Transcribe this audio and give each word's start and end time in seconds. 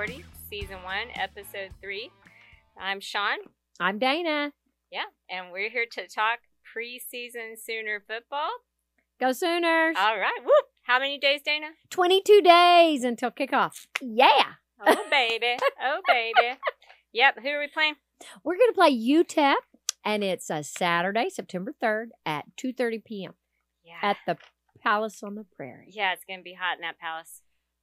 Talk 0.00 0.08
Sporty, 0.08 0.24
Season 0.48 0.82
1, 0.82 0.94
Episode 1.14 1.72
3. 1.82 2.10
I'm 2.80 3.00
Shawn. 3.00 3.36
I'm 3.78 3.98
Dana. 3.98 4.52
Yeah, 4.90 5.04
and 5.28 5.52
we're 5.52 5.68
here 5.68 5.84
to 5.92 6.08
talk 6.08 6.38
preseason 6.64 7.58
Sooner 7.62 8.02
football. 8.08 8.48
Go 9.20 9.32
Sooners. 9.32 9.96
All 9.98 10.16
right, 10.16 10.40
whoop. 10.42 10.64
How 10.84 11.00
many 11.00 11.18
days, 11.18 11.42
Dana? 11.44 11.66
22 11.90 12.40
days 12.40 13.04
until 13.04 13.30
kickoff. 13.30 13.88
Yeah. 14.00 14.54
Oh, 14.86 15.04
baby. 15.10 15.58
Oh, 15.82 16.00
baby. 16.08 16.58
Yep, 17.12 17.40
who 17.42 17.48
are 17.50 17.60
we 17.60 17.68
playing? 17.68 17.96
We're 18.42 18.56
going 18.56 18.70
to 18.70 18.74
play 18.74 18.96
UTEP, 18.96 19.56
and 20.02 20.24
it's 20.24 20.48
a 20.48 20.64
Saturday, 20.64 21.28
September 21.28 21.74
3rd 21.82 22.06
at 22.24 22.46
2.30 22.56 23.04
p.m. 23.04 23.34
Yeah. 23.84 23.98
at 24.00 24.16
the 24.26 24.38
Palace 24.82 25.22
on 25.22 25.34
the 25.34 25.44
Prairie. 25.56 25.90
yeah, 25.92 26.14
it's 26.14 26.24
going 26.24 26.40
to 26.40 26.44
be 26.44 26.54
hot 26.54 26.76
in 26.76 26.80
that 26.80 26.98
palace. 26.98 27.42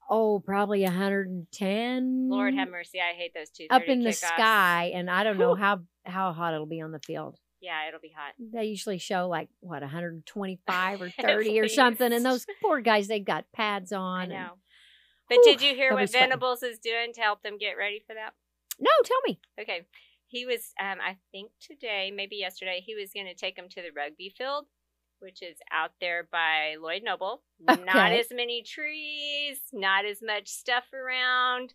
Oh, 0.10 0.40
probably 0.40 0.84
110. 0.84 2.30
Lord 2.30 2.54
have 2.54 2.70
mercy. 2.70 3.00
I 3.00 3.16
hate 3.16 3.34
those 3.34 3.50
two. 3.50 3.68
Up 3.70 3.84
in 3.84 4.04
the 4.04 4.14
sky, 4.14 4.92
and 4.94 5.10
I 5.10 5.24
don't 5.24 5.38
know 5.38 5.56
how, 5.60 5.82
how 6.06 6.32
hot 6.34 6.54
it'll 6.54 6.66
be 6.66 6.82
on 6.82 6.92
the 6.92 7.00
field. 7.00 7.38
Yeah, 7.60 7.88
it'll 7.88 8.00
be 8.00 8.14
hot. 8.16 8.34
They 8.40 8.66
usually 8.66 9.00
show 9.00 9.28
like, 9.28 9.50
what, 9.60 9.82
125 9.82 11.02
or 11.02 11.10
30 11.22 11.60
or 11.60 11.68
something, 11.68 12.14
and 12.14 12.26
those 12.26 12.46
poor 12.62 12.82
guys, 12.82 13.08
they've 13.08 13.26
got 13.26 13.46
pads 13.54 13.92
on. 13.92 14.20
I 14.20 14.24
and- 14.24 14.32
know. 14.32 14.50
But 15.30 15.40
Whew, 15.40 15.58
did 15.58 15.62
you 15.62 15.76
hear 15.76 15.94
what. 15.94 16.10
Venables 16.10 16.64
is 16.64 16.80
doing 16.80 17.12
to 17.14 17.22
help 17.22 17.44
them 17.44 17.58
get 17.58 17.74
ready 17.78 18.02
for 18.08 18.14
that? 18.14 18.34
No, 18.80 18.90
tell 19.04 19.20
me. 19.26 19.40
Okay. 19.60 19.82
He 20.28 20.46
was, 20.46 20.72
um, 20.80 21.00
I 21.06 21.18
think 21.32 21.52
today, 21.60 22.12
maybe 22.16 22.38
yesterday, 22.38 22.82
he 22.86 22.96
was 22.96 23.12
going 23.14 23.26
to 23.26 23.34
take 23.34 23.56
them 23.56 23.68
to 23.70 23.82
the 23.82 23.90
rugby 23.96 24.34
field, 24.38 24.66
which 25.20 25.42
is 25.42 25.58
out 25.72 25.92
there 26.00 26.28
by 26.32 26.76
Lloyd 26.82 27.04
Noble. 27.04 27.42
Not 27.60 28.12
as 28.12 28.28
many 28.32 28.64
trees, 28.64 29.60
not 29.74 30.06
as 30.06 30.22
much 30.22 30.48
stuff 30.48 30.86
around. 30.94 31.74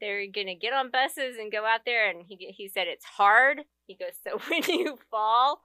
They're 0.00 0.26
going 0.26 0.46
to 0.46 0.54
get 0.54 0.72
on 0.72 0.90
buses 0.90 1.36
and 1.38 1.52
go 1.52 1.64
out 1.64 1.80
there. 1.84 2.08
And 2.08 2.24
he, 2.26 2.36
he 2.56 2.68
said 2.68 2.86
it's 2.86 3.04
hard. 3.04 3.60
He 3.86 3.94
goes, 3.96 4.14
so 4.24 4.38
when 4.48 4.62
you 4.64 4.98
fall, 5.10 5.60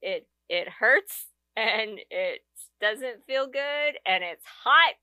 it, 0.00 0.28
it 0.48 0.68
hurts 0.68 1.26
and 1.56 1.98
it 2.10 2.42
doesn't 2.80 3.24
feel 3.26 3.46
good 3.46 3.98
and 4.06 4.22
it's 4.22 4.44
hot 4.64 4.94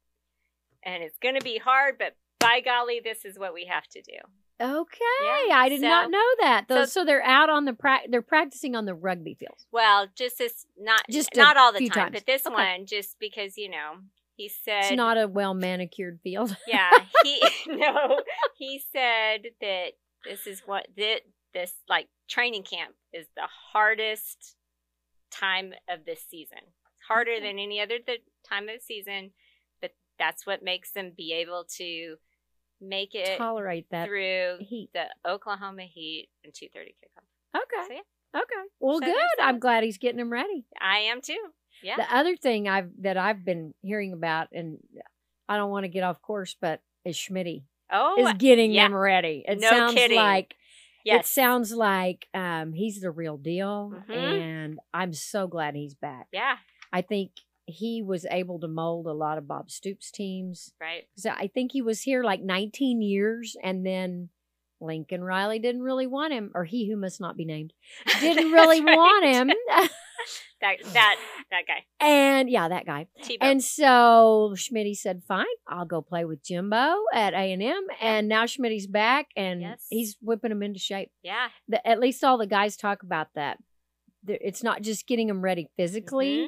and 0.86 1.04
it's 1.04 1.18
going 1.18 1.36
to 1.36 1.44
be 1.44 1.58
hard, 1.58 1.96
but 1.98 2.16
by 2.40 2.60
golly, 2.60 3.00
this 3.04 3.26
is 3.26 3.40
what 3.40 3.54
we 3.54 3.66
have 3.66 3.88
to 3.88 4.02
do. 4.02 4.18
Okay, 4.64 5.48
Yeah, 5.50 5.58
I 5.60 5.68
did 5.70 5.82
so- 5.82 5.88
not 5.88 6.10
know 6.10 6.26
that. 6.40 6.66
so- 6.68 6.76
Those, 6.76 6.92
so, 6.94 7.04
they're 7.04 7.22
out 7.24 7.50
on 7.50 7.66
the 7.66 7.74
pra- 7.74 8.08
they're 8.10 8.22
practicing 8.22 8.76
on 8.76 8.86
the 8.86 8.94
rugby 8.96 9.34
field. 9.36 9.58
Well, 9.72 10.08
just 10.16 10.38
this, 10.38 10.66
not 10.78 11.02
Just 11.12 11.36
not 11.36 11.58
all 11.58 11.74
the 11.74 11.80
time, 11.90 11.90
times. 11.90 12.12
but 12.14 12.26
this 12.26 12.46
Okay. 12.48 12.54
one, 12.56 12.86
just 12.86 13.20
because 13.20 13.58
you 13.58 13.70
know, 13.70 13.96
he 14.36 14.48
said, 14.50 14.86
It's 14.86 14.92
not 14.96 15.18
a 15.18 15.28
well 15.28 15.54
manicured 15.54 16.20
field. 16.24 16.56
yeah, 16.68 16.92
he 17.24 17.42
no, 17.68 18.22
he 18.58 18.80
said 18.80 19.48
that 19.62 19.94
this 20.24 20.48
is 20.48 20.62
what 20.66 20.88
that 20.98 21.22
this 21.54 21.74
like 21.90 22.08
training 22.30 22.64
camp 22.64 22.96
is 23.12 23.28
the 23.36 23.48
hardest 23.74 24.56
time 25.30 25.74
of 25.90 26.06
this 26.06 26.22
season. 26.30 26.60
It's 26.62 27.08
harder 27.08 27.34
Okay. 27.34 27.42
than 27.48 27.60
any 27.60 27.80
other 27.82 27.98
the 28.06 28.18
time 28.48 28.70
of 28.70 28.76
the 28.76 28.82
season, 28.82 29.32
but 29.82 29.92
that's 30.18 30.46
what 30.46 30.64
makes 30.64 30.92
them 30.94 31.12
be 31.16 31.34
able 31.34 31.66
to 31.78 32.16
make 32.84 33.16
it 33.16 33.38
Tolerate 33.38 33.88
that 33.92 34.08
through 34.08 34.58
heat. 34.60 34.90
the 34.94 35.06
Oklahoma 35.30 35.84
Heat 35.84 36.30
and 36.44 36.54
two 36.54 36.68
thirty 36.74 36.96
kickoff. 37.04 37.62
Okay. 37.62 37.88
So, 37.88 37.94
yeah, 37.94 38.42
Okay. 38.42 38.68
Well, 38.80 39.00
So 39.00 39.06
good. 39.06 39.16
I'm 39.44 39.60
glad 39.60 39.84
he's 39.84 39.98
getting 39.98 40.18
them 40.18 40.32
ready. 40.32 40.66
I 40.82 41.00
am 41.00 41.22
too. 41.22 41.38
Yeah. 41.84 41.98
The 41.98 42.16
other 42.16 42.36
thing 42.36 42.68
I've 42.68 42.90
that 43.02 43.18
I've 43.18 43.44
been 43.46 43.74
hearing 43.82 44.14
about, 44.14 44.48
and 44.52 44.78
I 45.50 45.58
don't 45.58 45.70
want 45.72 45.84
to 45.84 45.90
get 45.90 46.04
off 46.04 46.22
course, 46.22 46.56
but 46.60 46.82
is 47.06 47.16
Schmitty 47.18 47.64
oh, 47.92 48.16
is 48.28 48.34
getting 48.38 48.72
yeah. 48.72 48.84
them 48.86 48.96
ready. 48.96 49.44
It 49.48 49.60
No 49.60 49.70
sounds 49.70 49.94
kidding. 49.94 50.18
like 50.18 50.56
yes. 51.04 51.26
it 51.26 51.30
sounds 51.30 51.72
like 51.74 52.28
um, 52.34 52.74
he's 52.74 53.02
the 53.02 53.12
real 53.12 53.38
deal, 53.38 53.94
Mhm. 54.10 54.16
and 54.16 54.80
I'm 54.94 55.14
so 55.14 55.48
glad 55.48 55.76
he's 55.76 55.94
back. 55.94 56.28
Yeah. 56.32 56.58
I 56.92 57.02
think 57.02 57.32
he 57.66 58.02
was 58.02 58.26
able 58.30 58.60
to 58.60 58.68
mold 58.68 59.08
a 59.08 59.14
lot 59.14 59.38
of 59.38 59.48
Bob 59.48 59.72
Stoops 59.72 60.12
teams. 60.12 60.74
Right. 60.82 61.04
So 61.18 61.30
I 61.32 61.48
think 61.48 61.72
he 61.72 61.82
was 61.82 62.02
here 62.02 62.24
like 62.24 62.42
19 62.42 63.02
years, 63.02 63.56
and 63.64 63.86
then 63.86 64.30
Lincoln 64.82 65.24
Riley 65.24 65.60
didn't 65.60 65.82
really 65.84 66.08
want 66.08 66.34
him, 66.34 66.52
or 66.56 66.66
he 66.66 66.90
who 66.90 66.98
must 66.98 67.22
not 67.22 67.38
be 67.38 67.46
named 67.46 67.72
didn't 68.20 68.52
really 68.52 68.82
right. 68.82 68.98
want 68.98 69.26
him. 69.26 69.52
That 70.62 70.78
that 70.94 71.16
that 71.52 71.64
guy. 71.68 71.84
and 72.00 72.50
yeah, 72.50 72.70
that 72.70 72.86
guy. 72.86 73.08
Tebow. 73.22 73.38
And 73.42 73.62
so 73.62 74.54
Schmitty 74.56 74.96
said, 74.96 75.22
"Fine, 75.28 75.44
I'll 75.68 75.84
go 75.84 76.02
play 76.02 76.24
with 76.24 76.42
Jimbo 76.42 76.96
at 77.14 77.34
A 77.34 77.52
and 77.52 77.62
M." 77.62 77.86
And 78.00 78.30
now 78.30 78.46
Schmitty's 78.46 78.88
back, 78.88 79.28
and 79.36 79.60
Yes. 79.60 79.86
he's 79.90 80.16
whipping 80.22 80.52
him 80.54 80.64
into 80.64 80.80
shape. 80.80 81.12
yeah. 81.22 81.50
The, 81.68 81.86
at 81.86 82.00
least 82.00 82.24
all 82.24 82.38
the 82.38 82.48
guys 82.48 82.78
talk 82.78 83.04
about 83.04 83.28
that. 83.36 83.58
It's 84.26 84.64
not 84.64 84.82
just 84.84 85.06
getting 85.06 85.28
them 85.28 85.42
ready 85.42 85.68
physically, 85.76 86.38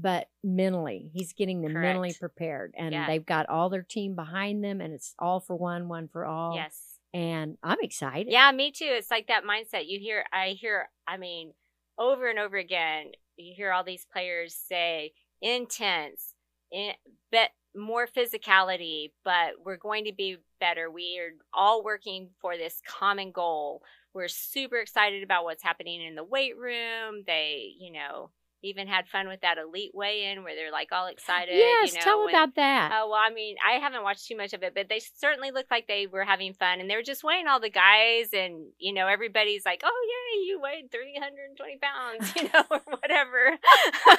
But 0.00 0.28
mentally. 0.42 1.10
He's 1.12 1.32
getting 1.32 1.60
them 1.62 1.74
mentally 1.74 2.14
prepared, 2.18 2.74
and 2.76 2.92
Yeah. 2.92 3.06
they've 3.06 3.24
got 3.24 3.48
all 3.48 3.68
their 3.68 3.82
team 3.82 4.14
behind 4.14 4.62
them, 4.64 4.80
and 4.80 4.94
it's 4.94 5.14
all 5.18 5.40
for 5.40 5.56
one, 5.56 5.88
one 5.88 6.08
for 6.08 6.24
all. 6.24 6.54
Yes. 6.56 6.86
and 7.12 7.58
I'm 7.62 7.78
excited. 7.82 8.30
Yeah, 8.32 8.52
me 8.52 8.70
too. 8.70 8.86
It's 8.88 9.10
like 9.10 9.26
that 9.26 9.42
mindset. 9.44 9.88
You 9.88 9.98
hear 9.98 10.24
I 10.32 10.50
hear 10.50 10.88
I 11.08 11.16
mean, 11.16 11.52
over 11.98 12.28
and 12.30 12.38
over 12.38 12.56
again, 12.56 13.10
you 13.36 13.52
hear 13.52 13.72
all 13.72 13.82
these 13.82 14.06
players 14.12 14.54
say 14.54 15.12
intense, 15.42 16.34
in, 16.70 16.92
bet 17.32 17.50
more 17.76 18.06
physicality, 18.06 19.10
but 19.24 19.54
we're 19.64 19.76
going 19.76 20.04
to 20.04 20.12
be 20.12 20.36
better. 20.60 20.90
We 20.90 21.18
are 21.20 21.32
all 21.52 21.82
working 21.82 22.30
for 22.40 22.56
this 22.56 22.80
common 22.86 23.32
goal. 23.32 23.82
We're 24.14 24.28
super 24.28 24.76
excited 24.76 25.22
about 25.22 25.44
what's 25.44 25.62
happening 25.62 26.00
in 26.02 26.14
the 26.14 26.24
weight 26.24 26.56
room. 26.56 27.22
They, 27.26 27.72
you 27.78 27.92
know, 27.92 28.30
even 28.62 28.86
had 28.88 29.08
fun 29.08 29.28
with 29.28 29.40
that 29.40 29.56
elite 29.58 29.92
weigh-in 29.94 30.42
where 30.44 30.54
they're 30.54 30.70
like 30.72 30.88
all 30.92 31.06
excited. 31.06 31.54
Yes, 31.54 31.92
you 31.92 31.98
know, 31.98 32.04
tell 32.04 32.20
when- 32.24 32.34
about 32.34 32.54
that. 32.56 32.92
Oh 32.94 33.08
well, 33.10 33.20
I 33.20 33.30
mean, 33.32 33.56
I 33.66 33.78
haven't 33.78 34.02
watched 34.02 34.26
too 34.26 34.36
much 34.36 34.52
of 34.52 34.62
it, 34.62 34.74
but 34.74 34.88
they 34.88 35.00
certainly 35.16 35.50
looked 35.50 35.70
like 35.70 35.86
they 35.86 36.06
were 36.06 36.24
having 36.24 36.52
fun, 36.54 36.80
and 36.80 36.88
they 36.90 36.96
were 36.96 37.02
just 37.02 37.24
weighing 37.24 37.46
all 37.46 37.60
the 37.60 37.70
guys, 37.70 38.28
and 38.32 38.66
you 38.78 38.92
know, 38.92 39.06
everybody's 39.08 39.64
like, 39.64 39.82
"Oh 39.84 40.06
yeah, 40.08 40.46
you 40.46 40.60
weighed 40.60 40.90
three 40.92 41.14
hundred 41.20 41.48
and 41.48 41.56
twenty 41.56 41.78
pounds," 41.80 42.32
you 42.36 42.44
know, 42.52 42.64
or 42.70 42.80
whatever. 43.00 43.56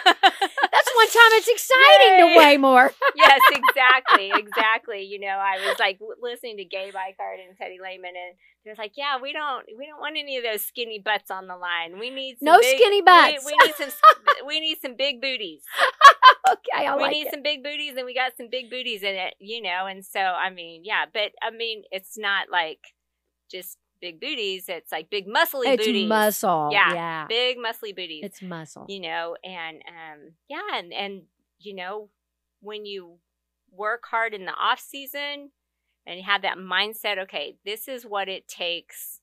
That's 0.01 0.91
one 0.95 1.07
time 1.07 1.31
it's 1.37 1.47
exciting 1.47 2.19
Yay. 2.27 2.33
to 2.33 2.37
weigh 2.37 2.57
more. 2.57 2.91
yes, 3.15 3.41
exactly, 3.51 4.31
exactly. 4.35 5.03
You 5.03 5.19
know, 5.19 5.37
I 5.39 5.57
was 5.67 5.77
like 5.79 5.99
listening 6.21 6.57
to 6.57 6.65
Gabe 6.65 6.93
Ikard 6.93 7.45
and 7.47 7.57
Teddy 7.57 7.77
Lehman, 7.81 8.11
and 8.15 8.35
they're 8.65 8.75
like, 8.77 8.93
"Yeah, 8.95 9.19
we 9.21 9.33
don't, 9.33 9.65
we 9.77 9.85
don't 9.87 9.99
want 9.99 10.17
any 10.17 10.37
of 10.37 10.43
those 10.43 10.61
skinny 10.63 10.99
butts 10.99 11.31
on 11.31 11.47
the 11.47 11.55
line. 11.57 11.99
We 11.99 12.09
need 12.09 12.37
some 12.39 12.45
No 12.45 12.59
big- 12.59 12.77
skinny 12.77 13.01
butts." 13.01 13.45
We, 13.45 13.55
need 13.65 13.75
some, 13.75 13.89
we 14.47 14.59
need 14.59 14.77
some 14.81 14.95
big 14.97 15.21
booties." 15.21 15.61
okay, 16.49 16.85
I 16.87 16.95
we 16.95 17.01
like 17.01 17.11
need 17.11 17.27
it. 17.27 17.31
some 17.33 17.43
big 17.43 17.63
booties 17.63 17.95
and 17.97 18.05
we 18.05 18.13
got 18.13 18.33
some 18.37 18.49
big 18.49 18.69
booties 18.69 19.03
in 19.03 19.15
it, 19.15 19.35
you 19.39 19.61
know. 19.61 19.85
And 19.85 20.05
so, 20.05 20.19
I 20.19 20.49
mean, 20.49 20.81
yeah, 20.83 21.05
but 21.11 21.31
I 21.41 21.51
mean, 21.51 21.83
it's 21.91 22.17
not 22.17 22.47
like 22.51 22.79
just 23.49 23.77
big 24.01 24.19
booties. 24.19 24.65
It's 24.67 24.91
like 24.91 25.09
big 25.09 25.27
muscly 25.27 25.65
It's 25.67 25.85
booties. 25.85 26.09
muscle. 26.09 26.69
Yeah, 26.71 26.93
yeah. 26.93 27.25
Big 27.27 27.57
muscly 27.57 27.95
booties. 27.95 28.23
It's 28.25 28.41
muscle. 28.41 28.85
you 28.89 28.99
know, 28.99 29.35
and 29.43 29.77
um, 29.87 30.31
yeah, 30.49 30.61
and 30.77 30.91
and 30.93 31.21
you 31.59 31.75
know, 31.75 32.09
when 32.61 32.85
you 32.85 33.17
work 33.71 34.03
hard 34.09 34.33
in 34.33 34.45
the 34.45 34.53
off 34.53 34.79
season 34.79 35.51
and 36.05 36.17
you 36.17 36.23
have 36.25 36.41
that 36.41 36.57
mindset, 36.57 37.17
okay, 37.19 37.55
this 37.63 37.87
is 37.87 38.05
what 38.05 38.27
it 38.27 38.47
takes 38.47 39.19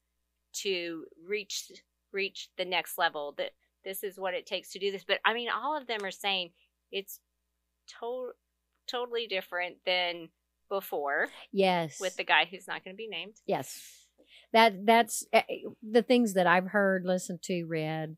to 0.52 1.04
reach 1.26 1.70
reach 2.12 2.48
the 2.56 2.64
next 2.64 2.96
level. 2.96 3.34
That 3.36 3.50
this 3.84 4.02
is 4.02 4.18
what 4.18 4.34
it 4.34 4.46
takes 4.46 4.70
to 4.72 4.78
do 4.78 4.90
this. 4.90 5.04
But 5.04 5.20
I 5.24 5.34
mean, 5.34 5.48
all 5.50 5.76
of 5.76 5.86
them 5.86 6.04
are 6.04 6.10
saying 6.10 6.50
it's 6.90 7.20
to- 8.00 8.32
totally 8.86 9.26
different 9.26 9.76
than 9.86 10.28
before 10.68 11.28
Yes. 11.52 12.00
with 12.00 12.16
the 12.16 12.24
guy 12.24 12.44
who's 12.44 12.66
not 12.66 12.84
going 12.84 12.94
to 12.94 12.98
be 12.98 13.08
named. 13.08 13.34
yes. 13.46 14.04
That 14.52 14.84
that's 14.86 15.26
eh, 15.32 15.42
the 15.82 16.02
things 16.02 16.34
that 16.34 16.46
I've 16.46 16.68
heard, 16.68 17.04
listened 17.04 17.42
to, 17.42 17.64
read. 17.64 18.16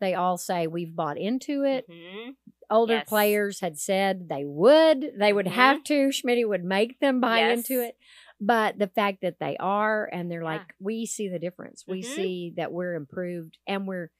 They 0.00 0.14
all 0.14 0.36
say 0.38 0.66
we've 0.66 0.94
bought 0.94 1.18
into 1.18 1.64
it. 1.64 1.88
Mhm. 1.88 2.36
Older 2.70 2.94
Yes. 2.94 3.08
players 3.08 3.60
had 3.60 3.78
said 3.78 4.28
they 4.28 4.44
would. 4.44 5.12
They 5.18 5.32
would 5.32 5.46
Mhm. 5.46 5.50
have 5.52 5.84
to. 5.84 6.10
Schmidt 6.12 6.48
would 6.48 6.64
make 6.64 6.98
them 7.00 7.20
buy 7.20 7.40
Yes. 7.40 7.58
into 7.58 7.82
it. 7.82 7.96
But 8.40 8.78
the 8.78 8.88
fact 8.88 9.20
that 9.22 9.38
they 9.40 9.56
are 9.58 10.08
and 10.12 10.30
they're 10.30 10.40
Yeah. 10.42 10.46
like, 10.58 10.74
we 10.80 11.04
see 11.06 11.28
the 11.28 11.38
difference. 11.38 11.84
We 11.86 12.02
Mhm. 12.02 12.14
see 12.14 12.50
that 12.56 12.72
we're 12.72 12.94
improved 12.94 13.58
and 13.66 13.86
we're 13.86 14.10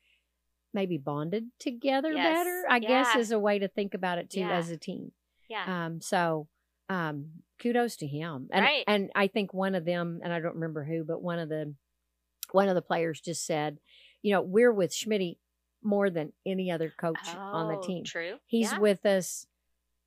maybe 0.74 0.98
bonded 0.98 1.44
together 1.58 2.12
Yes. 2.12 2.36
better. 2.38 2.64
I 2.68 2.78
guess 2.78 3.14
is 3.16 3.30
a 3.30 3.38
way 3.38 3.58
to 3.58 3.68
think 3.68 3.94
about 3.94 4.18
it 4.18 4.30
too 4.30 4.40
Yeah. 4.40 4.52
as 4.56 4.70
a 4.70 4.76
team. 4.76 5.12
Yeah. 5.48 5.86
Um, 5.86 6.00
so 6.00 6.48
um, 6.88 7.30
kudos 7.60 7.96
to 7.96 8.06
him. 8.06 8.48
And 8.52 8.64
Right. 8.64 8.84
and 8.86 9.10
I 9.14 9.26
think 9.28 9.54
one 9.54 9.74
of 9.74 9.84
them, 9.84 10.20
and 10.22 10.32
I 10.32 10.40
don't 10.40 10.54
remember 10.54 10.84
who, 10.84 11.04
but 11.04 11.22
one 11.22 11.38
of 11.38 11.48
the 11.48 11.74
one 12.50 12.68
of 12.68 12.74
the 12.74 12.82
players 12.82 13.20
just 13.20 13.46
said, 13.46 13.78
you 14.20 14.32
know, 14.32 14.42
we're 14.42 14.72
with 14.72 14.90
Schmitty 14.92 15.38
more 15.82 16.10
than 16.10 16.32
any 16.44 16.70
other 16.70 16.90
coach 16.90 17.34
on 17.34 17.68
the 17.68 17.78
Oh, 17.78 17.82
team. 17.82 18.04
True. 18.04 18.38
He's 18.46 18.72
Yeah. 18.72 18.78
with 18.78 19.06
us 19.06 19.46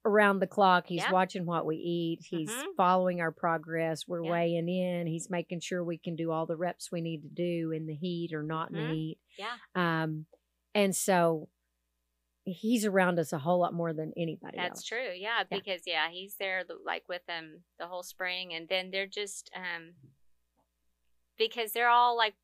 around 0.05 0.39
the 0.39 0.47
clock. 0.47 0.85
He's 0.87 1.01
Yeah. 1.01 1.11
watching 1.11 1.45
what 1.47 1.65
we 1.65 1.77
eat. 1.77 2.19
He's 2.29 2.51
Mhm. 2.51 2.75
following 2.77 3.19
our 3.21 3.31
progress. 3.31 4.07
We're 4.07 4.23
Yeah. 4.23 4.31
weighing 4.31 4.69
in. 4.69 5.07
He's 5.07 5.29
making 5.31 5.61
sure 5.61 5.83
we 5.83 5.97
can 5.97 6.15
do 6.15 6.29
all 6.31 6.45
the 6.45 6.55
reps 6.55 6.91
we 6.91 7.01
need 7.01 7.23
to 7.23 7.29
do 7.29 7.71
in 7.71 7.87
the 7.87 7.95
heat 7.95 8.31
or 8.31 8.43
not 8.43 8.69
in 8.69 8.75
Mhm. 8.77 8.87
the 8.89 8.93
heat. 8.93 9.19
Yeah. 9.39 9.57
Um, 9.73 10.27
and 10.75 10.95
so 10.95 11.47
he's 12.43 12.85
around 12.85 13.17
us 13.17 13.33
a 13.33 13.39
whole 13.39 13.59
lot 13.59 13.73
more 13.73 13.91
than 13.91 14.13
anybody 14.15 14.57
That's 14.57 14.81
else. 14.81 14.83
true. 14.83 15.09
Yeah, 15.15 15.43
Yeah. 15.49 15.57
because 15.57 15.81
yeah, 15.87 16.09
he's 16.11 16.35
there 16.35 16.63
like 16.85 17.03
with 17.09 17.25
them 17.25 17.63
the 17.79 17.87
whole 17.87 18.03
spring, 18.03 18.53
and 18.53 18.69
then 18.69 18.91
they're 18.91 19.07
just 19.07 19.49
um 19.55 19.93
because 21.37 21.71
they're 21.71 21.89
all 21.89 22.15
like 22.15 22.35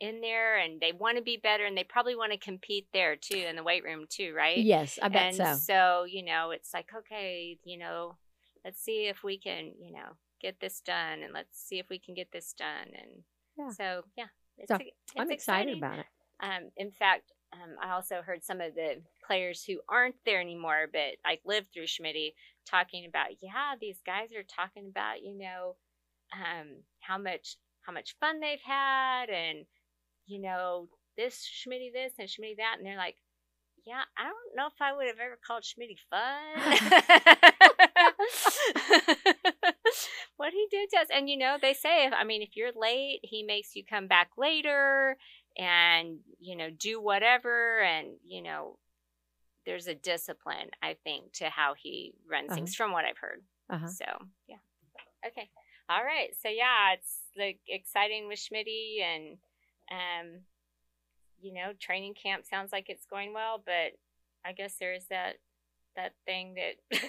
in 0.00 0.20
there 0.20 0.56
and 0.58 0.80
they 0.80 0.92
want 0.92 1.16
to 1.16 1.22
be 1.22 1.38
better, 1.42 1.64
and 1.64 1.76
they 1.76 1.84
probably 1.84 2.14
want 2.14 2.32
to 2.32 2.38
compete 2.38 2.86
there 2.92 3.16
too 3.16 3.44
in 3.48 3.56
the 3.56 3.64
weight 3.64 3.84
room 3.84 4.04
too, 4.08 4.34
right? 4.36 4.58
Yes, 4.58 4.98
I 5.00 5.08
bet 5.08 5.22
and 5.22 5.36
so. 5.36 5.54
so 5.54 6.04
you 6.04 6.24
know, 6.24 6.50
it's 6.50 6.74
like 6.74 6.90
okay, 6.94 7.58
you 7.64 7.78
know, 7.78 8.18
let's 8.64 8.82
see 8.82 9.06
if 9.08 9.24
we 9.24 9.38
can, 9.38 9.72
you 9.80 9.92
know, 9.92 10.16
get 10.42 10.60
this 10.60 10.80
done, 10.80 11.22
and 11.22 11.32
let's 11.32 11.58
see 11.58 11.78
if 11.78 11.86
we 11.88 11.98
can 11.98 12.14
get 12.14 12.32
this 12.32 12.52
done, 12.52 12.88
and 12.94 13.24
Yeah. 13.56 13.70
so 13.70 14.02
yeah, 14.16 14.26
it's, 14.58 14.68
So, 14.68 14.76
it's 14.76 14.92
I'm 15.18 15.30
excited 15.30 15.78
about 15.78 16.00
it. 16.00 16.06
Um, 16.40 16.70
in 16.76 16.92
fact, 16.92 17.32
um, 17.52 17.76
I 17.82 17.92
also 17.92 18.22
heard 18.24 18.44
some 18.44 18.60
of 18.60 18.74
the 18.74 19.00
players 19.26 19.64
who 19.64 19.80
aren't 19.88 20.16
there 20.24 20.40
anymore, 20.40 20.86
but 20.92 21.16
like 21.24 21.40
lived 21.44 21.68
through 21.72 21.86
Schmitty, 21.86 22.34
talking 22.68 23.06
about, 23.06 23.28
yeah, 23.40 23.74
these 23.80 24.00
guys 24.04 24.32
are 24.36 24.42
talking 24.42 24.88
about, 24.90 25.22
you 25.22 25.38
know, 25.38 25.76
um, 26.34 26.82
how 27.00 27.16
much 27.18 27.56
how 27.82 27.92
much 27.92 28.16
fun 28.20 28.40
they've 28.40 28.60
had, 28.62 29.30
and 29.30 29.64
you 30.26 30.40
know, 30.40 30.88
this 31.16 31.46
Schmitty 31.46 31.92
this 31.92 32.12
and 32.18 32.28
Schmitty 32.28 32.56
that, 32.58 32.76
and 32.78 32.86
they're 32.86 32.98
like, 32.98 33.16
yeah, 33.86 34.02
I 34.18 34.24
don't 34.24 34.56
know 34.56 34.66
if 34.66 34.80
I 34.80 34.92
would 34.92 35.06
have 35.06 35.18
ever 35.18 35.38
called 35.46 35.62
Schmitty 35.62 35.96
fun. 36.10 36.58
what 40.36 40.52
he 40.52 40.66
did 40.70 40.90
to 40.90 40.98
us, 40.98 41.06
and 41.14 41.28
you 41.28 41.38
know, 41.38 41.56
they 41.60 41.72
say, 41.72 42.08
I 42.08 42.24
mean, 42.24 42.42
if 42.42 42.56
you're 42.56 42.72
late, 42.76 43.20
he 43.22 43.42
makes 43.42 43.74
you 43.74 43.84
come 43.88 44.06
back 44.06 44.30
later 44.36 45.16
and 45.58 46.18
you 46.38 46.56
know 46.56 46.70
do 46.70 47.00
whatever 47.00 47.80
and 47.80 48.08
you 48.24 48.42
know 48.42 48.78
there's 49.66 49.88
a 49.88 49.94
discipline 49.94 50.70
i 50.82 50.96
think 51.04 51.32
to 51.32 51.50
how 51.50 51.74
he 51.74 52.14
runs 52.30 52.54
things 52.54 52.74
from 52.74 52.92
what 52.92 53.04
i've 53.04 53.18
heard. 53.18 53.42
Uh-huh. 53.70 53.86
so 53.88 54.04
yeah. 54.48 54.56
Okay. 55.26 55.50
All 55.90 56.02
right. 56.02 56.30
So 56.42 56.48
yeah 56.48 56.94
it's 56.94 57.18
like 57.36 57.58
exciting 57.68 58.28
with 58.28 58.38
schmitty 58.38 59.02
and 59.02 59.36
um 59.90 60.40
you 61.40 61.52
know 61.52 61.72
training 61.78 62.14
camp 62.14 62.44
sounds 62.44 62.72
like 62.72 62.86
it's 62.88 63.06
going 63.06 63.32
well 63.32 63.62
but 63.64 63.92
i 64.44 64.52
guess 64.52 64.74
there's 64.80 65.06
that 65.06 65.36
that 65.98 66.12
thing 66.24 66.54
that 66.54 67.00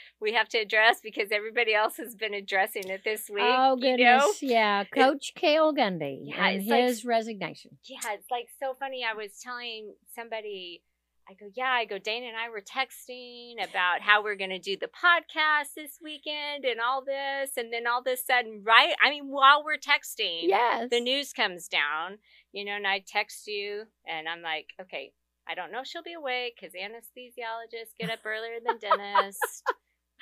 we 0.20 0.32
have 0.34 0.48
to 0.50 0.58
address 0.58 1.00
because 1.02 1.28
everybody 1.32 1.74
else 1.74 1.96
has 1.96 2.14
been 2.14 2.34
addressing 2.34 2.88
it 2.88 3.02
this 3.04 3.28
week 3.28 3.42
Oh 3.44 3.74
you 3.76 3.82
goodness, 3.96 4.22
know? 4.22 4.32
yeah, 4.42 4.84
Coach 4.84 5.32
Cale 5.34 5.74
Gundy 5.74 6.20
Yeah, 6.24 6.46
and 6.46 6.60
it's 6.60 6.68
like- 6.70 6.84
his 6.84 7.04
resignation. 7.04 7.78
yeah, 7.84 7.98
it's 8.12 8.30
like 8.30 8.48
so 8.62 8.74
funny. 8.78 9.04
I 9.10 9.14
was 9.14 9.30
telling 9.42 9.94
somebody, 10.14 10.82
I 11.30 11.34
go, 11.34 11.46
yeah, 11.54 11.70
I 11.70 11.84
go, 11.84 11.98
Dana 11.98 12.26
and 12.26 12.36
I 12.36 12.48
were 12.48 12.62
texting 12.62 13.54
about 13.62 14.00
how 14.00 14.22
we're 14.22 14.36
going 14.36 14.50
to 14.50 14.58
do 14.58 14.76
the 14.80 14.88
podcast 14.88 15.74
this 15.76 15.98
weekend 16.02 16.64
and 16.64 16.80
all 16.80 17.04
this. 17.04 17.50
And 17.58 17.70
then 17.72 17.86
all 17.86 18.00
of 18.00 18.06
a 18.06 18.16
sudden, 18.16 18.62
right? 18.64 18.94
I 19.04 19.10
mean, 19.10 19.28
while 19.28 19.62
we're 19.64 19.76
texting, 19.76 20.40
Yes, 20.42 20.88
the 20.90 21.00
news 21.00 21.32
comes 21.34 21.68
down, 21.68 22.18
you 22.52 22.64
know, 22.64 22.72
and 22.72 22.86
I 22.86 23.04
text 23.06 23.46
you 23.46 23.84
and 24.06 24.26
I'm 24.28 24.40
like, 24.42 24.68
okay, 24.80 25.12
I 25.48 25.54
don't 25.54 25.72
know 25.72 25.80
if 25.80 25.86
she'll 25.86 26.02
be 26.02 26.12
awake 26.12 26.58
because 26.60 26.74
anesthesiologists 26.74 27.96
get 27.98 28.10
up 28.10 28.20
earlier 28.24 28.58
than 28.64 28.78
dentists. 28.78 29.62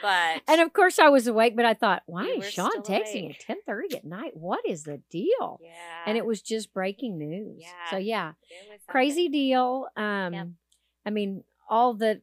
But 0.02 0.42
And 0.46 0.60
of 0.60 0.74
course, 0.74 0.98
I 0.98 1.08
was 1.08 1.26
awake, 1.26 1.56
but 1.56 1.64
I 1.64 1.72
thought, 1.72 2.02
why 2.04 2.26
is 2.38 2.44
Shawn 2.52 2.70
texting 2.82 3.24
awake. 3.24 3.30
at 3.40 3.46
ten 3.46 3.56
thirty 3.66 3.96
at 3.96 4.04
night? 4.04 4.36
What 4.36 4.60
is 4.68 4.84
the 4.84 5.00
deal? 5.10 5.58
yeah. 5.62 5.70
And 6.04 6.18
it 6.18 6.26
was 6.26 6.42
just 6.42 6.74
breaking 6.74 7.16
news. 7.18 7.62
Yeah. 7.62 7.90
So 7.90 7.96
Yeah. 7.96 8.02
yeah, 8.04 8.32
it 8.50 8.68
was 8.70 8.80
crazy 8.86 9.30
deal. 9.30 9.88
Um, 9.96 10.58
I 11.06 11.10
mean, 11.10 11.44
all 11.70 11.94
that 11.94 12.20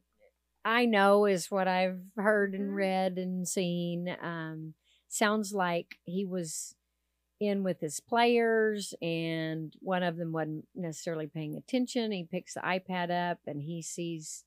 I 0.64 0.86
know 0.86 1.26
is 1.26 1.50
what 1.50 1.66
I've 1.66 2.00
heard 2.16 2.54
and 2.54 2.70
Mhm. 2.70 2.76
read 2.76 3.18
and 3.18 3.46
seen. 3.46 4.16
Um, 4.22 4.74
sounds 5.08 5.52
like 5.52 5.98
he 6.04 6.24
was 6.24 6.76
in 7.40 7.62
with 7.62 7.80
his 7.80 8.00
players, 8.00 8.94
and 9.02 9.74
one 9.80 10.02
of 10.02 10.16
them 10.16 10.32
wasn't 10.32 10.66
necessarily 10.74 11.26
paying 11.26 11.56
attention. 11.56 12.12
He 12.12 12.24
picks 12.24 12.54
the 12.54 12.60
iPad 12.60 13.10
up 13.10 13.38
and 13.46 13.60
he 13.62 13.82
sees, 13.82 14.44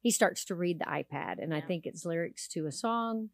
he 0.00 0.10
starts 0.10 0.44
to 0.46 0.54
read 0.54 0.78
the 0.80 0.84
iPad, 0.84 1.42
and 1.42 1.52
I 1.54 1.60
think 1.60 1.84
it's 1.84 2.04
lyrics 2.04 2.48
to 2.48 2.66
a 2.66 2.72
song. 2.72 3.30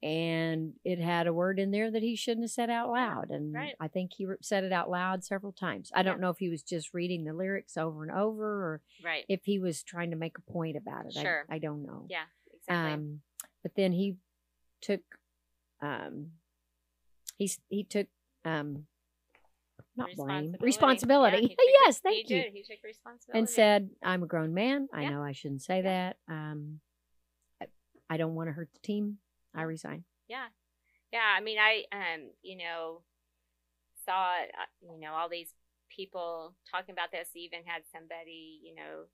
And 0.00 0.74
it 0.84 1.00
had 1.00 1.26
a 1.26 1.32
word 1.32 1.58
in 1.58 1.72
there 1.72 1.90
that 1.90 2.02
he 2.02 2.14
shouldn't 2.14 2.44
have 2.44 2.52
said 2.52 2.70
out 2.70 2.88
loud. 2.88 3.30
And 3.30 3.52
right. 3.52 3.74
I 3.80 3.88
think 3.88 4.12
he 4.16 4.28
said 4.42 4.62
it 4.62 4.72
out 4.72 4.88
loud 4.88 5.24
several 5.24 5.50
times. 5.50 5.90
I 5.92 6.04
don't 6.04 6.20
know 6.20 6.30
if 6.30 6.38
he 6.38 6.48
was 6.48 6.62
just 6.62 6.94
reading 6.94 7.24
the 7.24 7.32
lyrics 7.32 7.76
over 7.76 8.04
and 8.04 8.12
over 8.12 8.44
or 8.44 8.80
Right. 9.04 9.24
if 9.28 9.40
he 9.44 9.58
was 9.58 9.82
trying 9.82 10.10
to 10.10 10.16
make 10.16 10.38
a 10.38 10.52
point 10.52 10.76
about 10.76 11.06
it. 11.06 11.14
Sure. 11.14 11.44
I, 11.50 11.56
I 11.56 11.58
don't 11.58 11.82
know. 11.82 12.06
Yeah, 12.08 12.26
exactly. 12.54 12.92
Um, 12.92 13.20
but 13.64 13.74
then 13.74 13.90
he 13.90 14.18
took, 14.80 15.00
um, 15.82 16.28
he's 17.36 17.58
he 17.68 17.82
took, 17.82 18.06
um, 18.44 18.86
not 19.96 20.08
blame, 20.16 20.54
Responsibility. 20.60 20.64
responsibility. 20.64 21.36
Yeah, 21.42 21.48
took- 21.48 21.86
yes, 21.86 21.98
thank 22.00 22.26
he 22.28 22.34
you. 22.34 22.42
Did. 22.42 22.52
He 22.52 22.62
took 22.62 22.82
responsibility. 22.84 23.38
And 23.38 23.48
said, 23.48 23.90
"I'm 24.02 24.22
a 24.22 24.26
grown 24.26 24.54
man. 24.54 24.88
I 24.92 25.02
Yeah. 25.02 25.10
know 25.10 25.22
I 25.22 25.32
shouldn't 25.32 25.62
say 25.62 25.82
that. 25.82 26.16
Um, 26.28 26.80
I, 27.60 27.66
I 28.08 28.16
don't 28.16 28.34
want 28.34 28.48
to 28.48 28.52
hurt 28.52 28.68
the 28.72 28.80
team. 28.80 29.18
I 29.54 29.62
resign." 29.62 30.04
Yeah. 30.28 30.46
Yeah. 31.12 31.24
I 31.36 31.40
mean, 31.40 31.58
I, 31.58 31.84
um, 31.92 32.30
you 32.42 32.58
know, 32.58 33.02
saw, 34.04 34.32
uh, 34.34 34.92
you 34.94 35.00
know, 35.00 35.14
all 35.14 35.28
these 35.28 35.52
people 35.94 36.54
talking 36.70 36.92
about 36.92 37.10
this. 37.10 37.30
Even 37.34 37.60
had 37.64 37.82
somebody, 37.92 38.60
you 38.62 38.74
know, 38.74 39.04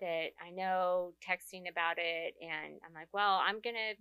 that 0.00 0.30
I 0.44 0.50
know 0.50 1.14
texting 1.26 1.70
about 1.70 1.96
it. 1.98 2.34
And 2.42 2.74
I'm 2.84 2.92
like, 2.94 3.08
well, 3.12 3.40
I'm 3.42 3.60
going 3.60 3.76
to, 3.76 3.94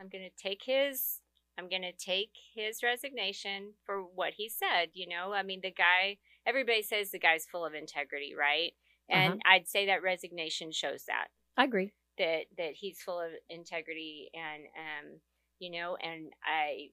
I'm 0.00 0.08
going 0.08 0.24
to 0.24 0.42
take 0.42 0.62
his, 0.64 1.20
I'm 1.58 1.68
going 1.68 1.82
to 1.82 1.92
take 1.92 2.30
his 2.54 2.82
resignation 2.82 3.72
for 3.84 4.00
what 4.02 4.34
he 4.36 4.48
said. 4.48 4.90
You 4.92 5.08
know, 5.08 5.32
I 5.32 5.42
mean, 5.42 5.60
the 5.62 5.70
guy, 5.72 6.18
everybody 6.46 6.82
says 6.82 7.10
the 7.10 7.18
guy's 7.18 7.44
full 7.46 7.66
of 7.66 7.74
integrity, 7.74 8.34
right? 8.38 8.72
And 9.10 9.40
I'd 9.50 9.66
say 9.68 9.86
that 9.86 10.02
resignation 10.02 10.70
shows 10.70 11.04
that. 11.08 11.28
I 11.56 11.64
agree. 11.64 11.92
that 12.18 12.42
that 12.56 12.74
he's 12.74 13.00
full 13.00 13.20
of 13.20 13.30
integrity 13.50 14.30
and 14.34 14.62
um 14.76 15.20
you 15.58 15.70
know 15.72 15.96
and 16.00 16.32
i 16.44 16.88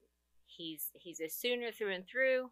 he's 0.46 0.90
he's 0.94 1.20
a 1.20 1.30
sooner 1.30 1.72
through 1.72 1.94
and 1.94 2.08
through 2.08 2.50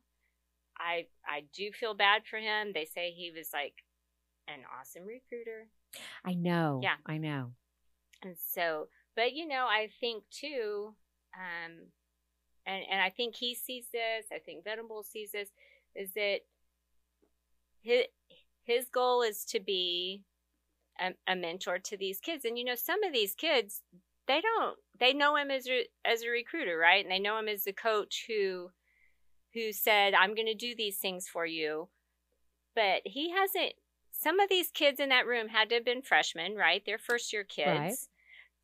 i 0.80 1.06
i 1.28 1.44
do 1.56 1.72
feel 1.72 1.94
bad 1.96 2.22
for 2.30 2.38
him 2.38 2.72
they 2.74 2.86
say 2.86 3.12
he 3.12 3.32
was 3.36 3.50
like 3.54 3.74
an 4.48 4.60
awesome 4.80 5.04
recruiter 5.06 5.68
I 6.26 6.34
know. 6.34 6.80
Yeah. 6.84 6.98
I 7.06 7.18
know. 7.18 7.52
and 8.24 8.36
so 8.38 8.88
but 9.16 9.34
you 9.34 9.48
know 9.48 9.66
i 9.66 9.90
think 10.00 10.24
too 10.32 10.94
um 11.36 11.88
and 12.66 12.84
and 12.92 13.02
i 13.02 13.10
think 13.10 13.36
he 13.36 13.54
sees 13.54 13.86
this 13.92 14.26
i 14.34 14.40
think 14.40 14.64
venable 14.64 15.04
sees 15.04 15.32
this 15.32 15.50
is 15.96 16.14
that 16.14 16.40
his 17.82 18.06
his 18.64 18.90
goal 18.90 19.22
is 19.22 19.44
to 19.46 19.60
be 19.60 20.24
a, 21.00 21.12
a 21.28 21.36
mentor 21.36 21.80
to 21.80 21.98
these 21.98 22.20
kids. 22.20 22.46
And 22.46 22.58
you 22.58 22.66
know 22.66 22.76
some 22.76 23.04
of 23.04 23.14
these 23.14 23.36
kids 23.36 23.82
they 24.28 24.42
don't 24.42 24.78
they 25.00 25.14
know 25.14 25.36
him 25.36 25.52
as 25.52 25.68
a, 25.68 25.86
as 26.06 26.24
a 26.24 26.30
recruiter 26.30 26.78
right? 26.78 27.04
And 27.04 27.12
they 27.12 27.20
know 27.20 27.38
him 27.38 27.48
as 27.48 27.64
the 27.64 27.74
coach 27.74 28.26
who 28.28 28.72
who 29.54 29.72
said 29.72 30.16
i'm 30.16 30.34
going 30.34 30.48
to 30.48 30.56
do 30.56 30.74
these 30.76 30.98
things 30.98 31.28
for 31.28 31.46
you. 31.46 31.90
But 32.76 33.02
he 33.06 33.32
hasn't 33.32 33.74
some 34.12 34.40
of 34.40 34.50
these 34.50 34.72
kids 34.72 35.00
in 35.00 35.10
that 35.10 35.28
room 35.28 35.50
had 35.50 35.70
to 35.70 35.76
have 35.76 35.86
been 35.86 36.02
freshmen 36.02 36.56
right? 36.56 36.82
They're 36.86 36.98
first 36.98 37.34
year 37.34 37.44
kids. 37.44 37.68
Right. 37.68 37.94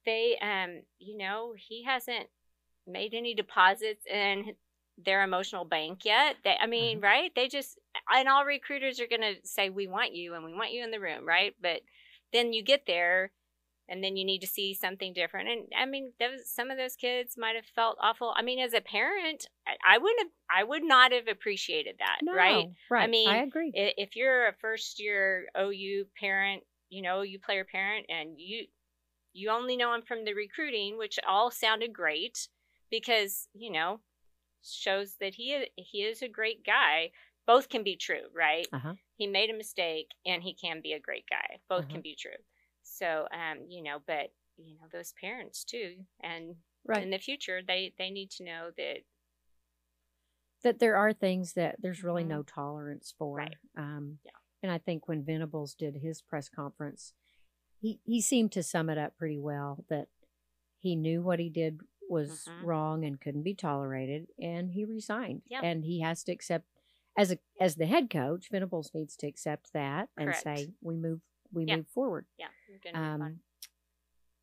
they 0.05 0.37
um 0.41 0.81
you 0.97 1.17
know 1.17 1.53
he 1.57 1.83
hasn't 1.83 2.27
made 2.89 3.13
any 3.13 3.33
deposits 3.33 4.05
in 4.05 4.53
their 5.03 5.23
emotional 5.23 5.65
bank 5.65 6.03
yet. 6.05 6.35
They 6.43 6.55
i 6.59 6.67
mean 6.67 6.97
mm-hmm. 6.97 7.05
right? 7.05 7.31
They 7.35 7.47
just 7.47 7.79
and 8.13 8.27
all 8.27 8.45
recruiters 8.45 8.99
are 8.99 9.07
going 9.07 9.21
to 9.21 9.35
say 9.43 9.69
we 9.69 9.87
want 9.87 10.13
you 10.13 10.35
and 10.35 10.43
we 10.43 10.53
want 10.53 10.71
you 10.71 10.83
in 10.83 10.91
the 10.91 10.99
room 10.99 11.27
right? 11.27 11.53
But 11.61 11.81
then 12.33 12.53
you 12.53 12.63
get 12.63 12.83
there 12.85 13.31
and 13.87 14.03
then 14.03 14.15
you 14.15 14.23
need 14.23 14.39
to 14.41 14.47
see 14.47 14.73
something 14.73 15.13
different. 15.13 15.49
And 15.49 15.67
i 15.77 15.85
mean 15.85 16.13
those 16.19 16.49
some 16.49 16.69
of 16.69 16.77
those 16.77 16.95
kids 16.95 17.35
might 17.37 17.55
have 17.55 17.65
felt 17.65 17.97
awful. 18.01 18.33
I 18.35 18.41
mean 18.41 18.59
as 18.59 18.73
a 18.73 18.81
parent 18.81 19.47
i, 19.67 19.95
I 19.95 19.97
wouldn't 19.97 20.19
have 20.21 20.31
i 20.59 20.63
would 20.63 20.83
not 20.83 21.11
have 21.11 21.27
appreciated 21.27 21.95
that 21.99 22.19
No, 22.23 22.33
right? 22.33 22.67
Right. 22.89 23.03
I 23.03 23.07
mean, 23.07 23.29
I 23.29 23.43
agree. 23.43 23.71
If 23.73 24.15
you're 24.15 24.47
a 24.47 24.53
first 24.59 24.99
year 24.99 25.47
OU 25.57 26.05
parent, 26.19 26.63
you 26.89 27.01
know, 27.01 27.21
OU 27.21 27.39
player 27.45 27.65
parent, 27.65 28.05
and 28.09 28.35
you 28.37 28.65
you 29.33 29.49
only 29.49 29.77
know 29.77 29.91
them 29.91 30.01
from 30.07 30.25
the 30.25 30.33
recruiting, 30.33 30.97
which 30.97 31.19
all 31.27 31.51
sounded 31.51 31.93
great 31.93 32.47
because 32.91 33.47
you 33.53 33.71
know 33.71 33.99
shows 34.63 35.15
that 35.21 35.35
he 35.35 35.53
is, 35.53 35.67
he 35.75 35.99
is 36.03 36.21
a 36.21 36.27
great 36.27 36.65
guy. 36.65 37.11
Both 37.47 37.69
can 37.69 37.83
be 37.83 37.95
true, 37.95 38.27
right? 38.35 38.67
Uh-huh. 38.73 38.93
He 39.17 39.25
made 39.27 39.49
a 39.49 39.57
mistake, 39.57 40.09
and 40.25 40.43
he 40.43 40.53
can 40.53 40.81
be 40.81 40.93
a 40.93 40.99
great 40.99 41.25
guy. 41.29 41.59
Both 41.69 41.85
Uh-huh. 41.85 41.93
can 41.93 42.01
be 42.01 42.15
true. 42.19 42.31
So, 42.83 43.27
um, 43.33 43.65
you 43.67 43.81
know, 43.83 43.99
but 44.05 44.31
you 44.57 44.75
know 44.75 44.87
those 44.91 45.13
parents 45.19 45.63
too, 45.63 45.95
and 46.21 46.55
Right. 46.85 47.03
in 47.03 47.09
the 47.11 47.19
future 47.19 47.61
they 47.65 47.93
they 47.97 48.09
need 48.09 48.31
to 48.31 48.43
know 48.43 48.71
that 48.77 48.99
that 50.63 50.79
there 50.79 50.97
are 50.97 51.13
things 51.13 51.53
that 51.53 51.75
there's 51.79 52.03
really 52.03 52.23
no 52.23 52.43
tolerance 52.43 53.13
for. 53.17 53.37
Right. 53.37 53.55
Um, 53.77 54.19
Yeah. 54.25 54.31
And 54.61 54.71
I 54.71 54.77
think 54.77 55.07
when 55.07 55.23
Venables 55.23 55.73
did 55.73 55.95
his 55.95 56.21
press 56.21 56.49
conference, 56.49 57.13
he, 57.79 58.01
he 58.03 58.19
seemed 58.21 58.51
to 58.53 58.63
sum 58.63 58.89
it 58.89 58.97
up 58.97 59.17
pretty 59.17 59.39
well 59.39 59.85
that 59.89 60.07
he 60.79 60.97
knew 60.97 61.21
what 61.21 61.39
he 61.39 61.49
did 61.49 61.79
was 62.09 62.45
Mhm. 62.45 62.63
wrong 62.63 63.05
and 63.05 63.21
couldn't 63.21 63.43
be 63.43 63.53
tolerated, 63.55 64.27
and 64.39 64.71
he 64.71 64.85
resigned. 64.85 65.43
Yep. 65.47 65.63
And 65.63 65.83
he 65.85 65.99
has 66.01 66.23
to 66.25 66.31
accept 66.31 66.65
as 67.17 67.31
a 67.31 67.39
as 67.59 67.75
the 67.75 67.85
head 67.85 68.09
coach, 68.09 68.49
Venables 68.49 68.93
needs 68.93 69.15
to 69.17 69.27
accept 69.27 69.73
that 69.73 70.09
and 70.17 70.33
say 70.35 70.73
we 70.81 70.95
move 70.95 71.21
we 71.51 71.65
Yeah. 71.65 71.77
move 71.77 71.87
forward. 71.89 72.25
yeah 72.37 72.49
you're 72.67 72.79
gonna 72.79 72.99
move. 73.17 73.21
Um, 73.21 73.43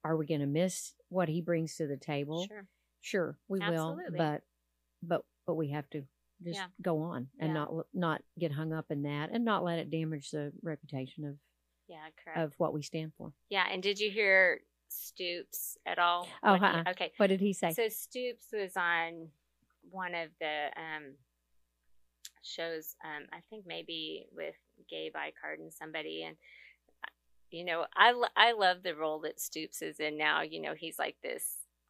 are 0.04 0.16
we 0.16 0.26
going 0.26 0.40
to 0.40 0.46
miss 0.46 0.94
what 1.08 1.28
he 1.28 1.40
brings 1.40 1.76
to 1.76 1.87
the 1.87 1.96
table? 1.96 2.46
sure 2.46 2.66
Sure, 3.00 3.38
we 3.49 3.61
Absolutely. 3.61 4.04
will, 4.11 4.16
but 4.18 4.42
but 5.02 5.25
but 5.46 5.54
we 5.54 5.68
have 5.68 5.88
to 5.90 6.00
just 6.42 6.58
Yeah. 6.58 6.68
go 6.82 6.99
on 7.02 7.30
and 7.38 7.49
Yeah. 7.50 7.54
not 7.54 7.94
not 7.94 8.25
get 8.38 8.52
hung 8.52 8.73
up 8.73 8.90
in 8.90 9.02
that 9.02 9.30
and 9.30 9.44
not 9.44 9.62
let 9.64 9.78
it 9.78 9.90
damage 9.90 10.30
the 10.30 10.52
reputation 10.62 11.25
of 11.25 11.38
yeah 11.88 12.11
correct 12.16 12.38
of 12.38 12.58
what 12.58 12.73
we 12.73 12.82
stand 12.82 13.14
for. 13.14 13.32
yeah 13.49 13.66
and 13.70 13.82
did 13.82 13.99
you 14.00 14.11
hear 14.11 14.61
Stoops 14.88 15.76
at 15.87 15.99
all 15.99 16.28
Oh, 16.43 16.52
What 16.52 16.62
uh-uh. 16.62 16.83
okay 16.90 17.12
What 17.16 17.28
did 17.28 17.40
he 17.40 17.52
say? 17.52 17.73
So 17.73 17.88
Stoops 17.88 18.47
was 18.52 18.76
on 18.76 19.28
one 19.90 20.14
of 20.14 20.31
the 20.40 20.66
um, 20.76 21.14
shows. 22.43 22.95
Um, 23.05 23.26
I 23.33 23.38
think 23.50 23.64
maybe 23.66 24.26
with 24.35 24.55
Gabe 24.90 25.14
Ikard 25.14 25.61
and 25.61 25.73
somebody, 25.73 26.25
and 26.25 26.37
you 27.50 27.64
know, 27.64 27.87
I 27.97 28.12
lo- 28.12 28.28
I 28.37 28.52
love 28.52 28.83
the 28.83 28.95
role 28.95 29.21
that 29.21 29.40
Stoops 29.40 29.83
is 29.83 30.00
in 30.00 30.16
now. 30.19 30.43
You 30.43 30.61
know, 30.61 30.75
he's 30.76 30.99
like 30.99 31.16
this 31.23 31.45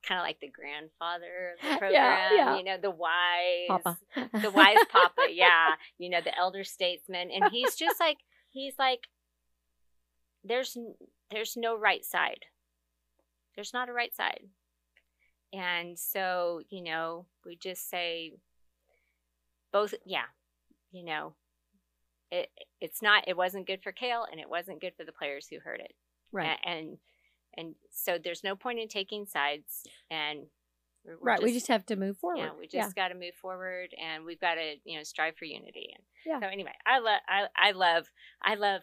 kind 0.07 0.21
of 0.21 0.25
like 0.25 0.38
the 0.41 0.49
grandfather 0.50 1.55
of 1.55 1.62
the 1.73 1.79
program. 1.79 1.93
yeah. 2.35 2.57
You 2.57 2.65
know, 2.65 2.76
the 2.81 2.91
wise, 2.91 3.67
Papa. 3.69 3.99
the 4.43 4.50
wise 4.50 4.76
papa. 4.91 5.26
Yeah, 5.31 5.75
you 5.99 6.11
know, 6.11 6.21
the 6.23 6.37
elder 6.37 6.65
statesman, 6.65 7.31
and 7.31 7.50
he's 7.50 7.75
just 7.75 7.99
like 8.00 8.19
he's 8.50 8.75
like 8.79 9.09
there's 10.45 10.76
there's 11.31 11.57
no 11.57 11.76
right 11.76 12.05
side. 12.05 12.45
There's 13.57 13.73
not 13.75 13.89
a 13.89 13.93
right 13.93 14.15
side. 14.15 14.41
And 15.53 15.99
so, 15.99 16.61
you 16.69 16.83
know, 16.83 17.27
we 17.45 17.57
just 17.57 17.89
say 17.91 18.35
both 19.73 19.95
yeah, 20.05 20.25
you 20.93 21.05
know, 21.05 21.35
it 22.31 22.51
it's 22.81 23.01
not 23.03 23.25
it 23.29 23.37
wasn't 23.37 23.67
good 23.67 23.83
for 23.83 23.93
Cale 23.93 24.27
and 24.31 24.41
it 24.41 24.49
wasn't 24.49 24.81
good 24.81 24.93
for 24.97 25.05
the 25.05 25.13
players 25.13 25.47
who 25.49 25.59
heard 25.61 25.81
it. 25.81 25.95
right. 26.33 26.59
A- 26.65 26.69
And 26.69 26.99
and 27.57 27.75
so 27.91 28.19
there's 28.23 28.45
no 28.45 28.55
point 28.57 28.79
in 28.81 28.89
taking 28.89 29.25
sides 29.25 29.85
and 30.11 30.41
right. 31.21 31.43
we 31.43 31.53
just 31.53 31.69
have 31.69 31.87
to 31.87 31.97
move 31.97 32.19
forward. 32.19 32.39
yeah, 32.39 32.51
we 32.59 32.67
just 32.67 32.95
got 32.95 33.09
to 33.09 33.15
move 33.15 33.35
forward, 33.41 33.91
and 34.03 34.25
we've 34.25 34.41
got 34.41 34.57
to, 34.57 34.75
you 34.85 34.99
know, 34.99 35.05
strive 35.05 35.37
for 35.37 35.45
unity. 35.47 35.91
And 35.95 36.03
Yeah. 36.27 36.41
so, 36.41 36.53
anyway, 36.53 36.73
I 36.85 36.99
love, 36.99 37.21
I, 37.29 37.47
I 37.57 37.71
love, 37.71 38.11
I 38.43 38.57
love 38.57 38.83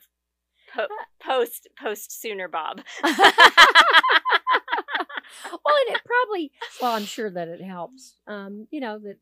po- 0.73 0.87
post 1.23 1.67
post 1.79 2.19
sooner 2.21 2.47
Bob. 2.47 2.81
well, 5.51 5.75
and 5.87 5.95
it 5.95 6.01
probably 6.05 6.51
well, 6.81 6.93
I'm 6.93 7.05
sure 7.05 7.29
that 7.29 7.47
it 7.47 7.61
helps. 7.61 8.15
Um, 8.27 8.67
you 8.71 8.79
know, 8.79 8.99
that 8.99 9.17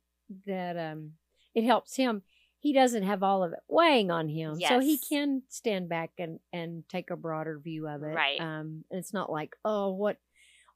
that 0.45 0.77
um 0.77 1.13
it 1.55 1.63
helps 1.63 1.95
him. 1.95 2.23
He 2.59 2.73
doesn't 2.73 3.03
have 3.03 3.23
all 3.23 3.43
of 3.43 3.53
it 3.53 3.59
weighing 3.67 4.11
on 4.11 4.29
him. 4.29 4.59
So 4.59 4.79
he 4.79 4.97
can 4.97 5.41
stand 5.49 5.89
back 5.89 6.11
and 6.19 6.39
and 6.53 6.83
take 6.89 7.09
a 7.09 7.15
broader 7.15 7.57
view 7.59 7.87
of 7.87 8.03
it. 8.03 8.15
Right. 8.15 8.39
Um 8.39 8.85
and 8.91 8.99
it's 8.99 9.13
not 9.13 9.31
like, 9.31 9.55
oh, 9.65 9.89
what 9.91 10.17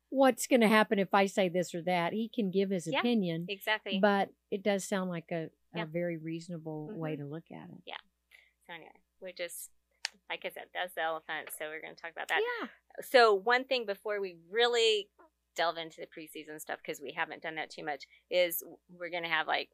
what's 0.10 0.48
gonna 0.48 0.68
happen 0.68 0.98
if 1.00 1.14
I 1.14 1.26
say 1.28 1.50
this 1.50 1.76
or 1.76 1.82
that? 1.84 2.14
He 2.14 2.30
can 2.34 2.50
give 2.52 2.70
his 2.70 2.88
Yeah, 2.88 3.00
opinion. 3.00 3.46
exactly. 3.50 4.00
But 4.02 4.30
it 4.52 4.64
does 4.64 4.84
sound 4.88 5.10
like 5.10 5.32
a, 5.32 5.46
a 5.74 5.78
Yeah. 5.80 5.86
very 5.86 6.18
reasonable 6.18 6.90
way 6.94 7.16
Mhm. 7.16 7.20
to 7.20 7.26
look 7.26 7.52
at 7.52 7.70
it. 7.70 7.82
Yeah. 7.86 7.98
So 8.66 8.74
anyway, 8.74 8.92
we're 9.22 9.32
just, 9.34 9.70
like 10.30 10.42
I 10.46 10.50
said, 10.50 10.66
that's 10.74 10.96
the 10.96 11.04
elephant. 11.04 11.50
So 11.58 11.66
we're 11.66 11.82
going 11.82 11.96
to 11.96 12.02
talk 12.02 12.12
about 12.12 12.30
that. 12.30 12.42
Yeah. 12.62 12.68
So 13.04 13.34
one 13.34 13.66
thing 13.66 13.86
before 13.86 14.20
we 14.22 14.38
really 14.50 15.10
delve 15.56 15.78
into 15.78 16.02
the 16.02 16.08
preseason 16.08 16.60
stuff, 16.60 16.80
because 16.84 17.02
we 17.02 17.12
haven't 17.12 17.42
done 17.42 17.56
that 17.56 17.70
too 17.70 17.84
much, 17.84 18.06
is 18.30 18.64
we're 18.90 19.10
going 19.10 19.24
to 19.24 19.30
have 19.30 19.48
like 19.48 19.70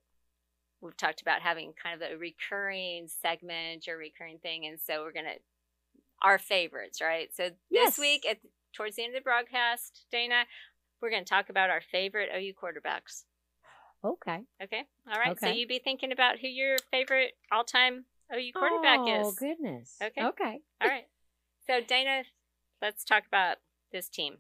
we've 0.82 0.98
talked 0.98 1.22
about 1.22 1.42
having 1.42 1.74
kind 1.82 2.02
of 2.02 2.12
a 2.12 2.18
recurring 2.18 3.08
segment 3.08 3.88
or 3.88 3.98
recurring 3.98 4.40
thing, 4.40 4.66
and 4.66 4.80
so 4.80 5.02
we're 5.04 5.14
going 5.14 5.26
to 5.26 5.40
our 6.22 6.38
favorites, 6.38 7.02
right? 7.02 7.30
So 7.34 7.50
Yes. 7.70 7.96
this 7.96 8.00
week 8.00 8.26
at 8.30 8.38
towards 8.76 8.96
the 8.96 9.04
end 9.04 9.16
of 9.16 9.22
the 9.22 9.24
broadcast, 9.24 10.06
Dana, 10.12 10.44
we're 11.02 11.10
going 11.10 11.24
to 11.24 11.30
talk 11.30 11.50
about 11.50 11.70
our 11.70 11.82
favorite 11.92 12.30
OU 12.36 12.54
quarterbacks. 12.54 13.24
Okay. 14.04 14.40
Okay, 14.62 14.84
all 15.12 15.20
right. 15.20 15.40
So 15.40 15.48
Okay. 15.48 15.58
you 15.58 15.68
be 15.68 15.80
thinking 15.80 16.12
about 16.12 16.40
who 16.40 16.48
your 16.48 16.78
favorite 16.92 17.34
all-time 17.52 18.06
OU 18.34 18.52
quarterback 18.54 19.00
oh, 19.00 19.22
is. 19.22 19.28
Oh 19.28 19.34
goodness. 19.38 19.98
Okay. 20.02 20.24
Okay. 20.24 20.60
All 20.82 20.88
right. 20.88 21.06
So 21.68 21.82
Dana, 21.82 22.24
let's 22.82 23.04
talk 23.04 23.24
about 23.28 23.58
this 23.92 24.10
team. 24.10 24.38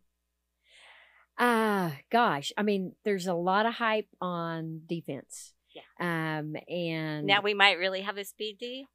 Ah, 1.38 1.93
gosh. 2.12 2.51
I 2.57 2.63
mean, 2.63 2.93
there's 3.03 3.27
a 3.27 3.33
lot 3.33 3.65
of 3.65 3.74
hype 3.74 4.07
on 4.19 4.81
defense. 4.88 5.53
Yeah. 5.74 6.39
Um, 6.39 6.55
and 6.67 7.25
Now 7.25 7.41
we 7.41 7.53
might 7.53 7.77
really 7.77 8.01
have 8.01 8.17
a 8.17 8.25
speed 8.25 8.57
D. 8.60 8.88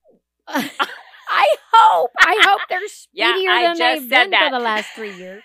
I 1.49 1.57
hope, 1.73 2.11
I 2.19 2.43
hope 2.45 2.61
they're 2.69 2.81
speedier 2.88 3.50
I 3.50 3.62
than 3.75 3.79
they've 3.79 4.11
been 4.11 4.31
that. 4.31 4.50
for 4.50 4.59
the 4.59 4.65
last 4.65 4.88
three 4.95 5.15
years. 5.19 5.43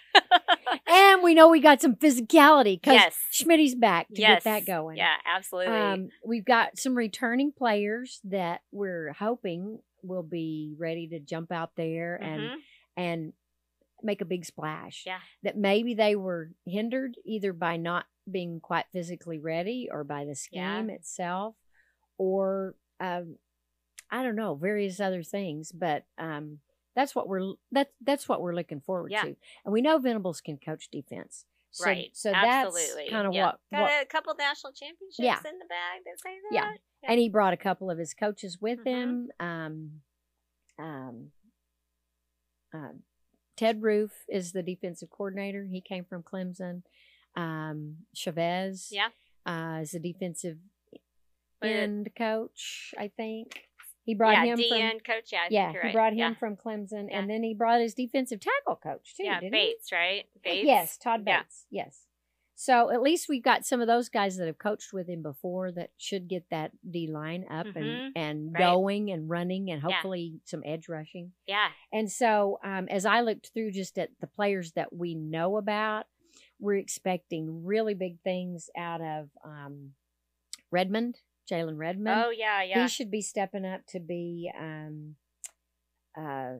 and 0.88 1.24
we 1.24 1.34
know 1.34 1.50
we 1.50 1.60
got 1.60 1.82
some 1.82 1.96
physicality 1.96 2.80
because 2.82 2.94
Yes. 2.94 3.76
Back 3.80 4.08
to 4.10 4.22
yes. 4.22 4.44
get 4.44 4.44
that 4.46 4.66
going. 4.66 4.98
Yeah, 4.98 5.16
absolutely. 5.26 5.74
Um, 5.76 6.10
we've 6.26 6.46
got 6.46 6.78
some 6.78 6.96
returning 6.96 7.52
players 7.52 8.20
that 8.26 8.62
we're 8.72 9.14
hoping 9.14 9.80
will 10.04 10.24
be 10.24 10.76
ready 10.78 11.08
to 11.10 11.20
jump 11.20 11.52
out 11.52 11.72
there 11.76 12.16
and 12.16 12.42
Mhm. 12.42 12.56
and 12.98 13.34
make 14.04 14.22
a 14.22 14.26
big 14.26 14.46
splash. 14.46 15.04
Yeah. 15.06 15.20
That 15.44 15.58
maybe 15.58 15.94
they 15.94 16.16
were 16.16 16.52
hindered 16.66 17.16
either 17.26 17.54
by 17.54 17.78
not 17.78 18.06
being 18.30 18.60
quite 18.60 18.86
physically 18.92 19.38
ready 19.40 19.90
or 19.92 20.04
by 20.04 20.26
the 20.26 20.36
Yeah. 20.52 20.78
scheme 20.80 20.90
itself 20.90 21.56
or 22.18 22.76
um 23.00 23.38
I 24.12 24.24
don't 24.24 24.36
know, 24.36 24.56
various 24.56 25.00
other 25.00 25.24
things, 25.24 25.72
but 25.72 26.06
um 26.18 26.60
that's 26.96 27.16
what 27.16 27.28
we're 27.28 27.54
that's 27.72 27.92
that's 28.02 28.28
what 28.28 28.42
we're 28.42 28.54
looking 28.56 28.82
forward 28.82 29.12
Yeah. 29.12 29.24
to. 29.24 29.36
And 29.66 29.72
we 29.74 29.82
know 29.82 29.98
Venables 29.98 30.42
can 30.42 30.58
coach 30.58 30.90
defense. 30.92 31.46
So, 31.74 31.86
right. 31.86 32.10
So 32.14 32.32
absolutely. 32.34 33.04
that's 33.04 33.10
kind 33.12 33.28
of 33.28 33.34
yeah. 33.34 33.46
what, 33.46 33.60
got 33.72 33.82
what 33.84 34.04
a 34.04 34.06
couple 34.06 34.36
national 34.38 34.74
championships 34.74 35.20
Yeah. 35.20 35.38
in 35.50 35.58
the 35.58 35.66
bag 35.66 36.02
that 36.06 36.20
say 36.20 36.36
that. 36.50 36.54
Yeah. 36.54 36.72
and 37.10 37.18
he 37.18 37.30
brought 37.30 37.54
a 37.54 37.58
couple 37.58 37.90
of 37.90 37.98
his 37.98 38.14
coaches 38.14 38.60
with 38.60 38.80
Mhm. 38.80 38.86
him. 38.88 39.32
Um, 39.40 40.02
um, 40.78 41.32
um, 42.74 43.04
Ted 43.56 43.82
Roof 43.82 44.12
is 44.28 44.52
the 44.52 44.64
defensive 44.64 45.10
coordinator. 45.10 45.66
He 45.66 45.80
came 45.82 46.04
from 46.04 46.24
Clemson. 46.24 46.84
Um, 47.36 48.06
Chavis, 48.16 48.88
Yeah. 48.92 49.10
uh, 49.46 49.80
is 49.82 49.92
the 49.92 50.00
defensive 50.00 50.58
But 51.62 51.70
end 51.70 52.16
coach. 52.18 52.94
I 52.98 53.08
think 53.08 53.70
he 54.04 54.16
brought 54.16 54.34
yeah, 54.34 54.46
him 54.46 54.58
D 54.58 54.70
from. 54.70 55.00
coach. 55.00 55.32
Yeah, 55.32 55.48
yeah, 55.50 55.74
he 55.84 55.92
brought 55.92 56.14
him 56.14 56.20
Yeah. 56.20 56.34
from 56.36 56.56
Clemson, 56.56 57.10
Yeah. 57.10 57.20
and 57.20 57.30
then 57.30 57.44
he 57.44 57.54
brought 57.54 57.82
his 57.82 57.94
defensive 57.94 58.40
tackle 58.40 58.76
coach 58.82 59.16
too. 59.16 59.24
Yeah, 59.26 59.40
didn't 59.40 59.52
Bates, 59.54 59.92
right? 59.92 60.26
Bates. 60.44 60.66
Yes, 60.66 60.98
Todd. 60.98 61.24
Bates. 61.26 61.66
Yes. 61.70 62.06
So 62.56 62.92
at 62.92 63.02
least 63.02 63.28
we've 63.28 63.42
got 63.42 63.66
some 63.66 63.82
of 63.82 63.88
those 63.88 64.08
guys 64.10 64.38
that 64.38 64.46
have 64.46 64.60
coached 64.60 64.94
with 64.94 65.08
him 65.08 65.24
before 65.24 65.72
that 65.72 65.90
should 65.98 66.28
get 66.28 66.48
that 66.52 66.72
D 66.88 67.08
line 67.08 67.46
up 67.50 67.66
Mhm. 67.66 67.76
and 67.76 68.12
and 68.18 68.54
Right. 68.54 68.60
going 68.60 69.10
and 69.10 69.28
running 69.28 69.72
and 69.72 69.82
hopefully 69.82 70.42
some 70.44 70.62
edge 70.64 70.88
rushing. 70.88 71.34
Yeah. 71.48 71.70
And 71.92 72.12
so 72.12 72.60
um, 72.64 72.88
as 72.90 73.04
I 73.06 73.22
looked 73.22 73.48
through 73.48 73.72
just 73.72 73.98
at 73.98 74.12
the 74.20 74.28
players 74.28 74.74
that 74.74 74.94
we 74.94 75.16
know 75.16 75.58
about, 75.58 76.06
we're 76.60 76.76
expecting 76.78 77.64
really 77.66 77.96
big 77.96 78.20
things 78.22 78.70
out 78.78 79.02
of 79.02 79.30
um, 79.44 79.96
Redmond, 80.70 81.20
Jalen 81.50 81.78
Redmond. 81.78 82.24
Oh 82.26 82.30
yeah, 82.30 82.64
yeah. 82.64 82.84
He 82.84 82.88
should 82.90 83.12
be 83.12 83.22
stepping 83.22 83.66
up 83.66 83.82
to 83.88 84.00
be 84.00 84.52
um, 84.60 85.16
uh, 86.18 86.22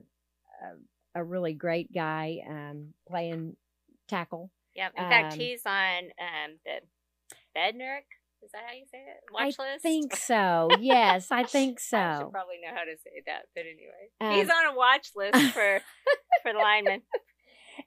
a 1.14 1.24
really 1.24 1.54
great 1.54 1.92
guy 1.92 2.38
um, 2.48 2.94
playing 3.08 3.56
tackle. 4.08 4.50
yeah. 4.74 4.88
In 4.96 5.08
fact, 5.08 5.34
um, 5.34 5.38
he's 5.38 5.62
on 5.66 6.04
um 6.20 6.58
the 6.64 6.80
Bednarik. 7.56 8.08
Is 8.44 8.50
that 8.52 8.62
how 8.66 8.74
you 8.74 8.84
say 8.90 8.98
it? 8.98 9.20
Watch 9.32 9.44
list? 9.46 9.60
I 9.60 9.72
list. 9.72 9.82
think 9.82 10.16
so. 10.30 10.68
Yes, 10.80 11.30
I 11.30 11.44
think 11.44 11.78
so. 11.78 11.96
I 11.98 12.18
should 12.18 12.32
probably 12.32 12.56
know 12.60 12.74
how 12.74 12.82
to 12.84 12.96
say 13.04 13.22
that, 13.26 13.42
but 13.54 13.60
anyway, 13.60 14.10
Um, 14.20 14.32
he's 14.34 14.50
on 14.50 14.72
a 14.72 14.76
watch 14.76 15.10
list 15.14 15.36
for 15.54 15.80
for 16.42 16.52
the 16.52 16.58
linemen. 16.58 17.02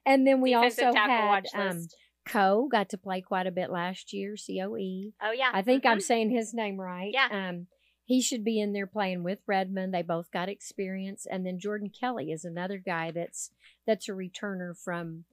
And 0.04 0.26
then 0.26 0.40
we 0.40 0.52
Defensive 0.54 0.86
also 0.86 0.94
tackle 0.96 1.14
had 1.14 1.26
watch 1.28 1.48
um, 1.54 1.86
Coe 2.26 2.68
got 2.68 2.88
to 2.90 2.98
play 2.98 3.20
quite 3.20 3.46
a 3.46 3.50
bit 3.52 3.70
last 3.70 4.12
year. 4.12 4.34
Coe. 4.36 4.76
Oh 5.22 5.30
yeah, 5.32 5.50
I 5.52 5.62
think 5.62 5.86
I'm 5.86 5.98
Mhm. 5.98 6.02
saying 6.02 6.30
his 6.30 6.52
name 6.52 6.80
right. 6.80 7.12
Yeah. 7.12 7.28
Um, 7.30 7.68
he 8.04 8.20
should 8.20 8.44
be 8.44 8.60
in 8.60 8.72
there 8.72 8.86
playing 8.86 9.22
with 9.24 9.40
Redmond. 9.46 9.92
They 9.92 10.02
both 10.02 10.30
got 10.30 10.48
experience, 10.48 11.26
and 11.26 11.44
then 11.46 11.58
Jordan 11.58 11.90
Kelley 11.90 12.30
is 12.32 12.44
another 12.44 12.78
guy 12.78 13.10
that's 13.10 13.50
that's 13.86 14.08
a 14.08 14.12
returner 14.12 14.76
from 14.76 15.24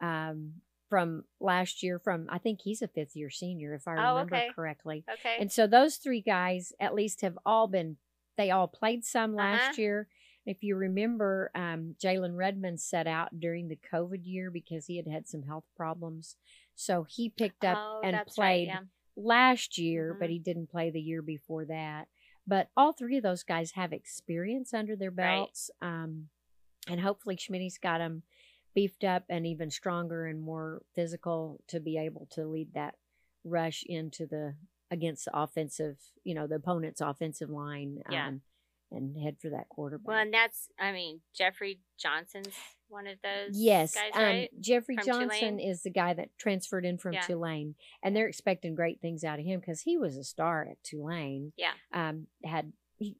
um, 0.00 0.54
from 0.88 1.24
last 1.40 1.82
year. 1.82 1.98
From 1.98 2.26
I 2.30 2.38
think 2.38 2.60
he's 2.62 2.82
a 2.82 2.88
fifth 2.88 3.16
year 3.16 3.30
senior, 3.30 3.74
if 3.74 3.86
I 3.88 3.92
Oh, 3.96 4.12
remember 4.14 4.36
okay. 4.36 4.50
correctly. 4.54 5.04
Okay. 5.10 5.36
And 5.38 5.50
so 5.50 5.66
those 5.66 5.96
three 5.96 6.20
guys 6.20 6.72
at 6.80 6.94
least 6.94 7.20
have 7.22 7.38
all 7.46 7.66
been. 7.66 7.96
They 8.36 8.50
all 8.50 8.66
played 8.68 9.04
some 9.04 9.34
last 9.34 9.72
Uh-huh. 9.72 9.80
year. 9.82 10.08
If 10.44 10.62
you 10.62 10.76
remember, 10.76 11.50
um, 11.54 11.94
Jalen 12.02 12.36
Redmond 12.36 12.80
set 12.80 13.06
out 13.06 13.38
during 13.38 13.68
the 13.68 13.78
COVID 13.92 14.20
year 14.24 14.50
because 14.50 14.86
he 14.86 14.96
had 14.96 15.06
had 15.06 15.28
some 15.28 15.42
health 15.42 15.64
problems. 15.76 16.36
So 16.74 17.04
he 17.04 17.28
picked 17.28 17.64
up 17.64 17.78
oh, 17.78 18.00
and 18.02 18.16
played 18.26 18.68
right. 18.68 18.80
Yeah. 18.80 18.80
last 19.14 19.78
year, 19.78 20.14
but 20.18 20.28
Mhm. 20.28 20.32
he 20.32 20.38
didn't 20.38 20.66
play 20.70 20.90
the 20.90 21.00
year 21.00 21.22
before 21.22 21.64
that. 21.66 22.08
But 22.46 22.70
all 22.76 22.92
three 22.92 23.16
of 23.18 23.22
those 23.22 23.44
guys 23.44 23.72
have 23.72 23.92
experience 23.92 24.74
under 24.74 24.96
their 24.96 25.10
Right. 25.10 25.36
belts. 25.36 25.70
Um, 25.80 26.30
and 26.88 27.00
hopefully 27.00 27.36
Schmidt's 27.36 27.78
got 27.78 27.98
them 27.98 28.24
beefed 28.74 29.04
up 29.04 29.24
and 29.28 29.46
even 29.46 29.70
stronger 29.70 30.26
and 30.26 30.40
more 30.40 30.82
physical 30.94 31.60
to 31.68 31.78
be 31.78 31.98
able 31.98 32.26
to 32.30 32.46
lead 32.46 32.72
that 32.72 32.96
rush 33.44 33.84
into 33.84 34.26
the 34.26 34.56
against 34.90 35.24
the 35.26 35.38
offensive, 35.38 35.98
you 36.24 36.34
know, 36.34 36.46
the 36.46 36.56
opponent's 36.56 37.00
offensive 37.00 37.48
line 37.48 38.02
Yeah. 38.10 38.26
um, 38.28 38.42
and 38.92 39.16
head 39.22 39.36
for 39.40 39.50
that 39.50 39.68
quarterback. 39.68 40.06
Well, 40.06 40.18
and 40.18 40.32
that's, 40.32 40.68
I 40.78 40.92
mean, 40.92 41.20
Jeffery 41.34 41.80
Johnson's 41.98 42.54
one 42.88 43.06
of 43.06 43.16
those 43.22 43.58
Yes, 43.58 43.94
guys, 43.94 44.10
um, 44.14 44.22
right? 44.22 44.50
Jeffery 44.60 44.96
From 44.96 45.06
Johnson 45.06 45.28
Tulane? 45.56 45.60
is 45.60 45.82
the 45.82 45.90
guy 45.90 46.12
that 46.14 46.28
transferred 46.38 46.84
in 46.84 46.98
from 46.98 47.14
Yeah. 47.14 47.22
Tulane, 47.22 47.74
and 48.02 48.14
they're 48.14 48.28
expecting 48.28 48.74
great 48.74 49.00
things 49.00 49.24
out 49.24 49.38
of 49.38 49.44
him 49.46 49.60
because 49.60 49.80
he 49.80 49.96
was 49.96 50.16
a 50.16 50.24
star 50.24 50.66
at 50.70 50.82
Tulane. 50.82 51.52
Yeah. 51.56 51.72
um, 51.92 52.26
had 52.44 52.72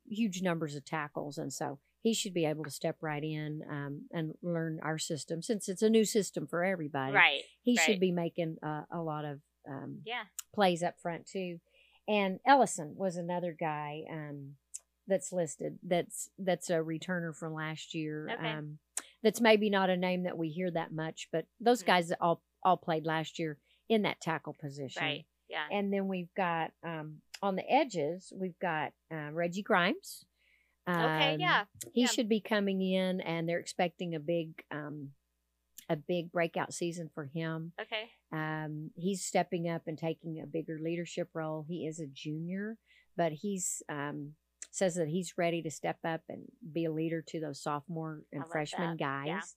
huge 0.07 0.43
numbers 0.43 0.75
of 0.76 0.85
tackles, 0.85 1.38
and 1.38 1.52
so 1.52 1.79
he 2.02 2.12
should 2.14 2.35
be 2.35 2.45
able 2.45 2.64
to 2.64 2.71
step 2.71 2.97
right 3.00 3.23
in 3.23 3.62
um, 3.71 4.02
and 4.12 4.35
learn 4.43 4.79
our 4.83 4.99
system 4.99 5.41
since 5.43 5.69
it's 5.69 5.83
a 5.83 5.91
new 5.91 6.05
system 6.05 6.47
for 6.47 6.64
everybody. 6.64 7.14
Right. 7.14 7.43
he 7.62 7.76
right. 7.76 7.85
should 7.87 8.00
be 8.00 8.12
making 8.12 8.57
uh, 8.62 8.83
a 8.93 9.00
lot 9.00 9.25
of 9.25 9.41
um, 9.69 10.00
Yeah. 10.05 10.25
plays 10.55 10.83
up 10.83 11.00
front 11.00 11.26
too. 11.26 11.61
And 12.09 12.41
Ellison 12.45 12.95
was 12.97 13.17
another 13.17 13.57
guy 13.59 14.02
um, 14.11 14.57
that's 15.06 15.32
listed. 15.32 15.78
That's 15.82 16.30
that's 16.38 16.71
a 16.71 16.75
returner 16.75 17.35
from 17.35 17.54
last 17.54 17.94
year. 17.94 18.28
Okay. 18.32 18.49
Um, 18.52 18.78
that's 19.23 19.40
maybe 19.40 19.71
not 19.71 19.90
a 19.90 19.97
name 19.97 20.25
that 20.25 20.37
we 20.37 20.49
hear 20.49 20.71
that 20.71 20.92
much, 20.92 21.28
but 21.32 21.47
those 21.61 21.82
Mhm. 21.82 21.87
guys 21.87 22.12
all 22.21 22.42
all 22.64 22.76
played 22.76 23.06
last 23.06 23.38
year 23.38 23.59
in 23.88 24.02
that 24.02 24.21
tackle 24.21 24.54
position. 24.54 25.02
Right. 25.02 25.26
Yeah. 25.49 25.66
And 25.71 25.92
then 25.92 26.09
we've 26.09 26.32
got 26.35 26.73
um, 26.82 27.21
on 27.42 27.56
the 27.56 27.71
edges, 27.71 28.32
we've 28.35 28.59
got 28.61 28.92
uh, 29.12 29.30
Reggie 29.32 29.62
Grimes. 29.62 30.25
okay. 30.88 31.35
Um, 31.35 31.40
Yeah. 31.40 31.64
he 31.92 32.02
yeah. 32.02 32.06
should 32.06 32.28
be 32.28 32.40
coming 32.40 32.80
in, 32.80 33.21
and 33.21 33.49
they're 33.49 33.59
expecting 33.61 34.14
a 34.14 34.21
big 34.21 34.62
um, 34.71 35.11
a 35.88 35.97
big 35.97 36.30
breakout 36.32 36.73
season 36.73 37.11
for 37.14 37.25
him. 37.26 37.73
Okay. 37.80 38.11
Um, 38.32 38.92
he's 38.97 39.25
stepping 39.25 39.68
up 39.68 39.82
and 39.87 39.99
taking 39.99 40.40
a 40.40 40.47
bigger 40.47 40.78
leadership 40.80 41.28
role. 41.35 41.64
He 41.68 41.87
is 41.87 42.00
a 42.00 42.06
junior, 42.06 42.78
but 43.16 43.32
he's 43.32 43.82
um, 43.88 44.35
says 44.73 44.95
that 44.95 45.09
he's 45.09 45.35
ready 45.37 45.62
to 45.62 45.71
step 45.71 45.99
up 46.05 46.23
and 46.29 46.45
be 46.73 46.87
a 46.87 46.93
leader 46.93 47.23
to 47.29 47.41
those 47.41 47.62
sophomore 47.62 48.23
and 48.33 48.41
love 48.41 48.50
freshman 48.50 48.97
that. 48.97 49.26
Yeah. 49.26 49.35
guys. 49.35 49.55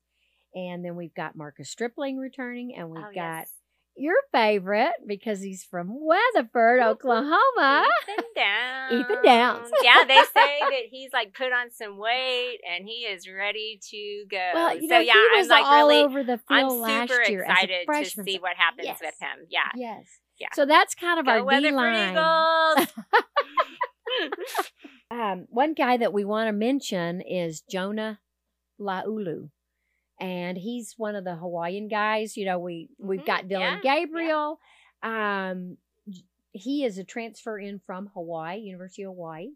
And 0.54 0.86
then 0.86 0.96
we've 0.96 1.14
got 1.14 1.36
Marcus 1.36 1.70
Stripling 1.70 2.18
returning, 2.18 2.76
and 2.78 2.90
we've 2.90 3.04
oh, 3.04 3.14
got 3.14 3.40
yes. 3.40 3.52
your 3.98 4.16
favorite 4.32 4.94
because 5.06 5.42
he's 5.42 5.66
from 5.66 5.90
Weatherford, 5.92 6.82
Oklahoma. 6.82 7.86
Ethan 8.10 8.26
Downs. 8.36 8.94
Ethan 8.94 9.24
Downs. 9.24 9.70
yeah, 9.84 10.04
they 10.08 10.16
say 10.16 10.26
that 10.62 10.84
he's 10.90 11.12
like 11.12 11.34
put 11.34 11.52
on 11.52 11.72
some 11.72 11.98
weight 11.98 12.60
and 12.70 12.86
he 12.86 13.02
is 13.06 13.28
ready 13.28 13.80
to 13.90 14.26
go. 14.32 14.52
Well, 14.54 14.76
you 14.76 14.88
so 14.88 14.96
know, 14.96 15.00
yeah, 15.02 15.14
he 15.14 15.28
I'm 15.34 15.40
was 15.40 15.48
like 15.50 15.66
all 15.66 15.88
really, 15.90 16.04
over 16.04 16.24
the 16.24 16.40
I'm 16.50 16.68
field 16.70 16.80
last 16.80 17.10
super 17.10 17.30
year 17.30 17.44
excited 17.44 17.88
to 17.88 18.24
see 18.24 18.40
what 18.40 18.56
happens 18.56 18.86
Yes. 18.86 19.00
with 19.02 19.16
him. 19.20 19.48
Yeah. 19.50 19.72
Yes. 19.76 20.06
Yeah. 20.40 20.48
So 20.54 20.66
that's 20.66 20.96
kind 20.96 21.20
of 21.20 21.26
Go 21.26 21.32
our 21.32 21.62
D 21.62 21.72
line. 21.72 22.16
Um, 25.16 25.46
one 25.50 25.74
guy 25.74 25.98
that 25.98 26.14
we 26.14 26.26
want 26.26 26.48
to 26.48 26.52
mention 26.54 27.22
is 27.22 27.62
Jonah 27.62 28.20
Laulu. 28.80 29.50
And 30.20 30.58
he's 30.58 30.94
one 30.98 31.16
of 31.16 31.24
the 31.26 31.36
Hawaiian 31.36 31.88
guys. 31.88 32.38
You 32.38 32.46
know, 32.46 32.60
we 32.60 32.90
we've 32.98 33.22
Mhm, 33.22 33.26
got 33.26 33.48
Dillon 33.48 33.62
yeah, 33.62 33.80
yeah. 33.84 34.06
Gabriel. 34.06 34.60
Um, 35.04 35.78
he 36.52 36.84
is 36.86 36.98
a 36.98 37.04
transfer 37.04 37.60
in 37.60 37.80
from 37.86 38.08
Hawaii, 38.14 38.60
University 38.60 39.04
of 39.04 39.10
Hawaii, 39.10 39.50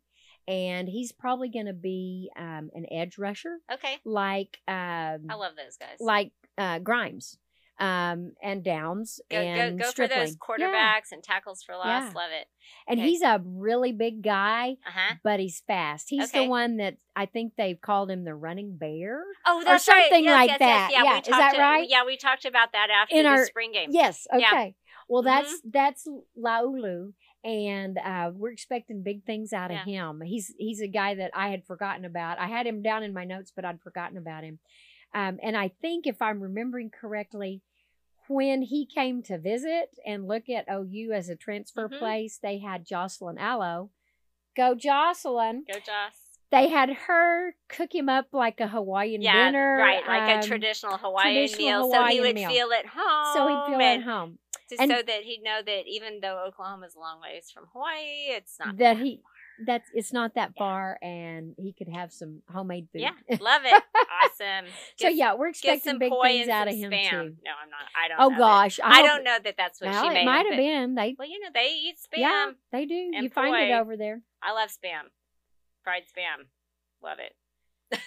and 0.48 0.88
he's 0.90 1.12
probably 1.14 1.50
going 1.50 1.68
to 1.68 1.74
be 1.74 2.30
um, 2.36 2.70
an 2.74 2.86
edge 2.92 3.18
rusher, 3.18 3.58
okay. 3.72 3.98
like 4.04 4.60
um, 4.68 5.28
I 5.30 5.36
love 5.36 5.54
those 5.56 5.78
guys. 5.78 5.98
like 6.02 6.32
uh, 6.58 6.80
Grimes 6.80 7.38
um, 7.80 8.34
and 8.44 8.64
Downs 8.64 9.22
go, 9.32 9.38
and 9.38 9.80
go, 9.80 9.86
go 9.86 9.92
for 9.92 10.08
those 10.08 10.36
quarterbacks 10.36 11.12
and 11.12 11.24
tackles 11.24 11.64
for 11.64 11.76
loss. 11.76 11.86
Yeah. 11.86 12.12
Love 12.14 12.32
it. 12.32 12.48
And 12.88 13.00
Okay. 13.00 13.10
he's 13.10 13.22
a 13.22 13.42
really 13.46 13.92
big 13.94 14.22
guy, 14.22 14.78
Uh 14.86 14.92
huh. 14.94 15.16
but 15.24 15.40
he's 15.40 15.62
fast. 15.66 16.08
He's 16.10 16.32
the 16.32 16.46
one 16.48 16.78
that 16.78 16.98
I 17.16 17.26
think 17.26 17.54
they've 17.58 17.80
called 17.80 18.12
him 18.12 18.26
the 18.26 18.36
running 18.36 18.78
bear. 18.78 19.24
Oh, 19.46 19.64
that's 19.64 19.88
right. 19.88 20.04
something 20.10 20.26
Yes, 20.26 20.34
like 20.38 20.50
yes, 20.50 20.60
that. 20.60 20.90
yes. 20.92 20.92
Yeah, 20.92 21.04
Yeah, 21.04 21.14
we 21.14 21.20
is 21.20 21.28
talked 21.28 21.40
that 21.40 21.54
to- 21.54 21.60
right? 21.62 21.90
Yeah, 21.90 22.06
we 22.06 22.18
talked 22.18 22.46
about 22.46 22.72
that 22.74 22.90
after 22.90 23.16
In 23.16 23.24
the 23.24 23.30
our- 23.30 23.46
spring 23.46 23.72
game. 23.72 23.90
Yes. 23.92 24.28
Yeah. 24.36 24.48
Okay. 24.52 24.76
Well, 25.08 25.24
that's 25.24 25.52
Mhm. 25.62 25.72
that's 25.72 26.08
Laulu, 26.38 27.14
and 27.44 27.98
uh, 27.98 28.32
we're 28.34 28.52
expecting 28.52 29.02
big 29.02 29.24
things 29.24 29.54
out 29.54 29.72
of 29.72 29.78
Yeah. 29.88 30.10
him. 30.10 30.22
He's 30.22 30.54
he's 30.58 30.82
a 30.82 30.88
guy 30.88 31.16
that 31.16 31.32
I 31.34 31.50
had 31.50 31.66
forgotten 31.66 32.06
about. 32.06 32.38
I 32.40 32.48
had 32.48 32.68
him 32.68 32.82
down 32.82 33.04
in 33.04 33.14
my 33.14 33.24
notes, 33.26 33.52
but 33.56 33.66
I'd 33.66 33.82
forgotten 33.82 34.18
about 34.18 34.44
him. 34.44 34.60
Um, 35.14 35.40
and 35.42 35.58
I 35.58 35.70
think 35.82 36.06
if 36.06 36.22
I'm 36.22 36.40
remembering 36.42 36.92
correctly, 36.92 37.62
when 38.30 38.62
he 38.62 38.86
came 38.86 39.24
to 39.24 39.38
visit 39.40 39.98
and 40.06 40.28
look 40.28 40.48
at 40.50 40.70
OU 40.72 41.12
as 41.14 41.28
a 41.30 41.36
transfer 41.36 41.90
Mhm. 41.90 41.98
place, 42.00 42.38
they 42.38 42.60
had 42.60 42.86
Jocelyn 42.86 43.40
Alo. 43.40 43.90
Go 44.56 44.76
Jocelyn! 44.76 45.66
Go, 45.68 45.80
Joss. 45.80 46.14
They 46.52 46.68
had 46.68 46.90
her 46.92 47.56
cook 47.68 47.94
him 47.94 48.08
up 48.08 48.28
like 48.32 48.60
a 48.60 48.68
Hawaiian 48.68 49.22
Yeah, 49.22 49.46
dinner, 49.46 49.78
right, 49.78 50.06
like 50.08 50.24
um, 50.34 50.40
a 50.40 50.44
traditional 50.44 50.98
Hawaiian 50.98 51.48
traditional 51.50 51.90
meal, 51.90 51.92
so 51.92 52.06
he 52.06 52.22
would 52.22 52.36
meal. 52.36 52.50
feel 52.50 52.72
at 52.72 52.86
home. 52.88 53.34
So 53.36 53.48
he'd 53.48 53.72
feel 53.72 53.82
at 53.82 54.02
home. 54.04 54.40
just 54.70 54.82
And- 54.82 54.92
so 54.92 55.02
that 55.02 55.24
he'd 55.24 55.42
know 55.42 55.62
that 55.64 55.88
even 55.88 56.20
though 56.22 56.46
Oklahoma's 56.46 56.94
a 56.96 57.00
long 57.00 57.20
ways 57.22 57.50
from 57.50 57.66
Hawaii, 57.74 58.30
it's 58.36 58.60
not 58.60 58.78
that 58.78 58.98
he 58.98 59.22
that's 59.66 59.90
it's 59.94 60.14
not 60.14 60.36
that 60.36 60.54
far 60.58 60.98
and 61.02 61.54
he 61.58 61.74
could 61.74 61.90
have 61.90 62.12
some 62.12 62.42
homemade 62.52 62.88
food. 62.92 63.02
Yeah, 63.02 63.12
love 63.40 63.62
it. 63.66 63.84
Awesome. 64.24 64.66
so 64.98 65.08
Get- 65.08 65.16
yeah, 65.16 65.34
we're 65.36 65.50
expecting 65.50 66.00
big 66.00 66.12
things 66.24 66.48
out 66.48 66.68
of 66.68 66.76
him 66.76 66.92
spam. 66.92 67.10
too. 67.10 67.18
No, 67.18 67.52
I'm 67.62 67.70
not. 67.70 67.80
I 67.96 68.08
don't. 68.08 68.18
Oh 68.20 68.38
gosh, 68.38 68.80
I, 68.84 68.98
hope- 68.98 69.06
don't 69.06 69.24
know 69.24 69.38
that 69.44 69.56
that's 69.58 69.82
what 69.82 69.90
well, 69.90 70.04
she 70.04 70.10
made. 70.10 70.22
it 70.22 70.26
might 70.26 70.46
have 70.46 70.58
been. 70.58 70.96
They 70.96 71.16
Well, 71.18 71.28
you 71.28 71.40
know 71.40 71.50
they 71.54 71.68
eat 71.68 71.96
spam. 71.98 72.20
yeah, 72.20 72.52
they 72.72 72.86
do. 72.86 72.96
You 72.96 73.30
find 73.30 73.56
it 73.56 73.74
over 73.74 73.98
there. 73.98 74.22
I 74.42 74.54
love 74.54 74.70
spam. 74.70 75.10
Fried 75.84 76.04
spam. 76.04 76.46
Love 77.02 77.20
it. 77.20 77.34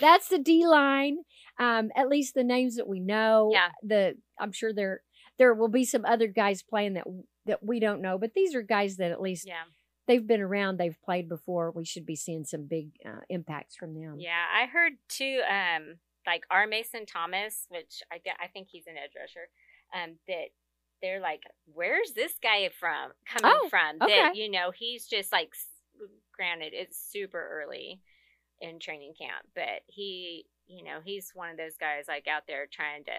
That's 0.00 0.28
the 0.28 0.38
D 0.38 0.66
line. 0.66 1.18
Um, 1.58 1.90
at 1.96 2.08
least 2.08 2.34
the 2.34 2.44
names 2.44 2.76
that 2.76 2.86
we 2.86 3.00
know. 3.00 3.50
Yeah. 3.52 3.68
The 3.82 4.16
I'm 4.38 4.52
sure 4.52 4.72
there 4.72 5.00
there 5.38 5.54
will 5.54 5.68
be 5.68 5.84
some 5.84 6.04
other 6.04 6.26
guys 6.26 6.62
playing 6.62 6.94
that 6.94 7.04
that 7.46 7.64
we 7.64 7.80
don't 7.80 8.02
know, 8.02 8.18
but 8.18 8.34
these 8.34 8.54
are 8.54 8.62
guys 8.62 8.96
that 8.98 9.10
at 9.10 9.20
least 9.20 9.46
Yeah. 9.46 9.64
they've 10.06 10.26
been 10.26 10.40
around, 10.40 10.76
they've 10.78 11.00
played 11.02 11.28
before. 11.28 11.70
We 11.70 11.84
should 11.84 12.06
be 12.06 12.16
seeing 12.16 12.44
some 12.44 12.66
big 12.66 12.90
uh, 13.04 13.20
impacts 13.28 13.76
from 13.76 13.94
them. 13.94 14.16
Yeah, 14.18 14.44
I 14.54 14.66
heard 14.66 14.92
too. 15.08 15.40
Um, 15.48 15.96
like 16.26 16.44
R. 16.50 16.66
Mason 16.66 17.06
Thomas, 17.06 17.66
which 17.68 18.02
I 18.12 18.20
I 18.40 18.48
think 18.48 18.68
he's 18.70 18.86
an 18.86 18.96
edge 18.96 19.12
rusher. 19.16 19.48
Um, 19.94 20.16
that 20.26 20.48
they're 21.00 21.20
like, 21.20 21.42
where's 21.72 22.12
this 22.12 22.34
guy 22.42 22.68
from 22.80 23.12
coming 23.26 23.58
Oh, 23.62 23.68
from? 23.68 23.96
okay. 24.02 24.12
That 24.20 24.36
you 24.36 24.50
know, 24.50 24.70
he's 24.70 25.06
just 25.06 25.32
like. 25.32 25.52
Granted, 26.36 26.74
it's 26.74 26.98
super 27.10 27.48
early 27.62 28.00
in 28.60 28.78
training 28.78 29.14
camp, 29.18 29.46
but 29.54 29.80
he, 29.86 30.44
you 30.66 30.84
know, 30.84 30.98
he's 31.02 31.30
one 31.34 31.48
of 31.48 31.56
those 31.56 31.78
guys 31.80 32.04
like 32.06 32.26
out 32.28 32.42
there 32.46 32.66
trying 32.70 33.04
to 33.04 33.12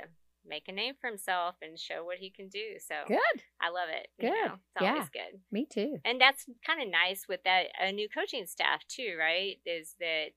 make 0.47 0.67
a 0.67 0.71
name 0.71 0.93
for 0.99 1.07
himself 1.07 1.55
and 1.62 1.77
show 1.79 2.03
what 2.05 2.17
he 2.17 2.29
can 2.29 2.47
do. 2.49 2.75
So 2.79 2.95
Good. 3.07 3.17
I 3.62 3.69
love 3.69 3.89
it. 3.89 4.07
you 4.17 4.29
Good. 4.29 4.45
know, 4.47 4.53
it's 4.55 4.81
Yeah. 4.81 4.91
always 4.93 5.10
good. 5.10 5.41
Me 5.51 5.65
too. 5.65 5.99
And 6.05 6.19
that's 6.19 6.45
kind 6.65 6.81
of 6.81 6.88
nice 6.89 7.27
with 7.27 7.43
that 7.43 7.67
a 7.79 7.91
new 7.91 8.07
coaching 8.10 8.45
staff 8.45 8.86
too, 8.88 9.15
right? 9.19 9.57
Is 9.65 9.95
that 9.99 10.27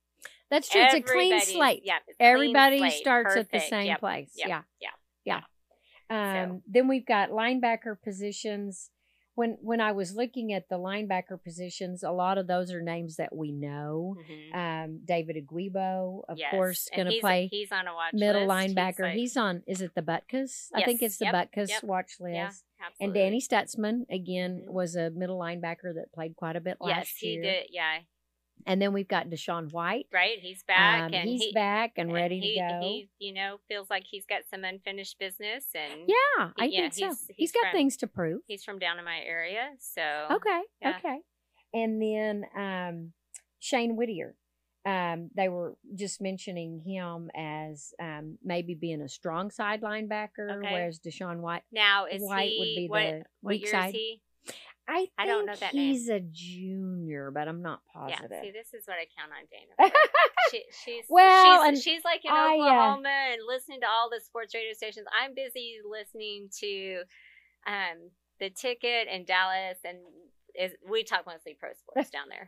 That's 0.50 0.68
true. 0.68 0.82
It's 0.82 0.94
a 0.94 1.00
clean 1.00 1.40
slate. 1.40 1.82
Yeah, 1.84 1.98
Everybody 2.18 2.78
slate. 2.78 2.92
starts 2.94 3.36
at 3.36 3.50
the 3.50 3.60
same 3.60 3.86
Yep. 3.86 4.00
place. 4.00 4.32
Yep. 4.36 4.48
Yeah. 4.48 4.62
Yeah. 4.80 4.90
Yeah. 5.24 5.40
So- 6.10 6.16
Um, 6.52 6.62
Then 6.66 6.88
we've 6.88 7.06
got 7.06 7.30
linebacker 7.30 8.00
positions. 8.02 8.90
When 9.36 9.56
when 9.62 9.80
I 9.80 9.92
was 9.92 10.14
looking 10.14 10.52
at 10.52 10.68
the 10.68 10.76
linebacker 10.76 11.42
positions, 11.42 12.02
a 12.02 12.10
lot 12.10 12.36
of 12.36 12.46
those 12.46 12.72
are 12.72 12.82
names 12.82 13.16
that 13.16 13.34
we 13.34 13.52
know. 13.52 14.16
Mhm. 14.28 14.54
Um, 14.54 15.00
David 15.04 15.36
Ugwoegbu, 15.46 16.24
of 16.28 16.36
Yes. 16.36 16.50
course, 16.50 16.88
going 16.94 17.08
to 17.10 17.20
play 17.20 17.46
He's 17.50 17.70
on 17.72 17.86
a 17.86 17.94
watch 17.94 18.12
middle 18.12 18.46
list. 18.46 18.74
linebacker. 18.76 19.00
like- 19.00 19.14
He's 19.14 19.36
on. 19.36 19.62
Is 19.66 19.80
it 19.80 19.94
the 19.94 20.02
Butkus? 20.02 20.68
I 20.74 20.84
think 20.84 21.00
it's 21.02 21.18
the 21.18 21.26
Yep. 21.26 21.34
Butkus 21.34 21.68
Yep. 21.68 21.84
watch 21.84 22.20
list. 22.20 22.64
yeah, 22.80 22.88
And. 23.00 23.14
Danny 23.14 23.40
Stutsman 23.40 24.04
again 24.10 24.64
Mhm. 24.66 24.72
was 24.72 24.96
a 24.96 25.10
middle 25.10 25.38
linebacker 25.38 25.94
that 25.94 26.12
played 26.12 26.34
quite 26.36 26.56
a 26.56 26.60
bit 26.60 26.78
last 26.80 26.88
year. 26.90 26.96
Yes, 26.96 27.16
he 27.18 27.28
year. 27.34 27.42
did. 27.42 27.66
Yeah, 27.70 28.00
And 28.66 28.80
then 28.80 28.92
we've 28.92 29.08
got 29.08 29.28
DaShaun 29.28 29.72
White. 29.72 30.06
Right, 30.12 30.38
he's 30.40 30.62
back, 30.64 31.02
Um, 31.02 31.14
and 31.14 31.28
he's 31.28 31.42
he, 31.42 31.52
back 31.52 31.92
and 31.96 32.08
and 32.08 32.14
ready 32.14 32.40
he, 32.40 32.54
to 32.54 32.60
go. 32.60 32.80
He, 32.82 33.08
you 33.18 33.32
know, 33.32 33.58
feels 33.68 33.88
like 33.90 34.04
he's 34.10 34.26
got 34.26 34.42
some 34.50 34.64
unfinished 34.64 35.18
business, 35.18 35.64
and 35.74 36.02
yeah, 36.08 36.50
I 36.58 36.64
yeah, 36.66 36.80
think 36.82 36.94
so. 36.94 37.04
he's- 37.06 37.24
he's 37.28 37.36
he's 37.36 37.52
got 37.52 37.62
from- 37.70 37.72
things 37.72 37.96
to 37.98 38.06
prove. 38.06 38.40
he's 38.46 38.64
from 38.64 38.78
down 38.78 38.98
in 38.98 39.04
my 39.04 39.18
area. 39.20 39.70
So 39.78 40.02
Okay, 40.32 40.60
yeah. 40.82 40.96
okay. 40.98 41.18
And 41.72 42.00
then 42.02 42.44
um, 42.56 43.12
Shane 43.60 43.96
Whitter. 43.96 44.34
Um, 44.86 45.28
they 45.36 45.50
were 45.50 45.76
just 45.94 46.22
mentioning 46.22 46.80
him 46.80 47.30
as 47.36 47.92
um, 48.00 48.38
maybe 48.42 48.74
being 48.74 49.02
a 49.02 49.10
strong 49.10 49.50
side 49.50 49.82
linebacker, 49.82 50.56
Okay. 50.58 50.72
whereas 50.72 50.98
DaShaun 51.00 51.40
White 51.40 51.64
now 51.70 52.06
is 52.06 52.22
White 52.22 52.48
he 52.48 52.58
would 52.58 52.80
be 52.80 52.86
what, 52.88 53.02
the 53.02 53.22
what 53.42 53.50
weak 53.50 53.62
year 53.64 53.70
side. 53.72 53.88
is 53.90 53.94
he? 53.94 54.22
I 54.88 55.06
I 55.18 55.26
don't 55.26 55.46
know 55.46 55.54
that 55.54 55.72
name. 55.74 55.92
he's 55.92 56.08
a 56.08 56.20
junior, 56.20 57.30
but 57.32 57.46
I'm 57.48 57.62
not 57.62 57.80
positive. 57.92 58.30
Yeah, 58.32 58.40
see, 58.42 58.50
this 58.50 58.74
is 58.74 58.86
what 58.86 58.96
I 58.96 59.06
count 59.16 59.30
on 59.32 59.46
Dana. 59.50 59.92
she, 60.50 60.64
she's 60.84 61.04
Well, 61.08 61.62
she's, 61.62 61.68
and 61.68 61.78
she's 61.78 62.04
like 62.04 62.24
in 62.24 62.30
I, 62.32 62.36
uh, 62.36 62.54
Oklahoma 62.54 63.08
and 63.32 63.40
listening 63.46 63.80
to 63.80 63.86
all 63.86 64.10
the 64.10 64.20
sports 64.20 64.54
radio 64.54 64.72
stations. 64.72 65.06
I'm 65.20 65.34
busy 65.34 65.76
listening 65.88 66.48
to 66.60 67.02
um 67.66 68.10
the 68.40 68.50
ticket 68.50 69.06
in 69.08 69.24
Dallas, 69.24 69.78
and 69.84 69.98
is 70.58 70.72
we 70.88 71.04
talk 71.04 71.24
mostly 71.26 71.56
pro 71.58 71.70
sports 71.74 72.10
down 72.12 72.24
there. 72.28 72.46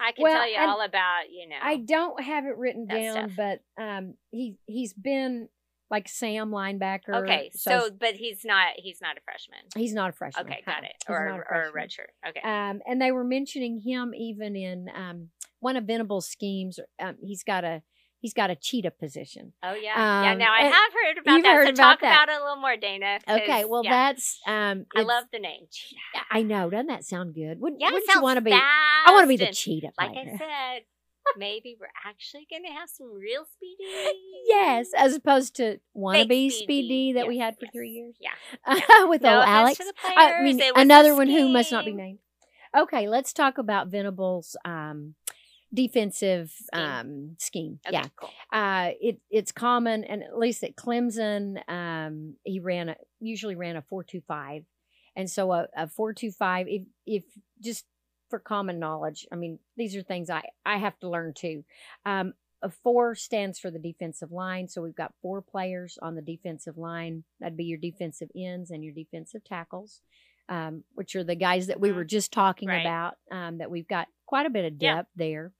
I 0.00 0.10
can 0.12 0.24
Well, 0.24 0.32
tell 0.34 0.50
you 0.50 0.58
all 0.58 0.80
about 0.80 1.30
you 1.30 1.48
know. 1.48 1.56
I 1.62 1.76
don't 1.76 2.20
have 2.22 2.44
it 2.46 2.56
written 2.56 2.86
down, 2.86 3.30
stuff. 3.30 3.60
but 3.76 3.82
um, 3.82 4.14
he 4.30 4.56
he's 4.66 4.92
been 4.92 5.48
like 5.90 6.08
Sam 6.08 6.50
linebacker. 6.50 7.14
okay, 7.22 7.50
so, 7.54 7.90
but 7.98 8.14
he's 8.14 8.44
not 8.44 8.68
he's 8.76 9.00
not 9.00 9.16
a 9.16 9.20
freshman. 9.24 9.60
he's 9.76 9.94
not 9.94 10.10
a 10.10 10.12
freshman. 10.12 10.46
Okay, 10.46 10.62
got 10.66 10.82
it. 10.84 10.92
He's 11.06 11.14
Or 11.14 11.26
a 11.26 11.32
or 11.34 11.40
a 11.40 11.44
freshman. 11.46 11.72
red 11.74 11.92
shirt. 11.92 12.10
Okay. 12.28 12.40
Um, 12.42 12.80
and 12.86 13.00
they 13.00 13.12
were 13.12 13.24
mentioning 13.24 13.80
him 13.80 14.12
even 14.14 14.56
in 14.56 14.88
um, 14.94 15.28
one 15.60 15.76
of 15.76 15.84
Venable's 15.84 16.28
schemes. 16.28 16.78
Um, 17.00 17.16
he's 17.22 17.42
got 17.44 17.64
a 17.64 17.82
he's 18.18 18.34
got 18.34 18.50
a 18.50 18.56
cheetah 18.56 18.90
position. 18.90 19.52
oh 19.62 19.74
yeah, 19.74 20.22
yeah. 20.24 20.32
um, 20.32 20.38
Now 20.38 20.52
I 20.52 20.62
have 20.62 20.72
heard 20.92 21.18
about 21.22 21.42
that. 21.42 21.54
heard 21.54 21.66
so 21.66 21.72
about 21.74 21.82
talk 21.92 22.00
that. 22.00 22.24
about 22.24 22.34
it 22.34 22.40
a 22.40 22.44
little 22.44 22.60
more, 22.60 22.76
Dana. 22.76 23.18
Okay, 23.28 23.64
well 23.64 23.82
yeah, 23.84 24.08
that's 24.08 24.40
um, 24.46 24.86
I 24.96 25.02
love 25.02 25.24
the 25.32 25.38
name. 25.38 25.66
Cheetah. 25.70 26.00
I 26.30 26.42
know, 26.42 26.68
doesn't 26.70 26.88
that 26.88 27.04
sound 27.04 27.34
good? 27.34 27.60
Would, 27.60 27.74
yeah, 27.78 27.92
wouldn't 27.92 28.12
you 28.14 28.22
want 28.22 28.38
to 28.38 28.40
be? 28.40 28.52
I 28.52 29.10
want 29.12 29.24
to 29.24 29.28
be 29.28 29.36
the 29.36 29.52
cheetah 29.52 29.90
like 29.98 30.12
player. 30.12 30.32
I 30.34 30.36
said, 30.38 30.82
maybe 31.36 31.76
we're 31.80 31.88
actually 32.04 32.46
going 32.50 32.62
to 32.64 32.70
have 32.72 32.88
some 32.88 33.12
real 33.12 33.44
speedy. 33.44 34.18
yes, 34.46 34.88
as 34.96 35.14
opposed 35.14 35.56
to 35.56 35.78
wannabe 35.96 36.28
Fake 36.50 36.52
Speedy 36.52 37.12
that 37.14 37.26
we 37.28 37.38
had 37.38 37.54
for 37.58 37.64
yes. 37.66 37.72
three 37.72 37.90
years 37.90 38.16
Yeah. 38.20 39.06
with 39.08 39.22
No 39.22 39.38
old 39.38 39.48
Alex. 39.48 39.80
I 39.80 40.42
mean, 40.42 40.58
players, 40.58 40.68
it 40.68 40.74
was 40.74 40.78
a 40.78 40.80
another 40.82 41.14
one 41.14 41.28
who 41.28 41.48
must 41.48 41.72
not 41.72 41.84
be 41.84 41.92
named. 41.92 42.18
Okay, 42.76 43.08
let's 43.08 43.32
talk 43.32 43.58
about 43.58 43.90
Venable's 43.90 44.56
um, 44.64 45.14
defensive 45.72 46.50
Scheme. 46.50 46.80
um, 46.84 47.36
scheme. 47.38 47.80
Okay, 47.86 47.96
Yeah, 47.96 48.06
cool. 48.16 48.30
uh, 48.52 48.90
it 49.00 49.18
it's 49.30 49.52
common, 49.52 50.04
and 50.04 50.22
at 50.22 50.38
least 50.38 50.62
at 50.62 50.76
Clemson, 50.76 51.58
um, 51.70 52.34
he 52.44 52.60
ran 52.60 52.90
a 52.90 52.96
usually 53.20 53.54
ran 53.56 53.76
a 53.76 53.82
four 53.82 54.04
two 54.04 54.20
five, 54.28 54.64
and 55.14 55.30
so 55.30 55.52
a, 55.52 55.66
a 55.76 55.88
four 55.88 56.12
two 56.12 56.30
five. 56.30 56.66
If 56.68 56.82
if 57.06 57.24
just 57.62 57.84
for 58.28 58.38
common 58.38 58.78
knowledge, 58.78 59.26
I 59.32 59.36
mean 59.36 59.58
these 59.76 59.94
are 59.96 60.02
things 60.02 60.30
I 60.30 60.42
I 60.64 60.78
have 60.78 60.98
to 61.00 61.08
learn 61.08 61.32
too. 61.34 61.64
Um, 62.04 62.34
a 62.62 62.70
four 62.70 63.14
stands 63.14 63.58
for 63.58 63.70
the 63.70 63.78
defensive 63.78 64.32
line, 64.32 64.66
so 64.68 64.80
we've 64.82 64.94
got 64.96 65.14
four 65.22 65.42
players 65.42 65.98
on 66.00 66.14
the 66.14 66.22
defensive 66.22 66.78
line. 66.78 67.24
That'd 67.38 67.56
be 67.56 67.64
your 67.64 67.78
defensive 67.78 68.30
ends 68.34 68.70
and 68.70 68.82
your 68.82 68.94
defensive 68.94 69.44
tackles. 69.44 70.00
Um, 70.48 70.84
which 70.94 71.16
are 71.16 71.24
the 71.24 71.34
guys 71.34 71.66
that 71.66 71.80
we 71.80 71.88
Mhm. 71.90 71.96
were 71.96 72.04
just 72.04 72.32
talking 72.32 72.68
Right. 72.68 72.80
about. 72.82 73.18
Um, 73.32 73.58
that 73.58 73.68
we've 73.70 73.88
got 73.88 74.06
quite 74.26 74.46
a 74.46 74.50
bit 74.50 74.64
of 74.64 74.80
Yeah. 74.80 74.94
depth 74.96 75.10
there, 75.16 75.52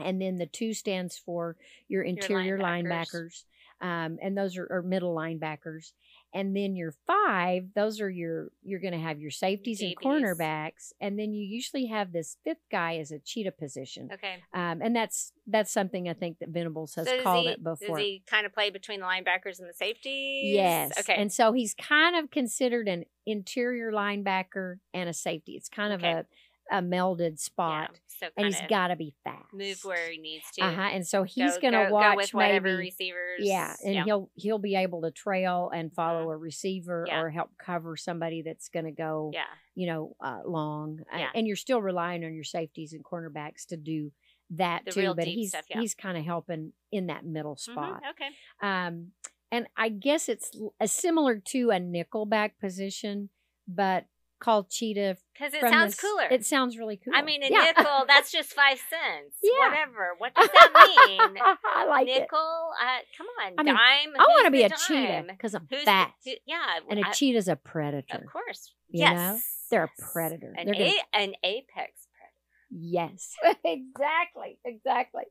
and 0.00 0.20
then 0.20 0.34
the 0.36 0.46
two 0.46 0.74
stands 0.74 1.16
for 1.16 1.56
your 1.88 2.02
interior 2.02 2.58
linebackers, 2.58 3.44
linebackers. 3.80 3.86
um, 3.86 4.18
and 4.20 4.36
those 4.36 4.56
are, 4.56 4.66
are 4.70 4.82
middle 4.82 5.14
linebackers. 5.14 5.92
And 6.36 6.54
then 6.54 6.76
your 6.76 6.92
five, 7.06 7.68
those 7.74 7.98
are 8.02 8.10
your 8.10 8.48
you're 8.62 8.78
going 8.78 8.92
to 8.92 8.98
have 8.98 9.18
your 9.18 9.30
safeties 9.30 9.80
and 9.80 9.96
cornerbacks, 9.96 10.92
and 11.00 11.18
then 11.18 11.32
you 11.32 11.42
usually 11.42 11.86
have 11.86 12.12
this 12.12 12.36
fifth 12.44 12.64
guy 12.70 12.98
as 12.98 13.10
a 13.10 13.18
cheetah 13.18 13.52
position, 13.52 14.10
Okay. 14.12 14.34
um, 14.52 14.82
and 14.82 14.94
that's 14.94 15.32
that's 15.46 15.72
something 15.72 16.10
I 16.10 16.12
think 16.12 16.40
that 16.40 16.50
Venables 16.50 16.94
has 16.96 17.08
so 17.08 17.22
called 17.22 17.46
he, 17.46 17.52
it 17.52 17.64
before. 17.64 17.96
Does 17.96 18.04
he 18.04 18.22
kind 18.28 18.44
of 18.44 18.52
play 18.52 18.68
between 18.68 19.00
the 19.00 19.06
linebackers 19.06 19.60
and 19.60 19.68
the 19.68 19.74
safeties? 19.74 20.54
Yes. 20.54 20.92
Okay. 20.98 21.14
And 21.14 21.32
so 21.32 21.52
he's 21.52 21.72
kind 21.72 22.16
of 22.16 22.30
considered 22.30 22.86
an 22.86 23.04
interior 23.24 23.90
linebacker 23.90 24.76
and 24.92 25.08
a 25.08 25.14
safety. 25.14 25.52
It's 25.52 25.68
kind 25.70 25.92
of 25.92 26.02
a, 26.04 26.26
a 26.70 26.82
melded 26.82 27.30
yeah. 27.30 27.36
spot, 27.36 28.00
So 28.06 28.26
and 28.36 28.46
he's 28.46 28.60
got 28.68 28.88
to 28.88 28.96
be 28.96 29.14
fast. 29.24 29.52
move 29.52 29.78
where 29.84 30.10
he 30.10 30.18
needs 30.18 30.44
to. 30.54 30.64
Uh 30.64 30.72
huh. 30.74 30.80
And 30.92 31.06
so 31.06 31.22
he's 31.22 31.54
Go- 31.54 31.60
going 31.60 31.72
to 31.74 31.78
go- 31.84 31.88
go 31.90 31.94
watch 31.94 32.34
whatever 32.34 32.68
maybe. 32.76 32.88
receivers. 32.88 33.40
Yeah, 33.40 33.74
and 33.84 33.94
yeah. 33.94 34.04
he'll 34.04 34.30
he'll 34.34 34.58
be 34.58 34.74
able 34.74 35.02
to 35.02 35.10
trail 35.10 35.70
and 35.74 35.92
follow 35.92 36.30
a 36.30 36.36
receiver 36.36 37.04
Yeah. 37.06 37.20
or 37.20 37.30
help 37.30 37.50
cover 37.58 37.96
somebody 37.96 38.42
that's 38.42 38.68
going 38.68 38.86
to 38.86 38.90
go, 38.92 39.30
yeah. 39.32 39.44
you 39.74 39.86
know, 39.86 40.16
uh, 40.20 40.40
long. 40.44 41.00
Uh, 41.12 41.18
Yeah. 41.18 41.30
And 41.34 41.46
you're 41.46 41.56
still 41.56 41.80
relying 41.82 42.24
on 42.24 42.34
your 42.34 42.44
safeties 42.44 42.92
and 42.92 43.04
cornerbacks 43.04 43.66
to 43.66 43.76
do 43.76 44.10
that 44.50 44.84
The 44.84 44.92
too. 44.92 45.14
but 45.14 45.26
he's 45.26 45.50
stuff, 45.50 45.64
yeah. 45.68 45.80
he's 45.80 45.94
kind 45.94 46.16
of 46.16 46.24
helping 46.24 46.72
in 46.92 47.06
that 47.08 47.24
middle 47.24 47.56
Mhm, 47.56 47.60
spot. 47.60 48.02
Okay. 48.10 48.28
Um, 48.62 49.12
and 49.52 49.66
I 49.76 49.88
guess 49.90 50.28
it's 50.28 50.50
a 50.80 50.88
similar 50.88 51.38
to 51.50 51.70
a 51.70 51.76
nickelback 51.78 52.52
position, 52.60 53.30
but 53.68 54.06
called 54.40 54.70
cheetah. 54.70 55.16
Because 55.32 55.54
it 55.54 55.60
sounds 55.60 55.92
this- 55.92 56.00
cooler. 56.00 56.24
It 56.30 56.44
sounds 56.44 56.78
really 56.78 56.96
cool. 56.96 57.12
I 57.16 57.22
mean, 57.22 57.42
a 57.42 57.48
Yeah. 57.50 57.58
nickel, 57.76 58.04
that's 58.06 58.30
just 58.32 58.52
five 58.52 58.78
cents. 58.78 59.36
Yeah. 59.42 59.68
Whatever. 59.68 60.10
What 60.18 60.34
does 60.34 60.48
that 60.48 61.06
mean? 61.08 61.36
I 61.74 61.84
like 61.86 62.08
it. 62.08 62.20
nickel? 62.20 62.70
Uh, 62.80 62.98
come 63.16 63.26
on. 63.44 63.52
I 63.58 63.62
mean, 63.62 63.74
dime? 63.74 64.14
I 64.18 64.22
want 64.22 64.44
to 64.46 64.50
be 64.50 64.62
a 64.62 64.70
cheetah 64.70 65.24
because 65.28 65.54
I'm 65.54 65.66
Who's 65.70 65.80
the- 65.80 65.84
fast, 65.86 66.12
who- 66.24 66.32
yeah. 66.46 66.78
and 66.90 67.00
a 67.00 67.08
I- 67.08 67.12
cheetah's 67.12 67.48
a 67.48 67.56
predator. 67.56 68.18
Of 68.18 68.26
course. 68.32 68.72
You 68.88 69.00
yes. 69.00 69.14
know? 69.16 69.38
They're 69.70 69.84
a 69.84 70.02
predator. 70.12 70.54
An, 70.56 70.66
gonna- 70.66 70.78
a- 70.84 71.02
an 71.18 71.34
apex 71.42 72.06
predator. 72.16 72.70
Yes, 72.70 73.34
exactly, 73.64 74.58
exactly. 74.64 75.24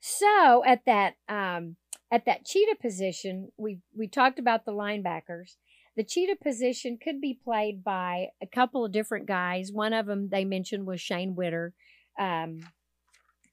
So 0.00 0.62
at 0.64 0.84
that 0.86 1.14
um, 1.28 1.76
at 2.10 2.26
that 2.26 2.44
cheetah 2.44 2.76
position, 2.80 3.50
we 3.56 3.78
we 3.96 4.08
talked 4.08 4.38
about 4.38 4.64
the 4.64 4.72
linebackers. 4.72 5.56
The 5.96 6.04
cheetah 6.04 6.36
position 6.42 6.98
could 7.02 7.20
be 7.20 7.38
played 7.42 7.82
by 7.82 8.28
a 8.42 8.46
couple 8.46 8.84
of 8.84 8.92
different 8.92 9.26
guys. 9.26 9.72
One 9.72 9.92
of 9.92 10.06
them 10.06 10.28
they 10.28 10.44
mentioned 10.44 10.86
was 10.86 11.00
Shane 11.00 11.34
Whitter, 11.34 11.72
um, 12.18 12.60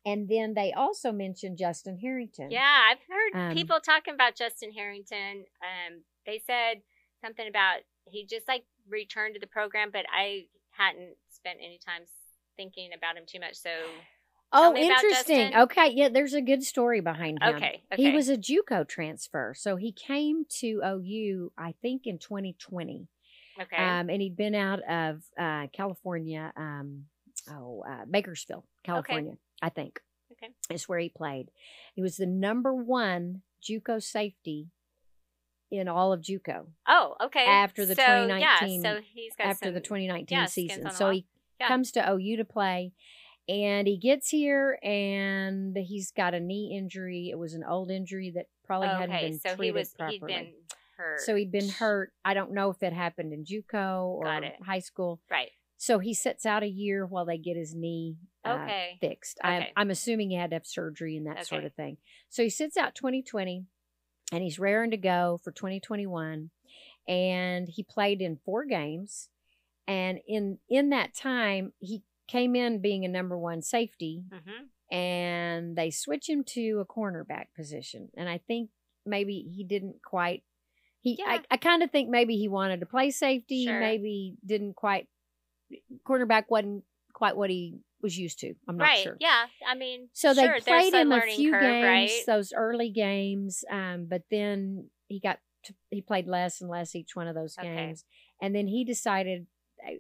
and 0.06 0.28
then 0.28 0.54
they 0.54 0.74
also 0.74 1.14
mentioned 1.14 1.58
Justin 1.58 1.98
Harrington. 1.98 2.52
Yeah, 2.52 2.82
I've 2.90 3.00
heard 3.10 3.50
Um, 3.50 3.56
people 3.56 3.80
talking 3.80 4.14
about 4.14 4.36
Justin 4.36 4.74
Harrington. 4.74 5.46
Um, 5.62 6.04
they 6.26 6.40
said 6.40 6.82
something 7.22 7.48
about 7.48 7.80
he 8.10 8.26
just 8.26 8.48
like 8.48 8.66
returned 8.90 9.36
to 9.36 9.40
the 9.40 9.48
program, 9.48 9.90
but 9.92 10.06
I 10.14 10.48
hadn't 10.72 11.16
spent 11.30 11.60
any 11.60 11.80
time 11.80 12.04
thinking 12.58 12.92
about 12.94 13.16
him 13.18 13.24
too 13.26 13.40
much. 13.40 13.56
So 13.56 13.70
Oh, 14.54 14.76
interesting. 14.76 15.56
Okay, 15.56 15.92
yeah, 15.94 16.10
there's 16.10 16.34
a 16.34 16.42
good 16.42 16.64
story 16.64 17.02
behind 17.02 17.40
him. 17.42 17.56
okay, 17.56 17.82
He 17.96 18.12
was 18.12 18.30
a 18.30 18.38
JUCO 18.38 18.88
transfer, 18.88 19.54
so 19.58 19.76
he 19.76 19.92
came 19.92 20.46
to 20.60 20.82
OU, 20.86 21.52
I 21.58 21.74
think, 21.82 22.06
in 22.06 22.20
2020. 22.20 23.08
okay. 23.60 23.76
Um, 23.76 24.10
and 24.10 24.22
he'd 24.22 24.38
been 24.38 24.56
out 24.56 24.82
of 24.84 25.24
uh, 25.38 25.68
California, 25.74 26.54
um, 26.56 27.06
oh, 27.50 27.84
uh, 27.88 28.06
Bakersfield, 28.10 28.64
California, 28.84 29.38
I 29.62 29.70
think. 29.70 30.00
Okay. 30.34 30.54
Is 30.70 30.88
where 30.88 31.00
he 31.00 31.10
played. 31.10 31.50
He 31.96 32.02
was 32.02 32.18
the 32.18 32.26
number 32.26 32.74
one 32.74 33.42
JUCO 33.64 34.02
safety 34.02 34.68
in 35.72 35.88
all 35.88 36.14
of 36.14 36.22
JUCO 36.22 36.68
oh, 36.88 37.16
okay. 37.26 37.46
after 37.46 37.86
the 37.86 37.96
so, 37.96 38.02
2019 38.02 38.84
Yeah, 38.84 38.94
so 38.94 39.02
he's 39.14 39.36
got 39.36 39.48
after 39.48 39.72
the 39.72 39.80
2019 39.80 40.38
yeah, 40.38 40.46
season. 40.46 40.92
So 40.92 41.10
he 41.10 41.26
Yeah. 41.60 41.68
comes 41.68 41.92
to 41.94 42.12
OU 42.12 42.38
to 42.38 42.46
play. 42.46 42.94
And 43.50 43.88
he 43.88 43.98
gets 43.98 44.30
here 44.30 44.80
and 44.82 45.76
he's 45.78 46.12
got 46.12 46.34
a 46.34 46.40
knee 46.40 46.76
injury. 46.78 47.30
It 47.30 47.38
was 47.38 47.54
an 47.54 47.64
old 47.64 47.92
injury 47.92 48.32
that 48.36 48.46
probably 48.66 48.88
hadn't 48.88 49.16
okay, 49.16 49.30
been 49.32 49.40
so 49.40 49.50
he 49.50 49.56
treated 49.56 49.76
was 49.76 49.90
properly. 49.94 50.18
he'd 50.20 50.28
been 50.28 50.54
hurt. 50.98 51.20
So 51.22 51.36
he'd 51.36 51.52
been 51.52 51.70
hurt. 51.70 52.14
I 52.24 52.34
don't 52.34 52.54
know 52.54 52.70
if 52.70 52.82
it 52.82 52.94
happened 52.94 53.34
in 53.34 53.44
JUCO 53.44 54.06
or 54.06 54.24
Got 54.24 54.44
it. 54.44 54.56
high 54.66 54.80
school. 54.80 55.20
Right. 55.30 55.50
So 55.78 56.00
he 56.00 56.14
sits 56.14 56.46
out 56.46 56.64
a 56.64 56.68
year 56.68 57.06
while 57.06 57.26
they 57.26 57.38
get 57.38 57.58
his 57.58 57.76
knee 57.76 58.16
uh, 58.46 58.60
Okay. 58.64 58.98
fixed. 59.02 59.40
Okay. 59.44 59.74
I'm 59.76 59.90
assuming 59.90 60.30
he 60.30 60.38
had 60.38 60.52
to 60.52 60.56
have 60.56 60.66
surgery 60.66 61.18
and 61.18 61.28
that 61.28 61.46
sort 61.46 61.66
of 61.66 61.74
thing. 61.74 61.98
So 62.30 62.44
he 62.44 62.50
sits 62.50 62.78
out 62.78 62.96
2020 62.96 63.66
and 64.32 64.42
he's 64.42 64.58
raring 64.60 64.92
to 64.92 64.98
go 64.98 65.42
for 65.44 65.52
2021. 65.52 66.50
And 67.10 67.68
he 67.68 67.84
played 67.84 68.22
in 68.22 68.40
four 68.46 68.64
games. 68.64 69.28
And 69.86 70.20
in 70.26 70.60
in 70.70 70.92
that 70.92 71.14
time, 71.14 71.74
he 71.80 72.02
came 72.28 72.56
in 72.56 72.82
being 72.82 73.06
a 73.06 73.10
number 73.10 73.38
one 73.38 73.62
safety 73.62 74.24
hmm 74.32 74.64
and 74.92 75.76
they 75.76 75.90
switch 75.90 76.30
him 76.30 76.44
to 76.44 76.80
a 76.80 76.86
cornerback 76.86 77.46
position. 77.56 78.10
And 78.16 78.30
I 78.30 78.38
think 78.38 78.70
maybe 79.08 79.40
he 79.56 79.64
didn't 79.64 79.96
quite. 80.06 80.44
He, 81.02 81.16
Yeah. 81.18 81.26
I, 81.28 81.42
I 81.50 81.58
kind 81.58 81.82
of 81.82 81.90
think 81.90 82.10
maybe 82.10 82.38
he 82.38 82.48
wanted 82.48 82.82
to 82.82 82.86
play 82.86 83.10
safety. 83.10 83.66
Sure. 83.66 83.80
Maybe 83.80 84.36
didn't 84.46 84.76
quite. 84.76 85.08
Cornerback 86.08 86.44
wasn't 86.50 86.84
quite 87.14 87.36
what 87.36 87.50
he 87.50 87.80
was 88.02 88.18
used 88.18 88.40
to. 88.40 88.54
I'm 88.68 88.78
not 88.78 88.86
right. 88.86 89.00
sure. 89.00 89.18
Yeah. 89.20 89.46
I 89.68 89.74
mean, 89.76 90.10
So 90.14 90.34
they 90.34 90.44
sure, 90.44 90.60
there's 90.60 90.64
played 90.64 90.94
him 90.94 91.12
a 91.12 91.22
few 91.22 91.52
curve, 91.52 91.62
games, 91.62 91.84
right? 91.84 92.24
those 92.28 92.54
early 92.56 92.90
games, 92.92 93.64
um, 93.72 94.06
but 94.10 94.24
then 94.30 94.90
he 95.08 95.20
got 95.20 95.40
to, 95.64 95.74
he 95.90 96.02
played 96.02 96.28
less 96.28 96.62
and 96.62 96.70
less 96.70 96.94
each 96.94 97.16
one 97.16 97.28
of 97.28 97.36
those 97.36 97.58
Okay. 97.58 97.74
games, 97.74 98.06
and 98.42 98.54
then 98.54 98.68
he 98.68 98.84
decided 98.84 99.48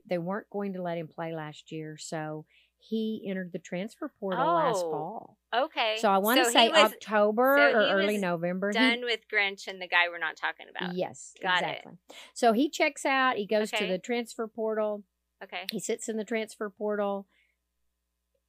they- 0.06 0.18
weren't 0.18 0.50
going 0.50 0.74
to 0.74 0.82
let 0.82 0.98
him 0.98 1.08
play 1.08 1.34
last 1.34 1.72
year, 1.72 1.98
so 1.98 2.46
he 2.80 3.26
entered 3.28 3.52
the 3.54 3.60
transfer 3.60 4.12
portal 4.20 4.46
last 4.46 4.84
Oh, 4.84 4.92
fall. 4.92 5.38
Okay. 5.56 5.96
So 6.00 6.10
I 6.12 6.18
want 6.18 6.40
to 6.40 6.46
So 6.46 6.52
say 6.52 6.68
was 6.70 6.92
October 6.92 7.56
so 7.72 7.78
or 7.80 7.88
early 7.94 8.18
November. 8.18 8.70
He- 8.70 8.74
done 8.78 9.02
with 9.06 9.22
Grinch 9.32 9.68
and 9.68 9.82
the 9.82 9.88
guy 9.88 10.10
we're 10.10 10.18
not 10.20 10.36
talking 10.36 10.66
about. 10.70 10.94
Yes, 10.96 11.34
Got 11.42 11.64
it. 11.64 11.86
So 12.34 12.52
he 12.52 12.70
checks 12.70 13.06
out. 13.06 13.38
He 13.38 13.46
goes 13.46 13.72
to 13.72 13.88
the 13.88 13.98
transfer 14.00 14.48
portal. 14.48 15.04
Okay. 15.42 15.66
He 15.72 15.80
sits 15.80 16.10
in 16.10 16.18
the 16.18 16.26
transfer 16.26 16.70
portal. 16.70 17.26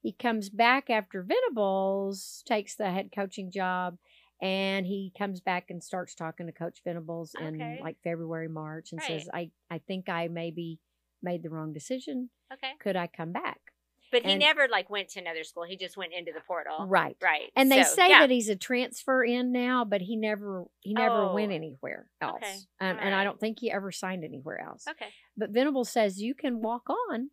He 0.01 0.11
comes 0.11 0.49
back 0.49 0.89
after 0.89 1.23
Venables 1.23 2.43
takes 2.45 2.75
the 2.75 2.91
head 2.91 3.11
coaching 3.13 3.51
job, 3.51 3.97
and 4.41 4.85
he 4.85 5.11
comes 5.17 5.39
back 5.41 5.69
and 5.71 5.83
starts 5.83 6.13
talking 6.13 6.45
to 6.45 6.51
Coach 6.51 6.81
Venables 6.83 7.33
in 7.39 7.55
Okay. 7.55 7.79
like 7.81 7.97
February, 8.03 8.47
March, 8.49 8.91
and 8.91 9.01
says, 9.01 9.27
"I 9.33 9.49
I 9.69 9.79
think 9.79 10.09
I 10.09 10.27
maybe 10.27 10.79
made 11.25 11.43
the 11.43 11.49
wrong 11.49 11.73
decision. 11.73 12.29
Okay. 12.53 12.71
Could 12.79 12.95
I 12.95 13.07
come 13.07 13.33
back?" 13.33 13.59
But 14.11 14.23
he 14.23 14.31
And- 14.33 14.39
never 14.39 14.67
like 14.69 14.89
went 14.89 15.09
to 15.09 15.19
another 15.19 15.43
school. 15.43 15.63
He 15.63 15.75
just 15.75 15.97
went 15.97 16.13
into 16.13 16.31
the 16.31 16.39
portal. 16.41 16.85
Right. 16.87 17.17
Right. 17.21 17.51
And 17.55 17.69
they 17.69 17.83
So, 17.83 17.95
say 17.95 18.09
yeah. 18.09 18.19
that 18.21 18.29
he's 18.29 18.47
a 18.47 18.55
transfer 18.55 19.23
in 19.25 19.51
now, 19.51 19.83
but 19.83 19.99
he 20.01 20.15
never 20.15 20.65
he 20.81 20.93
never 20.93 21.33
went 21.33 21.51
Oh. 21.51 21.55
anywhere 21.55 22.07
else, 22.21 22.37
Okay. 22.37 22.55
um, 22.79 22.97
and 23.01 23.13
I 23.15 23.23
don't 23.25 23.39
think 23.39 23.59
he 23.59 23.69
ever 23.71 23.91
signed 23.91 24.23
anywhere 24.23 24.61
else. 24.61 24.87
Okay. 24.87 25.09
But 25.35 25.49
Venables 25.49 25.91
says 25.91 26.21
you 26.21 26.33
can 26.35 26.61
walk 26.61 26.89
on 26.89 27.31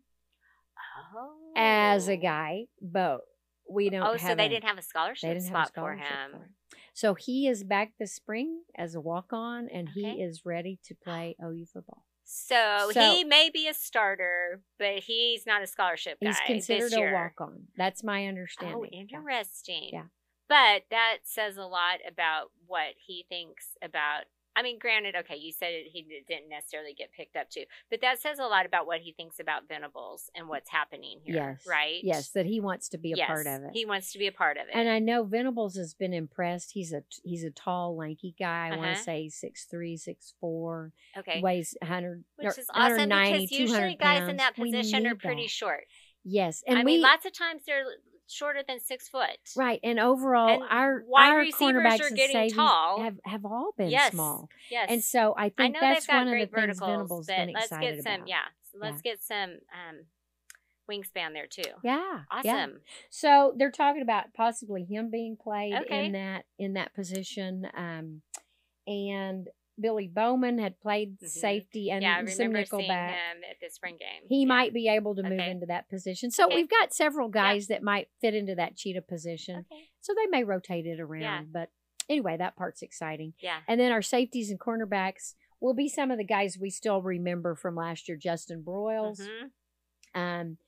Oh. 1.14 1.52
as 1.57 2.09
a 2.09 2.16
guy, 2.16 2.66
but 2.81 3.20
we 3.68 3.90
don't. 3.90 4.02
Oh, 4.02 4.12
have 4.12 4.20
so 4.20 4.35
they 4.35 4.46
a- 4.46 4.48
didn't 4.48 4.64
have 4.64 4.78
a 4.78 4.83
scholarship 4.83 5.28
they 5.28 5.35
didn't 5.35 5.44
have 5.48 5.52
a 5.52 5.66
spot 5.66 5.68
for 5.68 5.72
scholarship 5.72 6.07
him. 6.07 6.31
for 6.33 6.37
him. 6.38 6.55
So 6.94 7.14
he 7.14 7.46
is 7.48 7.64
back 7.64 7.92
this 7.98 8.14
spring 8.14 8.64
as 8.76 8.94
a 8.94 9.00
walk 9.00 9.33
on, 9.33 9.68
and 9.68 9.90
he 9.90 10.20
is 10.22 10.44
ready 10.44 10.78
to 10.85 10.94
play 10.94 11.37
OU 11.42 11.66
football. 11.66 12.05
So, 12.34 12.90
So- 12.94 13.12
he 13.12 13.24
may 13.24 13.50
be 13.50 13.68
a 13.68 13.74
starter, 13.74 14.62
but 14.78 15.00
he's 15.00 15.44
not 15.44 15.62
a 15.62 15.66
scholarship 15.66 16.18
guy. 16.18 16.28
He's 16.28 16.40
considered 16.40 16.94
a 16.94 17.12
walk 17.12 17.38
on. 17.40 17.68
That's 17.76 18.02
my 18.02 18.24
oh, 18.24 18.28
understanding. 18.28 18.76
Oh, 18.78 18.84
interesting. 18.86 19.90
Yeah. 19.92 20.04
But 20.48 20.84
that 20.90 21.18
says 21.24 21.58
a 21.58 21.66
lot 21.66 21.98
about 22.08 22.50
what 22.66 22.94
he 22.96 23.26
thinks 23.28 23.76
about. 23.82 24.24
I 24.54 24.62
mean, 24.62 24.78
granted, 24.78 25.14
okay, 25.20 25.36
you 25.36 25.52
said 25.52 25.72
it, 25.72 25.86
he 25.92 26.06
didn't 26.28 26.48
necessarily 26.50 26.94
get 26.94 27.10
picked 27.12 27.36
up 27.36 27.48
too, 27.50 27.64
but 27.90 28.00
that 28.02 28.20
says 28.20 28.38
a 28.38 28.44
lot 28.44 28.66
about 28.66 28.86
what 28.86 29.00
he 29.00 29.12
thinks 29.12 29.40
about 29.40 29.68
Venables 29.68 30.30
and 30.36 30.48
what's 30.48 30.68
happening 30.70 31.20
here. 31.24 31.34
Yes. 31.34 31.64
Right? 31.66 32.00
Yes, 32.02 32.28
that 32.30 32.46
he 32.46 32.60
wants 32.60 32.88
to 32.90 32.98
be 32.98 33.12
a 33.12 33.16
yes. 33.16 33.26
part 33.26 33.46
of 33.46 33.62
it. 33.62 33.70
He 33.72 33.84
wants 33.86 34.12
to 34.12 34.18
be 34.18 34.26
a 34.26 34.32
part 34.32 34.56
of 34.58 34.64
it. 34.68 34.74
and 34.74 34.88
I 34.88 34.98
know 34.98 35.24
Venables 35.24 35.76
has 35.76 35.94
been 35.94 36.12
impressed. 36.12 36.72
He's 36.72 36.92
a 36.92 37.02
he's 37.24 37.44
a 37.44 37.50
tall, 37.50 37.96
lanky 37.96 38.34
guy. 38.38 38.66
I 38.68 38.76
want 38.76 38.82
Uh-huh. 38.82 38.94
to 38.96 39.02
say 39.02 39.28
six 39.28 39.64
three, 39.64 39.96
six 39.96 40.34
four. 40.40 40.92
okay. 41.16 41.40
Weighs 41.42 41.74
100 41.80 42.24
Which 42.36 42.58
is 42.58 42.66
awesome 42.74 43.08
190, 43.08 43.32
because 43.46 43.50
usually 43.58 43.96
200 43.96 43.98
guys 43.98 44.28
in 44.28 44.36
that 44.36 44.54
position 44.56 45.06
are 45.06 45.14
pretty 45.14 45.44
that. 45.44 45.50
short. 45.50 45.84
Yes, 46.24 46.62
and 46.66 46.78
I 46.78 46.82
we 46.84 46.92
mean, 46.92 47.00
lots 47.00 47.26
of 47.26 47.32
times 47.32 47.62
they're 47.66 47.84
shorter 48.32 48.62
than 48.66 48.80
six 48.80 49.08
foot. 49.08 49.36
right. 49.56 49.78
And 49.82 50.00
overall, 50.00 50.48
And 50.48 50.62
our 50.70 51.02
wide 51.06 51.30
our 51.30 51.38
receivers 51.40 51.82
cornerbacks 51.82 52.10
are 52.10 52.14
getting 52.14 52.50
tall. 52.50 53.00
have 53.02 53.18
have 53.24 53.44
all 53.44 53.72
been 53.76 53.90
Yes. 53.90 54.12
small. 54.12 54.48
Yes. 54.70 54.86
And 54.90 55.04
so 55.04 55.34
I 55.36 55.44
I 55.46 55.48
think 55.50 55.74
know 55.74 55.80
that's 55.80 56.08
one 56.08 56.28
of 56.28 56.32
the 56.32 56.46
things 56.46 56.78
Venables 56.80 57.26
been 57.26 57.52
let's 57.52 57.66
excited 57.66 57.94
get 57.96 58.02
some. 58.04 58.14
about. 58.14 58.28
Yeah, 58.28 58.44
so 58.72 58.78
let's 58.80 59.02
get 59.02 59.22
some 59.22 59.50
um, 59.72 60.06
wingspan 60.90 61.32
there 61.32 61.46
too. 61.46 61.62
Yeah. 61.84 62.22
yeah. 62.44 62.52
Awesome. 62.54 62.80
So 63.10 63.54
they're 63.56 63.70
talking 63.70 64.02
about 64.02 64.32
possibly 64.34 64.84
him 64.84 65.10
being 65.10 65.36
played 65.36 65.74
Okay. 65.82 66.06
in 66.06 66.12
that 66.12 66.44
in 66.58 66.72
that 66.74 66.94
position. 66.94 67.68
Um, 67.74 68.22
and 68.86 69.48
Billy 69.80 70.06
Bowman 70.06 70.58
had 70.58 70.78
played 70.80 71.18
Mhm. 71.18 71.28
safety 71.28 71.90
and 71.90 72.02
yeah, 72.02 72.18
I 72.18 72.24
some 72.26 72.44
remember 72.46 72.58
nickel 72.58 72.78
seeing 72.80 72.88
back. 72.88 73.14
him 73.14 73.42
at 73.50 73.56
the 73.61 73.70
spring 73.70 73.96
game. 73.98 74.22
He 74.28 74.40
Yeah. 74.42 74.46
might 74.48 74.72
be 74.72 74.88
able 74.88 75.14
to 75.14 75.22
move 75.22 75.32
Okay. 75.40 75.50
into 75.50 75.66
that 75.66 75.88
position. 75.88 76.30
So 76.30 76.46
Okay. 76.46 76.56
we've 76.56 76.68
got 76.68 76.92
several 76.92 77.28
guys 77.28 77.68
that 77.68 77.82
might 77.82 78.08
fit 78.20 78.35
into 78.35 78.54
that 78.54 78.76
cheetah 78.76 79.02
position. 79.02 79.66
Okay. 79.72 79.88
So 80.00 80.14
they 80.14 80.26
may 80.26 80.44
rotate 80.44 80.87
it 80.87 81.00
around. 81.00 81.52
But 81.52 81.70
anyway, 82.08 82.37
that 82.37 82.54
part's 82.56 82.82
exciting. 82.82 83.35
Yeah. 83.40 83.62
And 83.66 83.80
then 83.80 83.92
our 83.92 84.02
safeties 84.02 84.50
and 84.50 84.61
cornerbacks 84.61 85.35
will 85.61 85.74
be 85.74 85.88
some 85.88 86.11
of 86.11 86.18
the 86.18 86.24
guys 86.24 86.58
we 86.58 86.68
still 86.70 87.00
remember 87.02 87.54
from 87.54 87.74
last 87.74 88.08
year. 88.08 88.16
Justin 88.18 88.62
Broiles. 88.62 89.20
Mhm. 89.20 89.50
Um, 90.14 90.58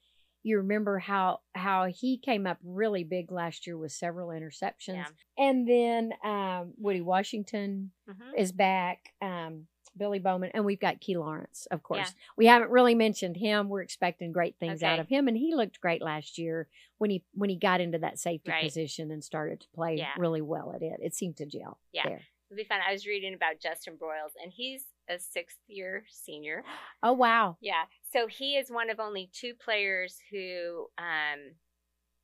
you 0.45 0.59
remember 0.59 0.99
how 1.01 1.41
how 1.55 1.87
he 1.87 2.17
came 2.19 2.47
up 2.47 2.59
really 2.63 3.03
big 3.03 3.33
last 3.33 3.67
year 3.67 3.77
with 3.77 3.91
several 3.93 4.29
interceptions, 4.29 4.95
Yeah. 4.95 5.07
and 5.39 5.67
then 5.69 6.13
um, 6.23 6.75
Woodi 6.81 7.01
Washington 7.01 7.91
Mhm. 8.09 8.35
is 8.39 8.53
back. 8.53 9.13
Um, 9.21 9.67
Billy 9.97 10.19
Bowman, 10.19 10.51
and 10.55 10.65
we've 10.65 10.81
got 10.81 11.01
Key 11.01 11.17
Lawrence, 11.17 11.67
of 11.71 11.85
course. 11.85 12.09
Yeah. 12.09 12.21
We 12.37 12.47
haven't 12.47 12.71
really 12.71 12.97
mentioned 12.97 13.37
him. 13.37 13.69
We're 13.69 13.83
expecting 13.83 14.33
great 14.33 14.57
things 14.59 14.83
out 14.83 14.99
of 14.99 15.09
him, 15.09 15.29
and 15.29 15.37
he 15.37 15.55
looked 15.55 15.81
great 15.81 16.03
last 16.03 16.37
year 16.37 16.69
when 16.99 17.11
he 17.11 17.25
when 17.33 17.49
he 17.49 17.57
got 17.57 17.81
into 17.81 17.99
that 17.99 18.19
safety 18.19 18.51
Right. 18.51 18.65
position 18.65 19.11
and 19.13 19.23
started 19.23 19.61
to 19.61 19.69
play 19.69 19.97
Yeah. 19.97 20.13
really 20.19 20.43
well 20.43 20.73
at 20.75 20.83
it. 20.83 20.99
It 21.01 21.15
seemed 21.15 21.37
to 21.39 21.47
gel. 21.47 21.79
Yeah. 21.93 22.09
there. 22.09 22.23
It'll 22.51 22.57
be 22.57 22.65
fun. 22.65 22.81
I 22.87 22.93
was 22.93 23.07
reading 23.07 23.35
about 23.35 23.59
Justin 23.61 23.97
Broiles, 23.97 24.33
and 24.43 24.53
he's 24.53 24.85
a 25.09 25.19
sixth 25.19 25.59
year 25.67 26.05
senior. 26.09 26.65
Oh 27.03 27.13
wow! 27.13 27.57
Yeah. 27.61 27.85
So 28.13 28.27
he 28.27 28.57
is 28.57 28.71
one 28.71 28.91
of 28.91 29.01
only 29.01 29.31
two 29.33 29.55
players 29.55 30.19
who 30.31 30.87
um 30.99 31.55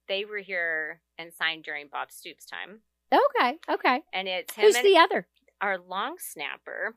they 0.09 0.25
were 0.25 0.39
here 0.39 1.01
and 1.19 1.33
signed 1.33 1.65
during 1.65 1.89
Bob 1.91 2.11
Stoops' 2.11 2.47
time. 2.47 2.81
Okay, 3.13 3.59
okay. 3.69 4.03
And 4.13 4.29
it's 4.29 4.55
him 4.55 4.65
Who's 4.67 4.77
and 4.77 4.85
the 4.87 4.99
other? 4.99 5.27
our 5.61 5.79
long 5.79 6.17
snapper, 6.19 6.97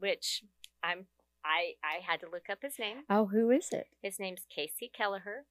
which 0.00 0.42
I'm 0.82 1.06
I 1.44 1.74
I 1.84 2.00
had 2.06 2.20
to 2.20 2.30
look 2.30 2.48
up 2.50 2.58
his 2.62 2.78
name. 2.78 2.98
Oh, 3.10 3.26
who 3.26 3.50
is 3.50 3.70
it? 3.72 3.86
His 4.02 4.18
name's 4.18 4.42
Kasey 4.56 4.92
Kelleher. 4.92 5.46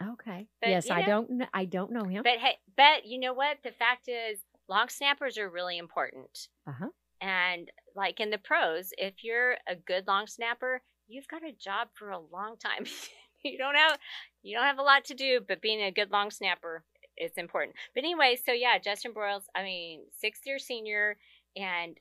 Okay. 0.00 0.46
But, 0.60 0.70
yes, 0.70 0.88
you 0.88 0.94
I 0.94 1.02
don't. 1.02 1.28
kn- 1.28 1.48
I 1.52 1.64
don't 1.64 1.92
know 1.92 2.04
him. 2.04 2.22
But 2.22 2.38
hey, 2.38 2.58
but 2.76 3.04
you 3.04 3.18
know 3.18 3.32
what? 3.32 3.58
The 3.64 3.72
fact 3.72 4.08
is, 4.08 4.38
long 4.68 4.88
snappers 4.88 5.38
are 5.38 5.48
really 5.50 5.76
important. 5.78 6.48
Uh 6.66 6.72
huh. 6.78 6.88
And 7.20 7.70
like 7.98 8.20
in 8.20 8.30
the 8.30 8.38
pros, 8.38 8.90
if 8.96 9.22
you're 9.22 9.56
a 9.68 9.74
good 9.74 10.06
long 10.06 10.26
snapper, 10.26 10.80
you've 11.08 11.28
got 11.28 11.42
a 11.44 11.52
job 11.52 11.88
for 11.94 12.10
a 12.10 12.18
long 12.18 12.56
time. 12.56 12.86
you 13.44 13.58
don't 13.58 13.74
have 13.76 13.98
you 14.42 14.56
don't 14.56 14.66
have 14.66 14.78
a 14.78 14.82
lot 14.82 15.04
to 15.06 15.14
do, 15.14 15.40
but 15.46 15.60
being 15.60 15.82
a 15.82 15.90
good 15.92 16.10
long 16.10 16.30
snapper 16.30 16.84
is 17.16 17.32
important. 17.36 17.74
But 17.94 18.04
anyway, 18.04 18.38
so 18.44 18.52
yeah, 18.52 18.78
Justin 18.78 19.12
Broiles, 19.12 19.42
I 19.54 19.62
mean, 19.62 20.02
sixth 20.18 20.42
year 20.46 20.58
senior, 20.58 21.16
and 21.56 21.96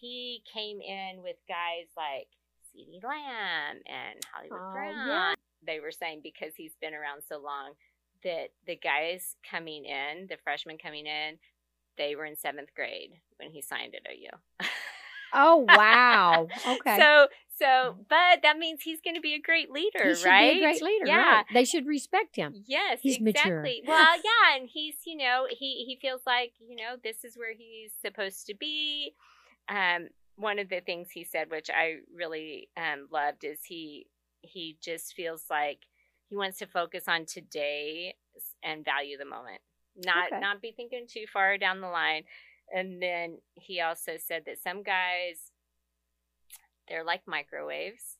he 0.00 0.42
came 0.52 0.80
in 0.80 1.22
with 1.22 1.36
guys 1.48 1.86
like 1.96 2.26
CeeDee 2.74 3.02
Lamb 3.04 3.76
and 3.86 4.18
Hollywood 4.32 4.60
Oh, 4.60 4.72
Brown. 4.72 5.06
yeah. 5.08 5.34
They 5.66 5.80
were 5.80 5.92
saying 5.92 6.20
because 6.22 6.54
he's 6.56 6.74
been 6.80 6.94
around 6.94 7.22
so 7.28 7.38
long 7.40 7.72
that 8.24 8.48
the 8.66 8.76
guys 8.76 9.36
coming 9.48 9.84
in, 9.84 10.26
the 10.28 10.36
freshmen 10.42 10.78
coming 10.78 11.06
in, 11.06 11.38
they 11.96 12.14
were 12.16 12.24
in 12.24 12.36
seventh 12.36 12.74
grade 12.74 13.12
when 13.38 13.50
he 13.50 13.62
signed 13.62 13.94
at 13.94 14.02
OU. 14.12 14.66
Oh 15.32 15.56
wow. 15.56 16.48
Okay. 16.66 16.98
So 16.98 17.28
so 17.58 17.96
but 18.08 18.42
that 18.42 18.58
means 18.58 18.82
he's 18.82 19.00
gonna 19.04 19.20
be 19.20 19.34
a 19.34 19.40
great 19.40 19.70
leader, 19.70 20.08
he 20.08 20.14
should 20.14 20.24
right? 20.24 20.58
be 20.58 20.64
a 20.64 20.68
great 20.68 20.82
leader. 20.82 21.06
Yeah. 21.06 21.16
Right. 21.16 21.44
They 21.50 21.64
should 21.64 21.86
respect 21.86 22.36
him. 22.36 22.54
Yes, 22.66 23.00
He's 23.02 23.20
mature. 23.20 23.62
exactly. 23.62 23.82
Well, 23.86 24.14
yeah, 24.16 24.56
and 24.56 24.68
he's, 24.72 24.96
you 25.04 25.16
know, 25.16 25.46
he 25.50 25.84
he 25.86 25.98
feels 26.00 26.22
like, 26.26 26.52
you 26.60 26.76
know, 26.76 26.96
this 27.02 27.24
is 27.24 27.36
where 27.36 27.52
he's 27.54 27.92
supposed 28.00 28.46
to 28.46 28.54
be. 28.54 29.14
Um 29.68 30.08
one 30.36 30.58
of 30.58 30.68
the 30.68 30.80
things 30.80 31.10
he 31.10 31.24
said 31.24 31.50
which 31.50 31.70
I 31.70 31.96
really 32.14 32.68
um 32.76 33.08
loved 33.10 33.44
is 33.44 33.58
he 33.64 34.06
he 34.42 34.76
just 34.82 35.14
feels 35.14 35.44
like 35.50 35.80
he 36.28 36.36
wants 36.36 36.58
to 36.58 36.66
focus 36.66 37.04
on 37.08 37.24
today 37.26 38.14
and 38.62 38.84
value 38.84 39.16
the 39.18 39.24
moment. 39.24 39.60
Not 39.96 40.26
Okay. 40.26 40.40
not 40.40 40.62
be 40.62 40.72
thinking 40.72 41.06
too 41.08 41.24
far 41.32 41.58
down 41.58 41.80
the 41.80 41.88
line. 41.88 42.24
And 42.74 43.00
then 43.00 43.38
he 43.54 43.80
also 43.80 44.12
said 44.18 44.42
that 44.46 44.62
some 44.62 44.82
guys 44.82 45.52
they're 46.88 47.04
like 47.04 47.22
microwaves. 47.26 48.16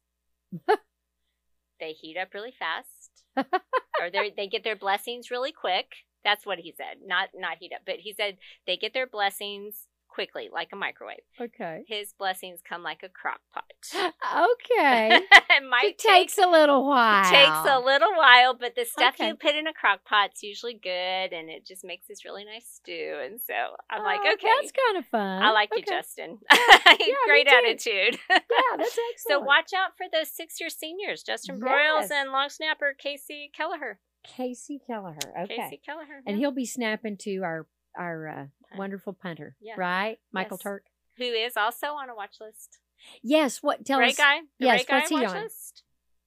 they 1.80 1.92
heat 1.92 2.16
up 2.16 2.35
really 2.35 2.54
fast 2.59 3.22
or 3.37 4.11
they 4.11 4.32
they 4.37 4.48
get 4.48 4.64
their 4.64 4.76
blessings 4.76 5.30
really 5.30 5.52
quick. 5.52 5.87
That's 6.24 6.46
what 6.46 6.59
he 6.59 6.72
said. 6.76 6.98
Not 7.06 7.28
not 7.35 7.59
heat 7.61 7.72
up, 7.74 7.82
but 7.87 7.96
he 7.96 8.12
said 8.12 8.38
they 8.66 8.76
get 8.76 8.94
their 8.94 9.06
blessings 9.06 9.87
quickly, 10.16 10.48
like 10.50 10.70
a 10.72 10.76
microwave. 10.76 11.20
Okay. 11.38 11.85
His 11.87 12.14
blessings 12.18 12.61
come 12.66 12.83
like 12.83 13.02
a 13.05 13.09
crock 13.11 13.40
pot. 13.52 13.64
Okay. 14.26 15.20
it 15.50 15.62
might 15.70 15.85
it 15.85 15.98
take 15.98 16.29
takes 16.29 16.38
a 16.38 16.46
little 16.48 16.87
while. 16.87 17.22
it 17.26 17.31
takes 17.31 17.70
a 17.70 17.79
little 17.79 18.12
while, 18.16 18.57
but 18.59 18.74
the 18.74 18.85
stuff 18.87 19.14
Okay. 19.14 19.29
you 19.29 19.37
put 19.37 19.55
in 19.55 19.66
a 19.66 19.72
crock 19.74 20.00
pot's 20.07 20.42
usually 20.42 20.72
good, 20.74 21.33
and 21.37 21.48
it 21.50 21.66
just 21.66 21.85
makes 21.85 22.07
this 22.09 22.24
really 22.24 22.44
nice 22.46 22.66
stew. 22.66 23.18
And 23.24 23.38
so 23.40 23.52
I'm 23.90 24.02
like, 24.02 24.20
Oh, 24.24 24.33
okay, 24.33 24.48
That's 24.61 24.72
kind 24.72 24.98
of 24.98 25.07
fun. 25.07 25.42
I 25.42 25.50
like 25.52 25.68
you, 25.76 25.83
Justin. 25.87 26.38
me 26.98 27.14
Great 27.26 27.46
attitude. 27.48 28.18
Yeah, 28.31 28.38
that's 28.79 28.98
excellent. 29.12 29.18
so 29.29 29.38
watch 29.40 29.72
out 29.76 29.90
for 29.98 30.07
those 30.11 30.31
six-year 30.31 30.70
seniors, 30.70 31.22
Justin 31.22 31.57
Yes. 31.57 31.62
Broiles 31.62 32.11
and 32.11 32.33
long 32.33 32.48
snapper 32.48 32.94
Kasey 32.98 33.52
Kelleher. 33.57 33.98
Kasey 34.26 34.79
Kelleher. 34.87 35.18
Okay. 35.42 35.57
Kasey 35.59 35.81
Kelleher. 35.85 36.22
And 36.26 36.38
he'll 36.38 36.50
be 36.50 36.66
snapping 36.66 37.16
to 37.18 37.42
our 37.44 37.66
our 37.96 38.28
uh, 38.28 38.46
wonderful 38.76 39.12
punter, 39.12 39.56
Yeah. 39.61 39.74
right? 39.76 40.18
Michael 40.32 40.56
Yes. 40.59 40.62
Turk. 40.62 40.85
who 41.18 41.24
is 41.24 41.56
also 41.56 41.88
on 41.88 42.09
a 42.11 42.14
watch 42.14 42.37
list. 42.40 42.78
Yes. 43.22 43.62
What? 43.62 43.85
Tell 43.85 43.98
Ray 44.00 44.09
us. 44.11 44.16
Guy. 44.16 44.40
The 44.59 44.66
yes, 44.66 44.80
Ray 44.80 44.85
Guy 44.88 44.96
what's 44.98 45.09
he 45.11 45.14
watch 45.16 45.24
on? 45.28 45.42
list. 45.42 45.82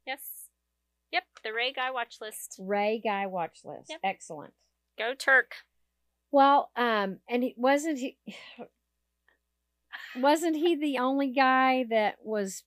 Yes. 0.08 0.20
Yep. 1.12 1.24
The 1.44 1.54
Ray 1.54 1.74
Guy 1.74 1.92
watch 1.92 2.16
list. 2.22 2.56
Ray 2.60 3.02
Guy 3.04 3.26
watch 3.28 3.60
list. 3.66 3.90
Yep. 3.90 4.00
Excellent. 4.04 4.54
Go 4.98 5.14
Turk. 5.14 5.54
Well, 6.32 6.70
um, 6.76 7.20
and 7.28 7.42
he 7.44 7.54
wasn't 7.58 7.98
he 8.00 8.18
wasn't 10.16 10.56
he 10.56 10.76
the 10.76 11.00
only 11.00 11.32
guy 11.32 11.86
that 11.90 12.16
was 12.24 12.64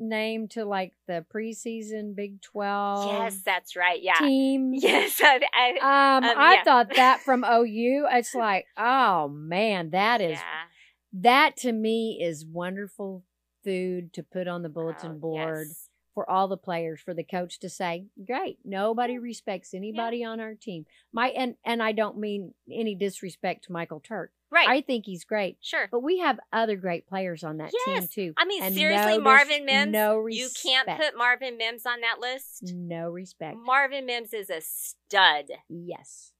named 0.00 0.50
to 0.52 0.64
like 0.64 0.92
the 1.06 1.24
preseason 1.34 2.14
Big 2.16 2.40
Twelve 2.42 3.06
yes, 3.12 3.42
that's 3.44 3.76
right. 3.76 4.00
Yeah. 4.02 4.14
team? 4.18 4.72
Yes. 4.74 5.20
I, 5.22 5.40
I, 5.54 6.16
Um, 6.18 6.24
Um, 6.24 6.38
I 6.38 6.54
yeah. 6.54 6.64
thought 6.64 6.94
that 6.96 7.20
from 7.24 7.44
OU. 7.44 8.06
It's 8.10 8.34
like, 8.34 8.66
oh 8.76 9.28
man, 9.28 9.90
that 9.90 10.20
is 10.20 10.38
yeah. 10.38 10.64
that 11.12 11.56
to 11.58 11.72
me 11.72 12.18
is 12.22 12.44
wonderful 12.46 13.24
food 13.64 14.12
to 14.14 14.22
put 14.22 14.48
on 14.48 14.62
the 14.62 14.68
bulletin 14.70 15.12
Oh, 15.12 15.18
board 15.18 15.66
yes. 15.68 15.88
for 16.14 16.28
all 16.30 16.48
the 16.48 16.56
players 16.56 16.98
for 17.00 17.12
the 17.12 17.22
coach 17.24 17.58
to 17.60 17.68
say 17.68 18.06
great 18.26 18.58
nobody 18.64 19.18
respects 19.18 19.74
anybody 19.74 20.24
on 20.24 20.40
our 20.40 20.54
team 20.54 20.86
my 21.12 21.28
and 21.28 21.56
and 21.62 21.82
i 21.82 21.92
don't 21.92 22.16
mean 22.16 22.54
any 22.72 22.94
disrespect 22.94 23.64
to 23.64 23.72
michael 23.72 24.00
turk 24.00 24.32
Right. 24.52 24.68
i 24.68 24.80
think 24.80 25.06
he's 25.06 25.24
great 25.24 25.58
sure. 25.60 25.88
but 25.90 26.02
we 26.02 26.18
have 26.18 26.38
other 26.52 26.76
great 26.76 27.06
players 27.06 27.44
on 27.44 27.58
that 27.58 27.70
team 27.86 28.06
too 28.08 28.34
I 28.36 28.44
mean, 28.44 28.62
and 28.62 28.74
seriously, 28.74 29.18
no 29.18 29.22
Marvin 29.24 29.64
Mims. 29.64 29.92
no 29.92 30.16
respect. 30.16 30.64
you 30.64 30.70
can't 30.72 30.88
put 31.00 31.16
Marvin 31.16 31.56
Mims 31.56 31.86
on 31.86 32.00
that 32.00 32.20
list. 32.20 32.72
no 32.74 33.10
respect 33.10 33.56
Marvin 33.64 34.06
Mims 34.06 34.32
is 34.32 34.50
a 34.50 34.60
stud. 34.60 35.46
yes 35.68 36.32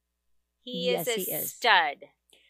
He 0.64 0.90
Yes, 0.90 1.06
is 1.08 1.16
a 1.16 1.20
he 1.20 1.30
is. 1.32 1.52
stud. 1.52 1.96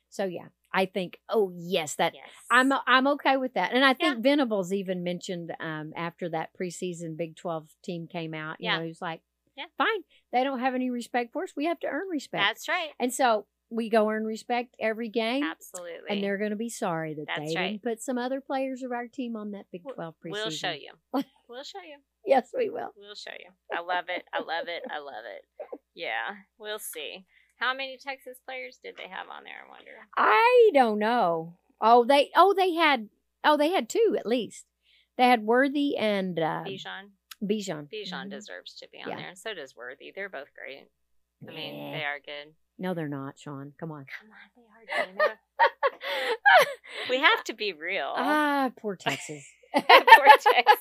so 0.09 0.25
yeah 0.25 0.47
i 0.73 0.87
think 0.87 1.19
oh 1.29 1.53
yes 1.55 1.95
that 1.97 2.15
Yes. 2.15 2.25
I'm 2.51 2.73
I'm 2.87 3.07
okay 3.09 3.37
with 3.37 3.55
that, 3.55 3.73
and 3.73 3.85
I 3.85 3.95
think 3.95 4.23
Venables 4.25 4.73
even 4.73 5.05
mentioned 5.05 5.53
um, 5.61 5.93
after 5.95 6.29
that 6.31 6.51
preseason 6.61 7.17
Big 7.17 7.37
Twelve 7.37 7.69
team 7.85 8.09
came 8.09 8.35
out. 8.35 8.57
You 8.59 8.65
Yeah. 8.65 8.77
know, 8.79 8.83
he 8.83 8.89
was 8.89 9.01
like, 9.01 9.21
Yeah. 9.57 9.67
fine, 9.79 10.03
they 10.33 10.43
don't 10.43 10.59
have 10.59 10.75
any 10.75 10.91
respect 10.91 11.33
for 11.33 11.45
us. 11.45 11.53
We 11.57 11.67
have 11.67 11.79
to 11.81 11.87
earn 11.87 12.09
respect." 12.09 12.43
That's 12.45 12.69
right. 12.69 12.91
and 12.99 13.13
so 13.15 13.47
we 13.71 13.89
go 13.89 14.11
earn 14.11 14.25
respect 14.25 14.75
every 14.81 15.09
game, 15.09 15.45
Absolutely. 15.45 16.09
and 16.11 16.23
they're 16.23 16.39
going 16.39 16.51
to 16.51 16.57
be 16.57 16.69
sorry 16.69 17.15
that 17.15 17.27
That's 17.27 17.53
they 17.55 17.59
right. 17.59 17.69
didn't 17.71 17.83
put 17.85 18.03
some 18.03 18.19
other 18.19 18.41
players 18.41 18.83
of 18.83 18.91
our 18.93 19.07
team 19.07 19.37
on 19.37 19.53
that 19.53 19.67
Big 19.73 19.83
Twelve 19.95 20.15
preseason. 20.25 20.33
We'll 20.33 20.51
show 20.51 20.71
you. 20.73 20.93
We'll 21.49 21.65
show 21.65 21.81
you. 21.81 21.97
Yes, 22.25 22.51
we 22.57 22.71
will. 22.71 22.91
We'll 22.97 23.17
show 23.17 23.33
you. 23.33 23.51
I 23.77 23.81
love 23.81 24.05
it. 24.09 24.25
I 24.33 24.39
love 24.39 24.69
it. 24.69 24.85
I 24.89 24.99
love 24.99 25.25
it. 25.37 25.45
Yeah, 25.95 26.37
we'll 26.59 26.79
see. 26.79 27.25
How 27.57 27.75
many 27.75 27.99
Texas 27.99 28.39
players 28.47 28.79
did 28.85 28.97
they 28.97 29.09
have 29.11 29.27
on 29.29 29.43
there? 29.43 29.65
I 29.67 29.69
wonder. 29.69 29.91
I 30.17 30.71
don't 30.73 30.99
know. 31.01 31.57
Oh, 31.81 32.05
they 32.05 32.31
oh 32.37 32.55
they 32.57 32.75
had 32.75 33.09
oh 33.43 33.57
they 33.57 33.71
had 33.71 33.89
two 33.89 34.15
at 34.19 34.27
least. 34.27 34.65
They 35.19 35.25
had 35.27 35.43
Worthy 35.45 35.97
and 35.97 36.39
uh, 36.39 36.63
Bijan. 36.65 37.11
Bijan. 37.43 37.89
Bijan 37.93 38.27
Mhm. 38.27 38.31
deserves 38.31 38.75
to 38.77 38.89
be 38.93 38.99
on 39.03 39.11
Yeah. 39.11 39.17
there, 39.17 39.29
and 39.31 39.39
so 39.39 39.53
does 39.53 39.75
Worthy. 39.75 40.13
They're 40.15 40.29
both 40.29 40.49
great. 40.55 40.87
I 41.49 41.53
mean, 41.53 41.75
Yeah. 41.75 41.99
they 41.99 42.05
are 42.05 42.21
good. 42.25 42.55
No, 42.81 42.95
they're 42.95 43.09
not, 43.09 43.39
Sean. 43.39 43.75
Come 43.79 43.93
on. 43.93 44.07
Come 44.19 44.31
on, 44.31 45.07
they 45.17 45.23
are 45.23 45.29
good. 45.29 45.37
We 47.09 47.19
have 47.19 47.45
to 47.45 47.55
be 47.55 47.73
real. 47.73 48.13
Ah, 48.17 48.71
poor 48.81 48.97
Texas. 48.97 49.45
Poor 49.73 49.83
Texas. 49.85 50.77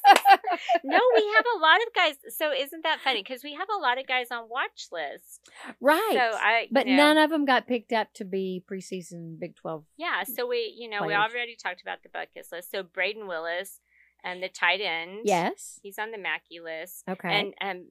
no, 0.83 0.99
we 1.15 1.33
have 1.35 1.45
a 1.55 1.59
lot 1.59 1.77
of 1.77 1.93
guys. 1.95 2.15
So 2.35 2.51
isn't 2.51 2.81
that 2.83 2.99
funny? 3.03 3.21
Because 3.21 3.43
we 3.43 3.53
have 3.53 3.67
a 3.69 3.79
lot 3.79 3.99
of 3.99 4.07
guys 4.07 4.27
on 4.31 4.49
watch 4.49 4.87
list. 4.91 5.47
right. 5.79 6.09
So 6.11 6.19
I, 6.19 6.67
but 6.71 6.87
you 6.87 6.95
know, 6.97 7.13
none 7.13 7.17
of 7.19 7.29
them 7.29 7.45
got 7.45 7.67
picked 7.67 7.93
up 7.93 8.11
to 8.15 8.25
be 8.25 8.63
preseason 8.69 9.39
Big 9.39 9.55
12. 9.57 9.83
Yeah. 9.97 10.23
So 10.23 10.47
we, 10.47 10.73
you 10.75 10.89
know, 10.89 11.05
we 11.05 11.13
already 11.13 11.55
talked 11.55 11.83
about 11.83 12.01
the 12.01 12.09
bucket 12.09 12.47
list. 12.51 12.71
So 12.71 12.81
Brayden 12.81 13.27
Willis 13.27 13.79
and 14.23 14.41
the 14.41 14.49
tight 14.49 14.81
end. 14.81 15.19
Yes. 15.23 15.79
He's 15.83 15.99
on 15.99 16.09
the 16.09 16.17
Mackey 16.17 16.59
list. 16.59 17.03
Okay. 17.07 17.29
And 17.31 17.53
um, 17.61 17.85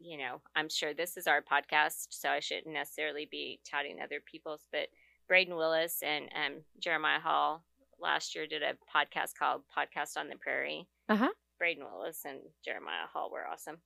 you 0.00 0.16
know, 0.18 0.40
I'm 0.56 0.68
sure 0.68 0.94
this 0.94 1.16
is 1.16 1.26
our 1.26 1.42
podcast, 1.42 2.06
so 2.10 2.28
I 2.30 2.40
shouldn't 2.40 2.72
necessarily 2.74 3.28
be 3.30 3.60
touting 3.70 3.98
other 4.02 4.20
people's, 4.24 4.66
but 4.72 4.88
Brayden 5.30 5.56
Willis 5.56 6.02
and 6.02 6.24
um, 6.34 6.62
Jeremiah 6.80 7.20
Hall 7.20 7.62
last 8.00 8.34
year 8.34 8.46
did 8.46 8.62
a 8.62 8.72
podcast 8.94 9.34
called 9.38 9.62
Podcast 9.76 10.16
on 10.16 10.28
the 10.28 10.36
Prairie. 10.36 10.88
Uh-huh. 11.08 11.28
Brayden 11.62 11.84
Willis 11.92 12.22
and 12.24 12.38
Jeremiah 12.64 13.06
Hall 13.12 13.30
were 13.30 13.46
awesome. 13.46 13.76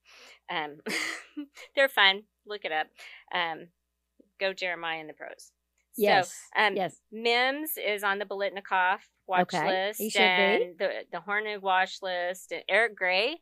Um, 0.49 0.77
they're 1.75 1.89
fun. 1.89 2.23
Look 2.47 2.63
it 2.63 2.71
up. 2.71 2.87
Um, 3.33 3.67
go 4.39 4.53
Jeremiah 4.53 5.01
in 5.01 5.07
the 5.07 5.13
pros. 5.13 5.51
yes. 5.97 6.33
So, 6.55 6.63
um, 6.65 6.75
yes. 6.77 6.95
Mims 7.11 7.71
is 7.77 8.03
on 8.03 8.19
the 8.19 8.25
Biletnikoff 8.25 8.99
watch 9.27 9.53
Okay, 9.53 9.87
list. 9.87 9.99
he 9.99 10.09
should 10.09 10.19
be. 10.19 10.23
and 10.23 10.77
the 10.79 10.89
the 11.11 11.17
Hornung 11.27 11.61
watch 11.61 11.97
list. 12.01 12.51
And 12.53 12.63
Eric 12.69 12.95
Gray 12.95 13.41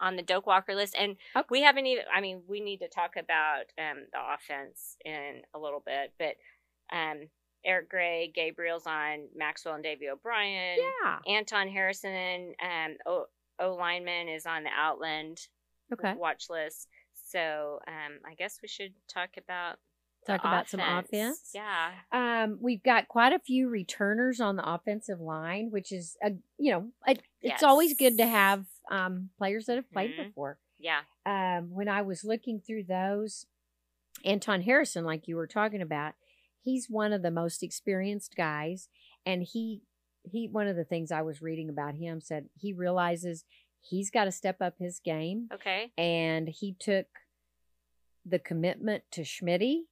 on 0.00 0.16
the 0.16 0.22
Doak 0.22 0.46
Walker 0.46 0.74
list. 0.74 0.94
And 0.98 1.16
Okay. 1.36 1.46
we 1.50 1.62
haven't 1.62 1.86
even 1.86 2.04
I 2.12 2.20
mean, 2.20 2.42
we 2.48 2.60
need 2.60 2.78
to 2.78 2.88
talk 2.88 3.16
about 3.16 3.64
um 3.78 4.06
the 4.12 4.18
offense 4.34 4.96
in 5.04 5.42
a 5.54 5.58
little 5.58 5.82
bit, 5.84 6.12
but 6.18 6.36
um 6.96 7.28
Eric 7.64 7.90
Gray, 7.90 8.32
Gabriel's 8.34 8.86
on 8.86 9.28
Maxwell 9.36 9.74
and 9.74 9.84
Davey 9.84 10.08
O'Brien. 10.08 10.78
Yeah. 11.04 11.18
Anton 11.26 11.68
Harrison, 11.68 12.54
um 12.62 12.96
O, 13.06 13.26
o 13.58 13.74
lineman 13.74 14.28
is 14.28 14.46
on 14.46 14.64
the 14.64 14.70
Outland 14.76 15.46
Okay. 15.92 16.14
watch 16.16 16.48
list. 16.50 16.88
So 17.12 17.80
um 17.86 18.20
I 18.26 18.34
guess 18.34 18.60
we 18.62 18.68
should 18.68 18.94
talk 19.08 19.30
about 19.36 19.78
Talk 20.26 20.40
about 20.40 20.68
some 20.68 20.80
offense. 20.80 21.50
Yeah. 21.54 21.90
Um, 22.12 22.58
we've 22.60 22.82
got 22.82 23.08
quite 23.08 23.32
a 23.32 23.38
few 23.38 23.68
returners 23.68 24.40
on 24.40 24.56
the 24.56 24.68
offensive 24.70 25.20
line, 25.20 25.70
which 25.70 25.90
is 25.92 26.16
a 26.22 26.32
you 26.58 26.70
know 26.72 26.88
it, 27.06 27.22
it's 27.40 27.62
always 27.62 27.94
good 27.96 28.18
to 28.18 28.26
have 28.26 28.66
um, 28.90 29.30
players 29.38 29.66
that 29.66 29.76
have 29.76 29.90
played 29.90 30.12
Mhm. 30.18 30.26
before. 30.28 30.58
Yeah. 30.78 31.00
um, 31.26 31.70
when 31.70 31.88
I 31.88 32.02
was 32.02 32.24
looking 32.24 32.60
through 32.60 32.84
those, 32.84 33.46
Anton 34.24 34.62
Harrison, 34.62 35.04
like 35.04 35.26
you 35.28 35.36
were 35.36 35.46
talking 35.46 35.82
about, 35.82 36.14
he's 36.62 36.88
one 36.88 37.12
of 37.12 37.22
the 37.22 37.30
most 37.30 37.62
experienced 37.62 38.34
guys, 38.36 38.88
and 39.26 39.42
he 39.42 39.82
he 40.30 40.48
one 40.48 40.66
of 40.68 40.76
the 40.76 40.84
things 40.84 41.10
I 41.10 41.22
was 41.22 41.40
reading 41.42 41.68
about 41.70 41.94
him 41.94 42.20
said 42.20 42.48
he 42.58 42.72
realizes 42.74 43.44
he's 43.80 44.10
got 44.10 44.24
to 44.26 44.32
step 44.32 44.60
up 44.60 44.74
his 44.78 45.00
game, 45.00 45.48
Okay. 45.52 45.92
and 45.96 46.46
he 46.48 46.74
took 46.78 47.06
the 48.26 48.38
commitment 48.38 49.04
to 49.12 49.22
Schmitty 49.22 49.84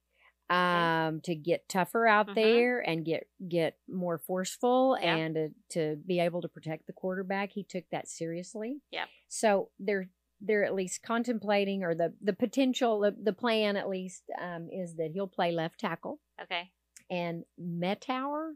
um 0.49 1.21
to 1.21 1.35
get 1.35 1.67
tougher 1.69 2.07
out 2.07 2.27
Mhm. 2.27 2.35
there 2.35 2.79
and 2.79 3.05
get 3.05 3.27
get 3.47 3.77
more 3.87 4.17
forceful 4.17 4.97
Yeah. 5.01 5.15
and 5.15 5.35
to, 5.35 5.49
to 5.69 5.95
be 5.97 6.19
able 6.19 6.41
to 6.41 6.47
protect 6.49 6.87
the 6.87 6.93
quarterback 6.93 7.51
he 7.53 7.63
took 7.63 7.83
that 7.91 8.07
seriously 8.07 8.81
Yeah. 8.91 9.05
so 9.27 9.69
they're 9.79 10.09
they're 10.41 10.63
at 10.63 10.73
least 10.73 11.03
contemplating 11.03 11.83
or 11.83 11.93
the 11.93 12.13
the 12.21 12.33
potential 12.33 12.99
the, 13.01 13.11
the 13.21 13.33
plan 13.33 13.75
at 13.77 13.89
least 13.89 14.23
um 14.41 14.69
is 14.71 14.95
that 14.95 15.11
he'll 15.13 15.27
play 15.27 15.51
left 15.51 15.79
tackle 15.79 16.19
Okay. 16.41 16.71
and 17.09 17.43
Mettauer 17.61 18.53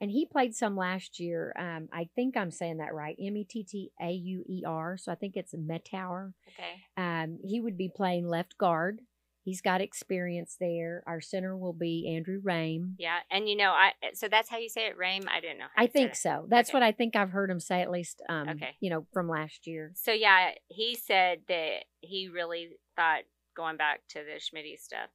and 0.00 0.10
he 0.10 0.26
played 0.26 0.54
some 0.54 0.76
last 0.76 1.20
year 1.20 1.52
um 1.58 1.88
i 1.92 2.08
think 2.16 2.36
i'm 2.36 2.50
saying 2.50 2.78
that 2.78 2.94
right 2.94 3.16
m-e-t-t-a-u-e-r 3.20 4.96
so 4.96 5.12
i 5.12 5.14
think 5.14 5.36
it's 5.36 5.54
Mettauer 5.54 6.32
Okay. 6.48 6.82
um, 6.96 7.38
he 7.44 7.60
would 7.60 7.76
be 7.76 7.88
playing 7.94 8.26
left 8.26 8.56
guard. 8.58 9.00
He's 9.48 9.62
got 9.62 9.80
experience 9.80 10.56
there. 10.60 11.02
Our 11.06 11.22
center 11.22 11.56
will 11.56 11.72
be 11.72 12.14
Andrew 12.14 12.38
Raym. 12.42 12.92
Yeah. 12.98 13.20
And 13.30 13.48
you 13.48 13.56
know, 13.56 13.70
I 13.70 13.92
so 14.12 14.28
that's 14.28 14.50
how 14.50 14.58
you 14.58 14.68
say 14.68 14.88
it, 14.88 14.98
Raym? 14.98 15.26
I 15.26 15.40
didn't 15.40 15.56
know. 15.56 15.68
How 15.74 15.84
I 15.84 15.86
think 15.86 16.14
so. 16.14 16.44
That's 16.50 16.68
Okay. 16.68 16.76
what 16.76 16.82
I 16.82 16.92
think 16.92 17.16
I've 17.16 17.30
heard 17.30 17.50
him 17.50 17.58
say 17.58 17.80
at 17.80 17.90
least. 17.90 18.20
Um, 18.28 18.46
Okay. 18.50 18.76
you 18.80 18.90
know, 18.90 19.06
from 19.14 19.26
last 19.26 19.66
year. 19.66 19.92
So 19.94 20.12
yeah, 20.12 20.50
he 20.66 20.94
said 20.94 21.44
that 21.48 21.84
he 22.02 22.28
really 22.28 22.72
thought 22.94 23.22
going 23.56 23.78
back 23.78 24.00
to 24.10 24.18
the 24.18 24.38
Schmitty 24.38 24.78
stuff. 24.78 25.08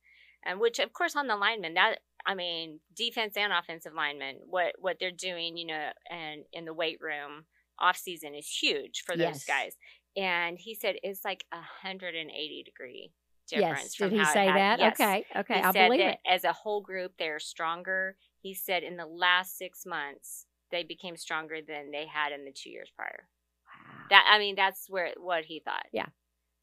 And 0.44 0.60
which 0.60 0.80
of 0.80 0.92
course 0.94 1.16
on 1.16 1.28
the 1.28 1.36
linemen, 1.38 1.76
that 1.76 2.00
I 2.26 2.34
mean, 2.34 2.80
defense 2.96 3.38
and 3.38 3.54
offensive 3.54 3.94
linemen, 3.94 4.38
what 4.48 4.74
what 4.80 4.98
they're 5.00 5.12
doing, 5.12 5.58
you 5.58 5.68
know, 5.68 5.90
and 6.10 6.46
in 6.52 6.66
the 6.66 6.74
weight 6.74 6.98
room 7.02 7.46
off 7.78 7.98
season 7.98 8.34
is 8.34 8.48
huge 8.48 9.04
for 9.06 9.16
those 9.16 9.20
Yes. 9.26 9.46
guys. 9.46 9.78
And 10.16 10.58
he 10.58 10.74
said 10.74 10.96
it's 11.04 11.24
like 11.24 11.46
a 11.52 11.62
hundred 11.62 12.16
and 12.16 12.32
eighty 12.32 12.64
degree 12.64 13.12
difference. 13.48 13.82
Yes. 13.84 13.96
from 13.96 14.10
Did 14.10 14.20
he 14.20 14.26
say 14.26 14.46
that? 14.48 14.80
Yes. 14.80 14.94
Okay. 15.00 15.26
Okay. 15.36 15.56
He 15.56 15.62
I 15.62 15.72
believe 15.72 16.00
that 16.00 16.14
it. 16.14 16.20
as 16.30 16.44
a 16.44 16.54
whole 16.54 16.82
group, 16.82 17.14
they're 17.18 17.40
stronger. 17.40 18.16
He 18.42 18.54
said 18.54 18.84
in 18.84 18.98
the 18.98 19.06
last 19.06 19.58
six 19.58 19.86
months, 19.86 20.46
they 20.72 20.84
became 20.84 21.16
stronger 21.18 21.58
than 21.66 21.92
they 21.92 22.06
had 22.08 22.32
in 22.32 22.46
the 22.46 22.52
two 22.52 22.70
years 22.70 22.92
prior. 22.96 23.28
Wow. 23.68 24.06
That 24.10 24.26
I 24.32 24.40
mean, 24.40 24.56
that's 24.56 24.88
where 24.90 25.12
what 25.18 25.46
he 25.46 25.60
thought. 25.64 25.86
Yeah. 25.92 26.08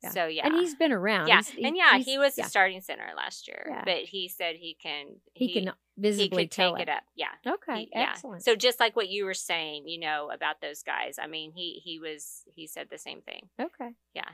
Yeah. 0.02 0.10
So 0.10 0.26
yeah, 0.26 0.46
And 0.46 0.54
he's 0.56 0.74
been 0.74 0.92
around. 0.92 1.28
yeah, 1.28 1.42
He's- 1.42 1.54
and 1.62 1.76
yeah, 1.76 1.98
he 1.98 2.16
was 2.16 2.36
yeah. 2.38 2.44
the 2.44 2.50
starting 2.50 2.80
center 2.80 3.04
last 3.14 3.46
year, 3.46 3.66
Yeah. 3.68 3.82
but 3.84 3.98
he 4.04 4.28
said 4.28 4.56
he 4.56 4.74
can 4.82 5.16
He, 5.34 5.52
can 5.52 5.72
visibly 5.98 6.48
tell 6.48 6.74
take 6.76 6.84
it 6.84 6.88
up. 6.88 7.02
Yeah. 7.14 7.28
Okay. 7.46 7.80
He-. 7.84 7.94
Excellent. 7.94 8.42
So 8.42 8.56
just 8.56 8.80
like 8.80 8.96
what 8.96 9.10
you 9.10 9.26
were 9.26 9.34
saying, 9.34 9.86
you 9.88 10.00
know, 10.00 10.30
about 10.32 10.62
those 10.62 10.82
guys. 10.82 11.18
I 11.22 11.26
mean, 11.26 11.52
he 11.52 11.82
he 11.84 11.98
was 11.98 12.44
he 12.46 12.66
said 12.66 12.88
the 12.90 12.96
same 12.96 13.20
thing. 13.20 13.50
okay. 13.60 13.90
Yeah. 14.14 14.28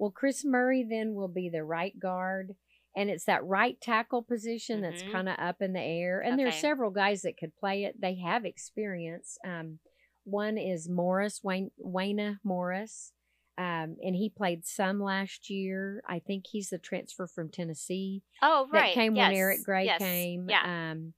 Well, 0.00 0.10
Chris 0.10 0.46
Murray 0.46 0.82
then 0.82 1.12
will 1.14 1.28
be 1.28 1.50
the 1.50 1.62
right 1.62 1.92
guard, 1.98 2.56
and 2.96 3.10
it's 3.10 3.26
that 3.26 3.44
right 3.44 3.78
tackle 3.80 4.22
position 4.22 4.80
that's 4.80 5.02
Mhm. 5.02 5.12
kind 5.12 5.28
of 5.28 5.38
up 5.38 5.60
in 5.60 5.74
the 5.74 5.80
air. 5.82 6.20
And 6.20 6.38
there's 6.38 6.54
Okay. 6.54 6.60
several 6.60 6.90
guys 6.90 7.20
that 7.22 7.36
could 7.36 7.54
play 7.54 7.84
it. 7.84 8.00
They 8.00 8.14
have 8.16 8.46
experience. 8.46 9.36
Um, 9.44 9.78
one 10.24 10.56
is 10.56 10.88
Morris 10.88 11.44
Wayne 11.44 11.70
Wanya 11.78 12.38
Morris, 12.42 13.12
um, 13.58 13.98
and 14.02 14.16
he 14.16 14.30
played 14.30 14.64
some 14.64 15.02
last 15.02 15.50
year. 15.50 16.02
I 16.08 16.18
think 16.18 16.46
he's 16.46 16.70
the 16.70 16.78
transfer 16.78 17.26
from 17.26 17.50
Tennessee 17.50 18.22
Oh, 18.40 18.68
right. 18.72 18.88
that 18.88 18.94
came 18.94 19.14
yes. 19.14 19.28
when 19.28 19.36
Eric 19.36 19.64
Gray 19.64 19.84
yes. 19.84 19.98
came. 19.98 20.48
Yeah. 20.48 20.92
Um, 20.92 21.12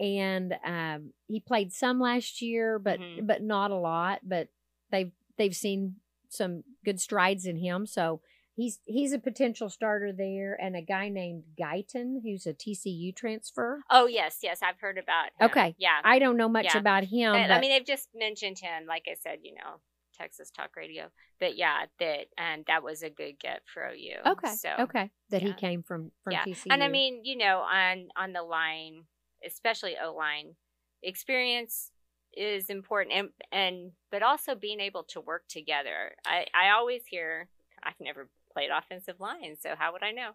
and 0.00 0.56
um, 0.64 1.12
he 1.28 1.38
played 1.40 1.72
some 1.72 2.00
last 2.00 2.42
year, 2.42 2.80
but 2.80 2.98
Mhm. 2.98 3.26
but 3.28 3.42
not 3.42 3.70
a 3.70 3.76
lot. 3.78 4.20
But 4.28 4.48
they've 4.90 5.12
they've 5.36 5.54
seen 5.54 6.00
some 6.28 6.62
good 6.84 7.00
strides 7.00 7.46
in 7.46 7.56
him, 7.56 7.86
so 7.86 8.20
he's 8.54 8.80
he's 8.84 9.12
a 9.12 9.18
potential 9.18 9.68
starter 9.68 10.12
there. 10.12 10.56
And 10.60 10.76
a 10.76 10.82
guy 10.82 11.08
named 11.08 11.44
Guyton, 11.60 12.16
who's 12.22 12.46
a 12.46 12.52
TCU 12.54 13.14
transfer. 13.14 13.80
oh, 13.90 14.06
yes, 14.06 14.38
yes. 14.42 14.60
I've 14.62 14.80
heard 14.80 14.98
about. 14.98 15.26
Him. 15.38 15.50
Okay. 15.50 15.74
Yeah. 15.78 16.00
I 16.04 16.18
don't 16.18 16.36
know 16.36 16.48
much 16.48 16.66
Yeah. 16.66 16.78
about 16.78 17.04
him. 17.04 17.32
I, 17.34 17.48
I 17.56 17.60
mean, 17.60 17.70
they've 17.70 17.86
just 17.86 18.08
mentioned 18.14 18.58
him. 18.58 18.86
Like 18.86 19.04
I 19.10 19.14
said, 19.14 19.38
you 19.42 19.54
know, 19.54 19.80
Texas 20.16 20.50
Talk 20.50 20.74
Radio. 20.76 21.10
But 21.40 21.56
yeah, 21.56 21.84
that 22.00 22.26
and 22.36 22.64
that 22.66 22.82
was 22.82 23.02
a 23.04 23.10
good 23.10 23.38
get 23.38 23.62
for 23.72 23.86
OU. 23.88 24.32
okay, 24.32 24.54
So 24.56 24.70
okay, 24.80 25.10
that 25.30 25.40
he 25.42 25.52
came 25.52 25.84
from 25.84 26.10
from 26.24 26.32
yeah, 26.32 26.44
TCU. 26.44 26.66
and 26.72 26.82
I 26.82 26.88
mean, 26.88 27.20
you 27.24 27.36
know, 27.36 27.58
on 27.60 28.08
on 28.16 28.32
the 28.32 28.42
line, 28.42 29.04
especially 29.46 29.94
O 30.02 30.12
line, 30.14 30.56
experience 31.02 31.90
is 32.38 32.70
important, 32.70 33.14
and 33.14 33.28
and 33.52 33.92
but 34.10 34.22
also 34.22 34.54
being 34.54 34.80
able 34.80 35.02
to 35.04 35.20
work 35.20 35.44
together. 35.48 36.14
I 36.24 36.46
I 36.54 36.70
always 36.70 37.02
hear 37.06 37.48
I've 37.82 38.00
never 38.00 38.28
played 38.52 38.70
offensive 38.70 39.20
line, 39.20 39.56
so 39.60 39.74
how 39.76 39.92
would 39.92 40.02
I 40.02 40.12
know? 40.12 40.30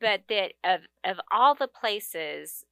But 0.00 0.22
that 0.28 0.52
of 0.62 0.80
of 1.04 1.20
all 1.32 1.54
the 1.54 1.68
places 1.68 2.64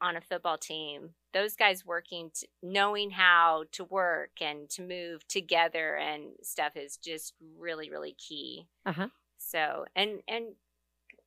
on 0.00 0.16
a 0.16 0.20
football 0.20 0.58
team, 0.58 1.10
those 1.32 1.54
guys 1.54 1.86
working, 1.86 2.30
t- 2.34 2.48
knowing 2.62 3.10
how 3.10 3.64
to 3.72 3.84
work 3.84 4.32
and 4.40 4.68
to 4.70 4.82
move 4.82 5.26
together 5.28 5.96
and 5.96 6.32
stuff 6.42 6.72
is 6.76 6.96
just 6.96 7.34
really 7.58 7.90
really 7.90 8.16
key. 8.18 8.66
Uh-huh. 8.84 9.08
So 9.38 9.86
and 9.94 10.20
and 10.28 10.46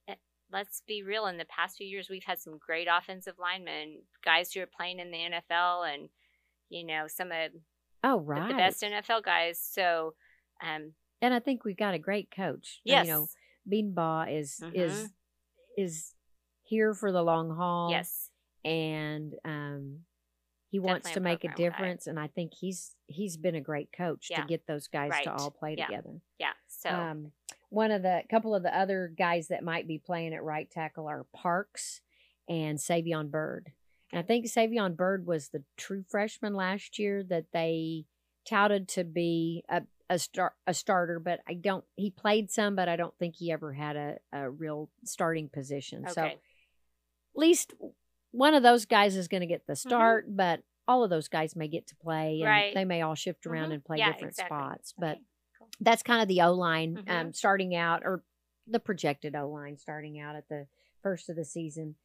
uh, 0.10 0.16
let's 0.52 0.82
be 0.88 1.04
real. 1.04 1.28
In 1.28 1.38
the 1.38 1.46
past 1.46 1.78
few 1.78 1.88
years, 1.88 2.10
we've 2.10 2.24
had 2.24 2.40
some 2.40 2.58
great 2.58 2.88
offensive 2.92 3.36
linemen, 3.40 4.02
guys 4.24 4.52
who 4.52 4.62
are 4.62 4.68
playing 4.68 5.00
in 5.00 5.12
the 5.12 5.18
NFL, 5.18 5.94
and 5.94 6.10
you 6.70 6.86
know 6.86 7.08
some 7.08 7.32
of 7.32 7.52
oh 8.04 8.18
the- 8.20 8.24
right, 8.26 8.48
the 8.50 8.54
best 8.56 8.82
NFL 8.84 9.24
guys. 9.24 9.60
So, 9.62 10.14
um, 10.62 10.94
and 11.22 11.34
I 11.34 11.40
think 11.40 11.64
we've 11.66 11.78
got 11.78 11.94
a 11.94 12.00
great 12.00 12.30
coach. 12.32 12.80
yes, 12.84 13.06
you 13.08 13.12
know, 13.14 13.28
Bean 13.68 13.94
Beanbaugh 13.96 14.32
is 14.40 14.60
Mhm. 14.64 14.76
is 14.76 15.10
is 15.78 16.14
here 16.64 16.94
for 16.94 17.12
the 17.12 17.24
long 17.24 17.50
haul. 17.56 17.90
yes, 17.92 18.30
and 18.66 19.34
um, 19.46 20.00
he 20.70 20.80
wants 20.80 21.10
to 21.12 21.20
a 21.20 21.22
make 21.22 21.44
a 21.44 21.48
program 21.48 21.56
guy. 21.72 21.78
difference. 21.78 22.08
And 22.08 22.20
I 22.20 22.28
think 22.28 22.54
he's 22.54 22.96
he's 23.08 23.38
been 23.38 23.56
a 23.56 23.62
great 23.62 23.92
coach 23.92 24.28
Yeah. 24.30 24.42
to 24.42 24.48
get 24.48 24.68
those 24.68 24.88
guys 24.88 25.14
to 25.24 25.34
all 25.34 25.52
play 25.52 25.76
Yeah. 25.78 25.86
together. 25.88 26.22
yeah. 26.40 26.54
So, 26.68 26.90
Um, 26.90 27.32
one 27.70 27.92
of 27.92 28.02
the 28.02 28.24
couple 28.30 28.54
of 28.56 28.64
the 28.64 28.76
other 28.78 29.08
guys 29.08 29.48
that 29.48 29.64
might 29.64 29.88
be 29.88 29.98
playing 30.00 30.34
at 30.34 30.44
right 30.44 30.70
tackle 30.70 31.08
are 31.08 31.24
Parks 31.34 32.02
and 32.50 32.78
Savion 32.80 33.30
Byrd. 33.32 33.72
And 34.12 34.20
I 34.20 34.24
think 34.24 34.46
Savion 34.46 34.96
Byrd 34.96 35.26
was 35.26 35.50
the 35.50 35.64
true 35.78 36.04
freshman 36.08 36.54
last 36.54 36.98
year 37.00 37.24
that 37.24 37.46
they 37.52 38.06
touted 38.46 38.88
to 38.90 39.04
be 39.04 39.64
a 39.70 39.84
a 40.10 40.18
star 40.18 40.54
a 40.66 40.74
starter, 40.74 41.20
but 41.20 41.42
I 41.48 41.54
don't. 41.56 41.84
He 41.98 42.12
played 42.12 42.50
some, 42.50 42.76
but 42.78 42.88
I 42.88 42.96
don't 42.96 43.14
think 43.20 43.36
he 43.36 43.52
ever 43.52 43.74
had 43.74 43.98
a, 43.98 44.18
a 44.32 44.50
real 44.50 44.90
starting 45.04 45.50
position. 45.50 46.08
So 46.08 46.24
at 46.24 46.38
least 47.36 47.74
one 48.32 48.54
of 48.54 48.64
those 48.64 48.86
guys 48.86 49.18
is 49.18 49.28
going 49.28 49.42
to 49.42 49.48
get 49.48 49.62
Mm-hmm. 49.64 49.72
the 49.72 49.76
start, 49.76 50.26
but 50.30 50.62
all 50.88 51.04
of 51.04 51.10
those 51.10 51.28
guys 51.28 51.58
may 51.58 51.68
get 51.68 51.88
to 51.88 51.96
play 51.98 52.36
and 52.40 52.46
Right. 52.50 52.74
they 52.74 52.86
may 52.86 53.02
all 53.02 53.16
shift 53.16 53.46
around 53.46 53.72
Mhm. 53.72 53.74
and 53.74 53.84
play 53.86 53.98
Yeah, 53.98 54.14
different 54.14 54.32
exactly. 54.32 54.56
spots. 54.58 54.94
But 54.98 55.16
Okay, 55.18 55.22
cool. 55.60 55.70
that's 55.82 56.04
kind 56.04 56.22
of 56.22 56.30
the 56.30 56.42
O 56.44 56.54
line 56.54 56.98
um, 57.00 57.04
Mhm. 57.32 57.36
starting 57.36 57.76
out, 57.76 58.04
or 58.06 58.24
the 58.66 58.80
projected 58.80 59.36
O 59.36 59.50
line 59.50 59.78
starting 59.78 60.18
out 60.22 60.38
at 60.38 60.48
the 60.48 60.68
first 61.04 61.28
of 61.28 61.36
the 61.36 61.44
season. 61.44 61.96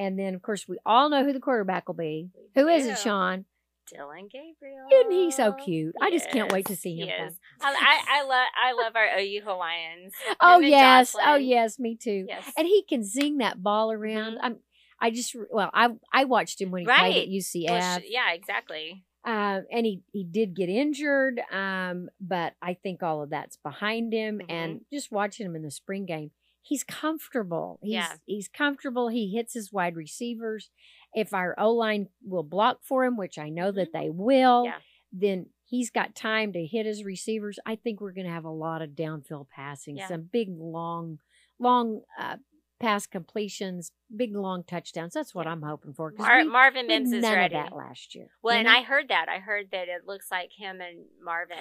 And 0.00 0.18
then, 0.18 0.34
of 0.34 0.40
course, 0.40 0.66
we 0.66 0.78
all 0.86 1.10
know 1.10 1.24
who 1.24 1.34
the 1.34 1.40
quarterback 1.40 1.86
will 1.86 1.94
be. 1.94 2.30
We 2.34 2.62
Who 2.62 2.68
is 2.68 2.86
it, 2.86 2.98
Sean? 2.98 3.44
Dillon 3.92 4.28
Gabriel. 4.32 4.86
Isn't 4.90 5.12
he 5.12 5.30
so 5.30 5.52
cute? 5.52 5.94
I 6.00 6.10
just 6.10 6.30
can't 6.30 6.50
wait 6.50 6.66
to 6.66 6.76
see 6.76 6.96
him 6.96 7.08
he 7.08 7.12
is. 7.12 7.34
I, 7.60 8.00
I, 8.08 8.22
love 8.22 8.46
I 8.64 8.72
love 8.72 8.96
our 8.96 9.18
OU 9.18 9.42
Hawaiians. 9.44 10.14
Oh 10.40 10.60
yes, 10.60 11.14
oh 11.22 11.34
yes, 11.34 11.78
me 11.78 11.96
too. 11.96 12.24
Yes. 12.26 12.50
And 12.56 12.66
he 12.66 12.82
can 12.88 13.04
zing 13.04 13.38
that 13.38 13.62
ball 13.62 13.92
around. 13.92 14.36
Mhm. 14.36 14.40
I'm. 14.42 14.56
I 15.02 15.10
just 15.10 15.36
well, 15.50 15.70
I 15.74 15.90
I 16.12 16.24
watched 16.24 16.60
him 16.60 16.70
when 16.70 16.80
he 16.82 16.86
played 16.86 17.22
at 17.22 17.28
UCF. 17.28 17.68
Well, 17.68 18.00
yeah, 18.06 18.32
exactly. 18.32 19.04
Um, 19.24 19.66
and 19.70 19.84
he 19.84 20.02
he 20.12 20.24
did 20.24 20.54
get 20.54 20.70
injured, 20.70 21.40
um, 21.52 22.08
but 22.20 22.54
I 22.62 22.74
think 22.74 23.02
all 23.02 23.22
of 23.22 23.30
that's 23.30 23.56
behind 23.56 24.14
him. 24.14 24.38
Mhm. 24.38 24.50
And 24.50 24.80
just 24.90 25.12
watching 25.12 25.44
him 25.44 25.56
in 25.56 25.62
the 25.62 25.70
spring 25.70 26.06
game, 26.06 26.30
he's 26.62 26.84
comfortable. 26.84 27.78
He's 27.82 27.92
Yeah. 27.94 28.12
he's 28.26 28.48
comfortable. 28.48 29.08
He 29.08 29.30
hits 29.34 29.54
his 29.54 29.72
wide 29.72 29.96
receivers. 29.96 30.70
If 31.14 31.34
our 31.34 31.54
O 31.58 31.72
line 31.72 32.08
will 32.24 32.42
block 32.44 32.80
for 32.82 33.04
him, 33.04 33.16
which 33.16 33.38
I 33.38 33.48
know 33.48 33.72
that 33.72 33.92
they 33.92 34.10
will, 34.10 34.64
Mm-hmm. 34.64 34.72
Yeah. 34.72 34.78
then 35.12 35.46
he's 35.64 35.90
got 35.90 36.14
time 36.14 36.52
to 36.52 36.64
hit 36.66 36.86
his 36.86 37.04
receivers. 37.04 37.58
I 37.66 37.76
think 37.76 38.00
we're 38.00 38.12
going 38.12 38.26
to 38.26 38.32
have 38.32 38.44
a 38.44 38.50
lot 38.50 38.82
of 38.82 38.90
downfield 38.90 39.48
passing, 39.50 39.96
Yeah. 39.96 40.08
some 40.08 40.22
big 40.32 40.48
long, 40.50 41.18
long 41.58 42.02
uh, 42.18 42.36
pass 42.78 43.06
completions, 43.06 43.92
big 44.14 44.34
long 44.34 44.64
touchdowns. 44.64 45.12
That's 45.14 45.34
what. 45.34 45.46
I'm 45.46 45.62
hoping 45.62 45.92
for. 45.92 46.14
Mar- 46.16 46.38
we- 46.44 46.48
Marvin 46.50 46.86
Mims 46.86 47.12
is 47.12 47.22
ready. 47.24 47.54
that 47.54 47.72
last 47.74 48.14
year. 48.14 48.28
Well, 48.42 48.54
you 48.54 48.60
and 48.60 48.66
know? 48.68 48.74
I 48.78 48.82
heard 48.82 49.08
that. 49.08 49.28
I 49.28 49.38
heard 49.38 49.66
that 49.72 49.88
it 49.88 50.06
looks 50.06 50.30
like 50.30 50.50
him 50.56 50.80
and 50.80 51.04
Marvin 51.22 51.58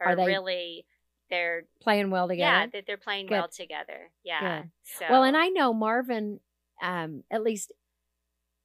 are, 0.00 0.08
Are 0.08 0.16
they 0.16 0.26
really 0.26 0.84
they're 1.32 1.64
playing 1.80 2.10
well 2.10 2.28
together. 2.28 2.48
yeah 2.48 2.66
that 2.72 2.84
they're 2.86 2.96
playing 2.96 3.26
Good. 3.26 3.34
well 3.34 3.48
together. 3.48 4.10
Yeah. 4.22 4.64
So 4.84 5.06
Well, 5.10 5.24
and 5.24 5.36
I 5.36 5.48
know 5.48 5.72
Marvin, 5.72 6.38
um, 6.80 7.24
at 7.30 7.42
least 7.42 7.72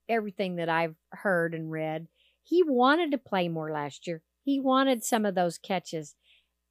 everything 0.09 0.57
that 0.57 0.69
I've 0.69 0.95
heard 1.11 1.53
and 1.53 1.71
read, 1.71 2.07
he 2.43 2.63
wanted 2.63 3.11
to 3.11 3.17
play 3.17 3.49
more 3.49 3.71
last 3.71 4.07
year. 4.07 4.21
He 4.43 4.59
wanted 4.59 5.03
some 5.03 5.25
of 5.25 5.35
those 5.35 5.57
catches. 5.57 6.15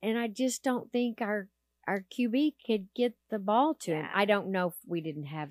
And 0.02 0.18
I 0.18 0.28
just 0.28 0.62
don't 0.62 0.90
think 0.92 1.20
our 1.20 1.48
our 1.88 2.04
QB 2.12 2.54
could 2.66 2.88
get 2.94 3.14
the 3.30 3.38
ball 3.38 3.74
to 3.80 3.92
him. 3.92 4.04
Yeah. 4.04 4.10
I 4.14 4.24
don't 4.24 4.48
know 4.50 4.68
if 4.68 4.74
we 4.86 5.00
didn't 5.00 5.26
have 5.26 5.50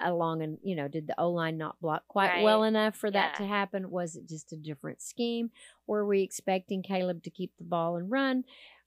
a 0.00 0.12
long 0.12 0.42
and 0.42 0.58
you 0.62 0.74
know, 0.76 0.88
did 0.88 1.06
the 1.06 1.18
O 1.20 1.30
line 1.30 1.56
not 1.58 1.80
block 1.80 2.02
quite 2.08 2.28
Right. 2.28 2.44
well 2.44 2.64
enough 2.64 2.96
for 2.96 3.10
that 3.10 3.36
to 3.36 3.46
happen? 3.46 3.90
Was 3.90 4.16
it 4.16 4.28
just 4.28 4.52
a 4.52 4.56
different 4.56 5.00
scheme? 5.02 5.50
Were 5.86 6.06
we 6.06 6.22
expecting 6.22 6.82
Caleb 6.82 7.22
to 7.24 7.30
keep 7.30 7.52
the 7.58 7.64
ball 7.64 7.96
and 7.96 8.10
run? 8.10 8.44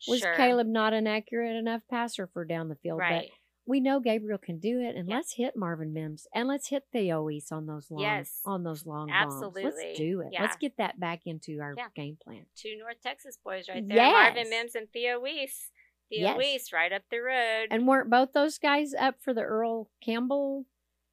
Was 0.08 0.20
sure. 0.20 0.36
Caleb 0.36 0.68
not 0.68 0.94
an 0.94 1.08
accurate 1.08 1.56
enough 1.56 1.82
passer 1.90 2.28
for 2.28 2.46
down 2.46 2.70
the 2.70 2.76
field? 2.76 3.00
But 3.00 3.26
we 3.66 3.80
know 3.82 4.00
Gabriel 4.00 4.38
can 4.38 4.60
do 4.60 4.80
it, 4.82 4.96
and 4.96 5.10
Yeah. 5.10 5.16
let's 5.18 5.34
hit 5.34 5.56
Marvin 5.56 5.92
Mims 5.94 6.28
and 6.34 6.48
let's 6.48 6.70
hit 6.70 6.84
Theo 6.94 7.24
Wease 7.24 7.52
on 7.52 7.66
those 7.66 7.92
long 7.92 8.02
Yes. 8.02 8.42
on 8.46 8.64
those 8.64 8.86
long 8.86 9.08
bombs. 9.08 9.34
Absolutely. 9.34 9.64
Let's 9.66 9.98
do 10.00 10.22
it. 10.22 10.34
Let's 10.40 10.56
get 10.58 10.78
that 10.78 11.00
back 11.00 11.22
into 11.26 11.60
our 11.60 11.74
Yeah. 11.78 11.90
game 11.96 12.18
plan. 12.24 12.46
Two 12.56 12.78
North 12.78 13.02
Texas 13.02 13.38
boys 13.44 13.68
right 13.68 13.86
there. 13.88 13.98
Marvin 14.12 14.38
Yes. 14.38 14.50
Mims 14.50 14.76
and 14.76 14.90
Theo 14.92 15.20
Wease. 15.20 15.72
Theo 16.10 16.20
Yes. 16.22 16.38
Wease 16.38 16.72
right 16.72 16.94
up 16.94 17.04
the 17.12 17.20
road. 17.20 17.68
And 17.70 17.86
weren't 17.88 18.10
both 18.10 18.32
those 18.32 18.58
guys 18.58 18.94
up 18.94 19.16
for 19.22 19.34
the 19.34 19.42
Earl 19.42 19.90
Campbell? 20.02 20.66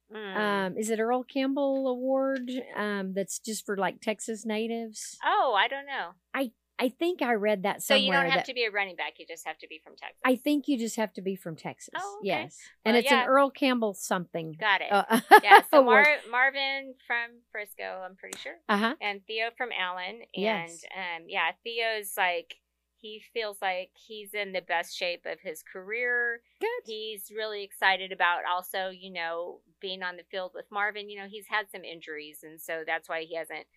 Mm. 0.09 0.35
Um, 0.37 0.77
is 0.77 0.89
it 0.89 0.99
Earl 0.99 1.23
Campbell 1.23 1.89
Award? 1.89 2.49
Um, 2.75 3.13
that's 3.13 3.39
just 3.39 3.65
for 3.65 3.75
like 3.75 3.99
Texas 3.99 4.45
natives. 4.45 5.17
oh, 5.25 5.53
I 5.57 5.67
don't 5.67 5.87
know. 5.87 6.11
I 6.33 6.53
think 6.89 7.21
I 7.21 7.33
read 7.33 7.63
that 7.63 7.81
somewhere. 7.81 7.99
So 8.01 8.05
you 8.05 8.11
don't 8.11 8.25
have 8.31 8.39
that- 8.41 8.45
to 8.45 8.53
be 8.53 8.65
a 8.65 8.71
running 8.71 8.95
back. 8.95 9.13
You 9.17 9.25
just 9.25 9.45
have 9.47 9.57
to 9.59 9.67
be 9.67 9.79
from 9.83 9.95
Texas. 9.95 10.19
I 10.25 10.35
think 10.35 10.67
you 10.67 10.77
just 10.77 10.95
have 10.97 11.13
to 11.13 11.21
be 11.21 11.35
from 11.35 11.55
Texas. 11.55 11.89
Oh, 11.95 12.17
okay. 12.19 12.27
Yes, 12.27 12.57
and 12.83 12.97
it's 12.97 13.09
yeah. 13.09 13.23
an 13.23 13.27
Earl 13.27 13.49
Campbell 13.49 13.93
something. 13.93 14.55
Got 14.59 14.81
it. 14.81 14.91
Uh, 14.91 15.19
yeah. 15.43 15.61
So. 15.71 15.83
Mar- 15.83 16.05
Marvin 16.29 16.95
from 17.07 17.41
Frisco, 17.51 18.01
I'm 18.05 18.15
pretty 18.15 18.37
sure. 18.39 18.55
uh-huh. 18.67 18.95
and 19.01 19.21
Theo 19.25 19.49
from 19.57 19.69
Allen. 19.77 20.15
And 20.15 20.25
Yes. 20.33 20.83
um, 20.95 21.25
yeah, 21.27 21.51
Theo's 21.63 22.13
like 22.17 22.55
he 22.97 23.21
feels 23.33 23.57
like 23.61 23.91
he's 23.93 24.33
in 24.33 24.51
the 24.51 24.61
best 24.61 24.97
shape 24.97 25.25
of 25.27 25.39
his 25.39 25.61
career. 25.61 26.41
Good. 26.59 26.69
He's 26.85 27.31
really 27.35 27.63
excited 27.63 28.11
about 28.11 28.39
also, 28.51 28.89
you 28.89 29.11
know, 29.13 29.59
being 29.79 30.01
on 30.01 30.17
the 30.17 30.23
field 30.31 30.51
with 30.55 30.65
Marvin. 30.71 31.09
You 31.09 31.19
know, 31.19 31.27
he's 31.27 31.45
had 31.47 31.67
some 31.71 31.83
injuries, 31.83 32.39
and 32.43 32.59
so 32.59 32.83
that's 32.85 33.07
why 33.07 33.21
he 33.23 33.35
hasn't 33.35 33.67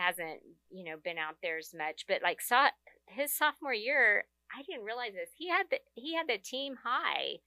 hasn't 0.00 0.40
you 0.70 0.84
know 0.84 0.96
been 1.02 1.18
out 1.18 1.36
there 1.42 1.58
as 1.58 1.72
much. 1.76 2.04
But 2.08 2.22
like 2.22 2.40
saw 2.40 2.68
his 3.06 3.36
sophomore 3.36 3.74
year, 3.74 4.24
I 4.56 4.62
didn't 4.62 4.84
realize 4.84 5.12
this. 5.12 5.30
He 5.36 5.48
had 5.48 5.66
the 5.70 5.78
he 5.94 6.14
had 6.14 6.28
the 6.28 6.38
team 6.38 6.76
high 6.84 7.38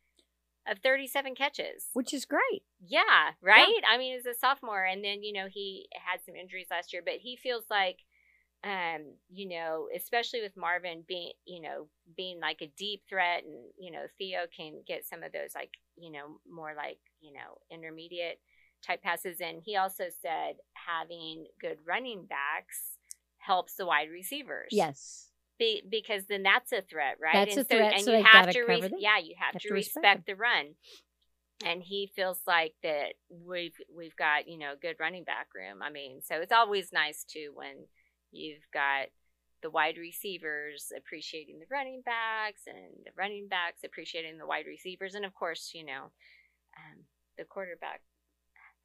of 0.68 0.80
37 0.80 1.36
catches. 1.36 1.88
Which 1.94 2.14
is 2.14 2.26
great. 2.26 2.64
Yeah, 2.80 3.32
right? 3.42 3.82
I 3.90 3.98
mean, 3.98 4.18
as 4.18 4.26
a 4.26 4.34
sophomore, 4.34 4.84
and 4.86 5.04
then, 5.04 5.22
you 5.22 5.34
know, 5.34 5.48
he 5.52 5.88
had 5.94 6.22
some 6.26 6.36
injuries 6.36 6.68
last 6.72 6.94
year, 6.94 7.02
but 7.04 7.16
he 7.16 7.36
feels 7.36 7.66
like 7.70 7.98
um, 8.64 9.16
you 9.30 9.50
know, 9.50 9.90
especially 9.94 10.42
with 10.42 10.56
Marvin 10.56 11.04
being, 11.06 11.34
you 11.46 11.62
know, 11.62 11.88
being 12.16 12.40
like 12.40 12.62
a 12.62 12.72
deep 12.78 13.02
threat, 13.10 13.44
and 13.44 13.66
you 13.78 13.92
know, 13.92 14.06
Theo 14.18 14.46
can 14.56 14.82
get 14.88 15.06
some 15.06 15.22
of 15.22 15.34
those 15.34 15.54
like, 15.54 15.72
you 15.98 16.12
know, 16.12 16.40
more 16.50 16.74
like, 16.76 17.00
you 17.20 17.34
know, 17.34 17.60
intermediate 17.70 18.40
type 18.86 19.02
passes. 19.02 19.38
And 19.42 19.62
he 19.64 19.76
also 19.76 20.06
said 20.22 20.56
having 20.74 21.48
good 21.60 21.78
running 21.86 22.26
backs 22.26 22.98
helps 23.38 23.76
the 23.76 23.86
wide 23.86 24.10
receivers. 24.12 24.70
Yes. 24.72 25.30
Be, 25.60 25.84
because 25.90 26.24
then 26.28 26.44
that's 26.44 26.72
a 26.72 26.82
threat, 26.82 27.18
right? 27.22 27.34
That's 27.34 27.58
and 27.58 27.66
a 27.66 27.68
threat, 27.68 27.94
and 27.94 28.04
so 28.04 28.18
you 28.18 28.24
gotta 28.24 28.54
cover 28.54 28.66
re- 28.68 28.82
them. 28.82 28.92
yeah, 28.98 29.20
you 29.20 29.36
have, 29.38 29.54
Have 29.54 29.62
to 29.62 29.68
to 29.68 29.74
respect 29.74 30.04
respect 30.04 30.26
the 30.26 30.36
run. 30.36 30.74
And 31.64 31.84
he 31.84 32.12
feels 32.16 32.42
like 32.48 32.74
that 32.82 33.14
we've 33.30 33.76
we've 33.96 34.16
got 34.16 34.48
you 34.48 34.58
know 34.58 34.74
good 34.82 34.96
running 35.00 35.24
back 35.24 35.48
room. 35.56 35.82
I 35.84 35.92
mean, 35.92 36.22
so 36.24 36.38
it's 36.38 36.52
always 36.52 36.92
nice 36.92 37.24
too 37.24 37.52
when 37.54 37.86
you've 38.32 38.66
got 38.74 39.10
the 39.62 39.70
wide 39.70 39.98
receivers 39.98 40.92
appreciating 40.98 41.60
the 41.60 41.68
running 41.70 42.02
backs 42.04 42.64
and 42.66 43.06
the 43.06 43.12
running 43.16 43.48
backs 43.48 43.84
appreciating 43.86 44.40
the 44.40 44.48
wide 44.48 44.66
receivers, 44.66 45.14
and 45.14 45.24
of 45.24 45.36
course, 45.36 45.72
you 45.76 45.86
know, 45.86 46.10
um, 46.76 47.06
the 47.38 47.46
quarterback 47.46 48.02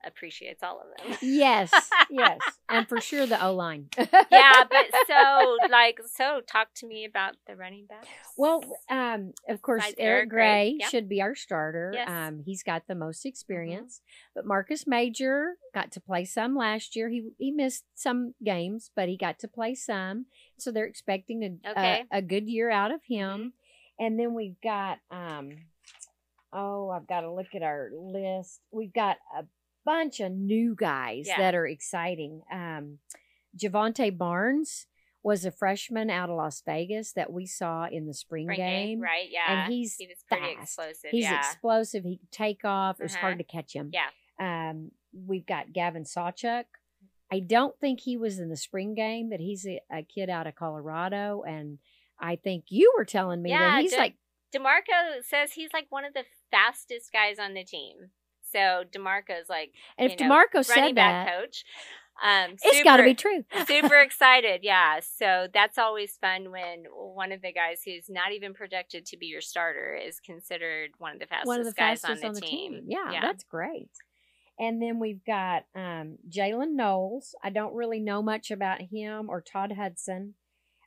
appreciates 0.07 0.63
all 0.63 0.81
of 0.81 0.87
them. 1.09 1.19
Yes, 1.23 1.71
yes, 2.11 2.39
and 2.69 2.89
for 2.89 3.01
sure 3.01 3.27
the 3.27 3.43
O 3.45 3.55
line. 3.55 3.89
yeah, 3.99 4.65
but 4.71 4.87
so 5.07 5.57
like 5.71 5.99
so 6.15 6.41
talk 6.47 6.69
to 6.77 6.87
me 6.87 7.05
about 7.05 7.35
the 7.47 7.57
running 7.57 7.87
backs. 7.87 8.07
Well, 8.37 8.63
um, 8.89 9.33
of 9.49 9.61
course, 9.63 9.83
Besides 9.83 9.97
Eric 9.99 10.29
Gray 10.31 10.77
Gray, 10.79 10.89
should 10.91 11.09
be 11.09 11.21
our 11.21 11.35
starter. 11.35 11.91
Yes. 11.95 12.09
Mm-hmm. 12.09 12.29
Um, 12.29 12.43
he's 12.45 12.63
got 12.63 12.83
the 12.87 12.95
most 12.95 13.27
experience. 13.27 14.01
But 14.35 14.47
Marcus 14.47 14.87
Major 14.87 15.55
got 15.75 15.91
to 15.93 16.01
play 16.01 16.25
some 16.25 16.55
last 16.57 16.95
year. 16.97 17.09
He 17.09 17.31
he 17.39 17.51
missed 17.51 17.85
some 17.95 18.35
games, 18.45 18.91
but 18.95 19.09
he 19.09 19.17
got 19.17 19.39
to 19.41 19.49
play 19.49 19.75
some. 19.75 20.27
So 20.59 20.71
they're 20.71 20.87
expecting 20.87 21.43
a 21.43 21.71
Okay. 21.71 22.05
a, 22.13 22.19
a 22.19 22.23
good 22.23 22.49
year 22.49 22.71
out 22.71 22.93
of 22.93 23.01
him. 23.07 23.29
Mhm. 23.41 23.53
And 24.01 24.19
then 24.21 24.33
we've 24.35 24.61
got 24.63 24.99
um, 25.11 25.51
oh, 26.53 26.91
I've 26.91 27.07
got 27.09 27.23
to 27.23 27.33
look 27.33 27.49
at 27.55 27.63
our 27.63 27.91
list. 27.93 28.61
We've 28.71 28.93
got 28.93 29.17
a 29.37 29.45
bunch 29.89 30.21
of 30.21 30.33
new 30.33 30.75
guys 30.75 31.27
Yeah. 31.29 31.39
that 31.39 31.55
are 31.55 31.67
exciting. 31.67 32.43
Um, 32.53 32.99
Jovantae 33.57 34.17
Barnes 34.17 34.87
was 35.23 35.45
a 35.45 35.51
freshman 35.51 36.11
out 36.11 36.31
of 36.31 36.37
Las 36.37 36.63
Vegas 36.65 37.13
that 37.13 37.33
we 37.33 37.47
saw 37.47 37.87
in 37.87 38.07
the 38.07 38.15
spring, 38.15 38.47
Spring 38.47 38.59
game. 38.59 39.01
right? 39.01 39.29
Yeah, 39.31 39.65
And 39.65 39.73
he's 39.73 39.97
he 39.97 40.07
fast. 40.29 40.43
explosive. 40.61 41.11
He's 41.11 41.25
yeah, 41.25 41.39
explosive. 41.39 42.05
He 42.05 42.19
can 42.19 42.29
take 42.31 42.65
off. 42.65 43.01
It 43.01 43.05
was 43.05 43.15
Uh-huh. 43.15 43.21
hard 43.23 43.39
to 43.39 43.45
catch 43.45 43.73
him. 43.75 43.91
Yeah. 43.93 44.11
Um, 44.39 44.93
we've 45.13 45.47
got 45.47 45.73
Gavin 45.73 46.05
Sawchuk. 46.05 46.65
I 47.31 47.41
don't 47.41 47.79
think 47.81 48.01
he 48.01 48.17
was 48.17 48.39
in 48.39 48.49
the 48.49 48.57
spring 48.57 48.95
game, 48.95 49.29
but 49.31 49.41
he's 49.41 49.67
a, 49.67 49.81
a 49.91 50.03
kid 50.03 50.31
out 50.31 50.47
of 50.47 50.55
Colorado, 50.55 51.43
and 51.43 51.79
I 52.19 52.37
think 52.37 52.67
you 52.69 52.93
were 52.97 53.05
telling 53.05 53.43
me 53.43 53.51
Yeah, 53.51 53.71
that 53.77 53.83
he's 53.83 53.91
did- 53.93 53.99
like 53.99 54.15
Demarco 54.55 55.23
says 55.23 55.53
he's 55.53 55.73
like 55.75 55.87
one 55.91 56.05
of 56.07 56.15
the 56.15 56.25
fastest 56.51 57.13
guys 57.13 57.39
on 57.39 57.53
the 57.55 57.65
team. 57.65 58.11
So 58.53 58.85
Demarco's 58.91 59.49
like 59.49 59.73
and 59.97 60.11
if 60.11 60.21
you 60.21 60.29
know, 60.29 60.35
Demarco 60.35 60.65
said 60.65 60.95
back 60.95 61.27
that, 61.27 61.41
coach. 61.41 61.65
Um, 62.21 62.57
it's 62.61 62.83
got 62.83 62.97
to 62.97 63.05
be 63.05 63.15
true. 63.15 63.45
super 63.65 63.95
excited 64.01 64.63
yeah 64.65 64.99
so 64.99 65.47
that's 65.55 65.79
always 65.79 66.17
fun 66.21 66.51
when 66.51 66.87
one 66.91 67.31
of 67.31 67.43
the 67.43 67.53
guys 67.53 67.83
who's 67.85 68.11
not 68.11 68.33
even 68.33 68.55
projected 68.55 69.07
to 69.07 69.17
be 69.17 69.27
your 69.27 69.41
starter 69.41 69.95
is 69.95 70.19
considered 70.19 70.91
one 70.99 71.13
of 71.13 71.21
the 71.21 71.27
fastest 71.27 71.47
One 71.47 71.61
of 71.61 71.67
the 71.67 71.73
guys 71.73 72.01
fastest 72.01 72.25
on 72.25 72.35
the, 72.35 72.41
team. 72.41 72.83
Yeah, 72.89 73.13
yeah 73.13 73.21
that's 73.21 73.45
great. 73.45 73.91
And 74.59 74.83
then 74.83 74.99
we've 74.99 75.25
got 75.25 75.65
um, 75.77 76.19
Jalen 76.29 76.73
Knowles. 76.73 77.35
I 77.45 77.51
don't 77.51 77.75
really 77.75 78.01
know 78.01 78.23
much 78.23 78.51
about 78.51 78.81
him 78.83 79.31
or 79.31 79.41
Todd 79.41 79.73
Hudson, 79.79 80.35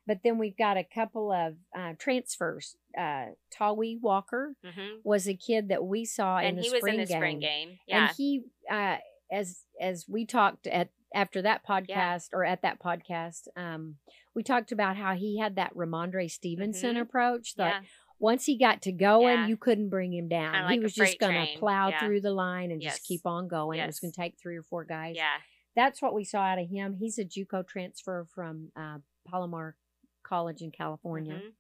but 0.07 0.19
then 0.23 0.37
we've 0.37 0.57
got 0.57 0.77
a 0.77 0.83
couple 0.83 1.31
of 1.31 1.55
uh, 1.77 1.93
transfers. 1.99 2.75
Uh, 2.97 3.27
Tawee 3.57 3.99
Walker 4.01 4.53
hmm 4.63 4.97
was 5.03 5.27
a 5.27 5.33
kid 5.35 5.69
that 5.69 5.83
we 5.83 6.05
saw 6.05 6.39
in 6.39 6.55
the 6.55 6.61
he 6.61 6.69
was 6.69 6.79
spring 6.79 6.95
in 6.95 6.99
the 7.01 7.05
game. 7.07 7.17
spring 7.17 7.39
game 7.39 7.77
yeah 7.87 8.07
And 8.07 8.15
he, 8.17 8.43
uh, 8.69 8.97
as 9.31 9.61
as 9.79 10.05
we 10.09 10.25
talked 10.25 10.67
at 10.67 10.89
after 11.13 11.41
that 11.41 11.65
podcast 11.67 12.29
or 12.33 12.45
at 12.45 12.61
that 12.61 12.79
podcast, 12.81 13.47
um, 13.57 13.95
we 14.33 14.43
talked 14.43 14.71
about 14.71 14.95
how 14.97 15.13
he 15.15 15.39
had 15.39 15.55
that 15.57 15.73
Rhamondre 15.75 16.29
Stevenson 16.31 16.95
Mhm. 16.95 17.01
approach. 17.01 17.55
That 17.55 17.81
yeah 17.83 17.87
once 18.19 18.45
he 18.45 18.55
got 18.55 18.83
to 18.83 18.91
going, 18.91 19.39
Yeah. 19.39 19.47
you 19.47 19.57
couldn't 19.57 19.89
bring 19.89 20.13
him 20.13 20.27
down. 20.29 20.53
Kinda 20.53 20.69
he 20.73 20.79
was 20.79 20.93
just 20.93 21.17
going 21.17 21.33
to 21.47 21.57
plow 21.57 21.89
Yeah. 21.89 21.99
through 22.01 22.21
the 22.21 22.31
line 22.31 22.69
and 22.69 22.79
Yes. 22.79 22.97
just 22.97 23.07
keep 23.07 23.25
on 23.25 23.47
going. 23.47 23.79
It 23.79 23.87
was 23.87 23.99
going 23.99 24.11
to 24.13 24.15
take 24.21 24.37
three 24.37 24.57
or 24.57 24.61
four 24.61 24.85
guys. 24.85 25.15
yeah 25.15 25.37
That's 25.75 26.03
what 26.03 26.13
we 26.13 26.23
saw 26.23 26.41
out 26.41 26.59
of 26.59 26.69
him. 26.69 26.93
He's 26.99 27.17
a 27.17 27.25
JUCO 27.25 27.63
transfer 27.67 28.27
from 28.35 28.71
uh, 28.75 28.99
Palomar 29.27 29.75
College 30.31 30.61
in 30.61 30.71
California. 30.71 31.35
Mhm. 31.35 31.51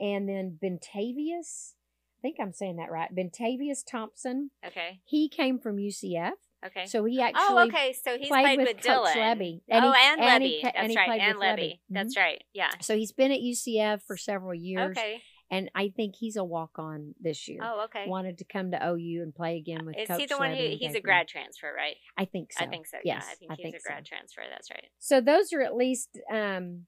And 0.00 0.28
then 0.28 0.58
Bentavious, 0.62 1.74
I 2.18 2.20
think 2.22 2.36
I'm 2.40 2.52
saying 2.52 2.76
that 2.76 2.90
right. 2.90 3.14
Bentavious 3.14 3.84
Thompson. 3.88 4.50
okay 4.66 5.00
He 5.04 5.28
came 5.28 5.58
from 5.58 5.76
UCF. 5.78 6.32
okay 6.64 6.86
So 6.86 7.04
he 7.04 7.20
actually 7.20 7.42
oh 7.48 7.66
okay 7.68 7.92
so 7.92 8.16
he's 8.18 8.28
played 8.28 8.44
played, 8.44 8.58
with 8.58 8.68
with, 8.76 8.82
Coach 8.84 9.08
Dylan 9.08 9.14
Lebby. 9.16 9.60
oh 9.70 9.92
he- 9.92 9.98
and, 10.00 10.20
he 10.42 10.48
Lebby 10.58 10.62
ca- 10.62 10.72
that's 10.74 10.88
he 10.92 10.96
right 10.96 11.20
and 11.20 11.38
Mm-hmm. 11.38 11.42
Lebby 11.60 11.78
that's 11.90 12.16
Mhm. 12.16 12.20
right 12.22 12.44
yeah 12.54 12.70
So 12.80 12.96
he's 12.96 13.12
been 13.12 13.30
at 13.32 13.40
UCF 13.40 14.02
for 14.06 14.16
several 14.16 14.54
years. 14.54 14.90
okay 14.96 15.20
And 15.48 15.70
I 15.76 15.90
think 15.96 16.16
he's 16.16 16.36
a 16.36 16.42
walk 16.44 16.72
on 16.78 17.14
this 17.20 17.46
year. 17.48 17.60
oh 17.62 17.84
okay 17.84 18.06
Wanted 18.08 18.38
to 18.38 18.44
come 18.44 18.70
to 18.72 18.78
OU 18.84 19.22
and 19.22 19.34
play 19.34 19.56
again 19.58 19.84
with 19.86 19.96
is 19.96 20.08
Coach 20.08 20.20
he 20.20 20.26
the 20.26 20.38
one 20.38 20.50
Lebby 20.52 20.72
who 20.72 20.76
he's 20.80 20.94
a 20.96 21.00
grad 21.00 21.28
transfer 21.28 21.70
right 21.72 21.96
I 22.16 22.24
think 22.24 22.52
so. 22.52 22.64
I 22.64 22.68
think 22.68 22.86
so. 22.86 22.98
Yes, 23.04 23.24
yeah, 23.40 23.52
I 23.52 23.54
think 23.56 23.74
he's 23.74 23.82
a 23.82 23.84
so. 23.84 23.88
grad 23.90 24.04
transfer. 24.06 24.42
That's 24.50 24.70
right. 24.70 24.88
So 24.98 25.20
those 25.20 25.52
are 25.52 25.60
at 25.62 25.76
least, 25.76 26.18
um, 26.30 26.86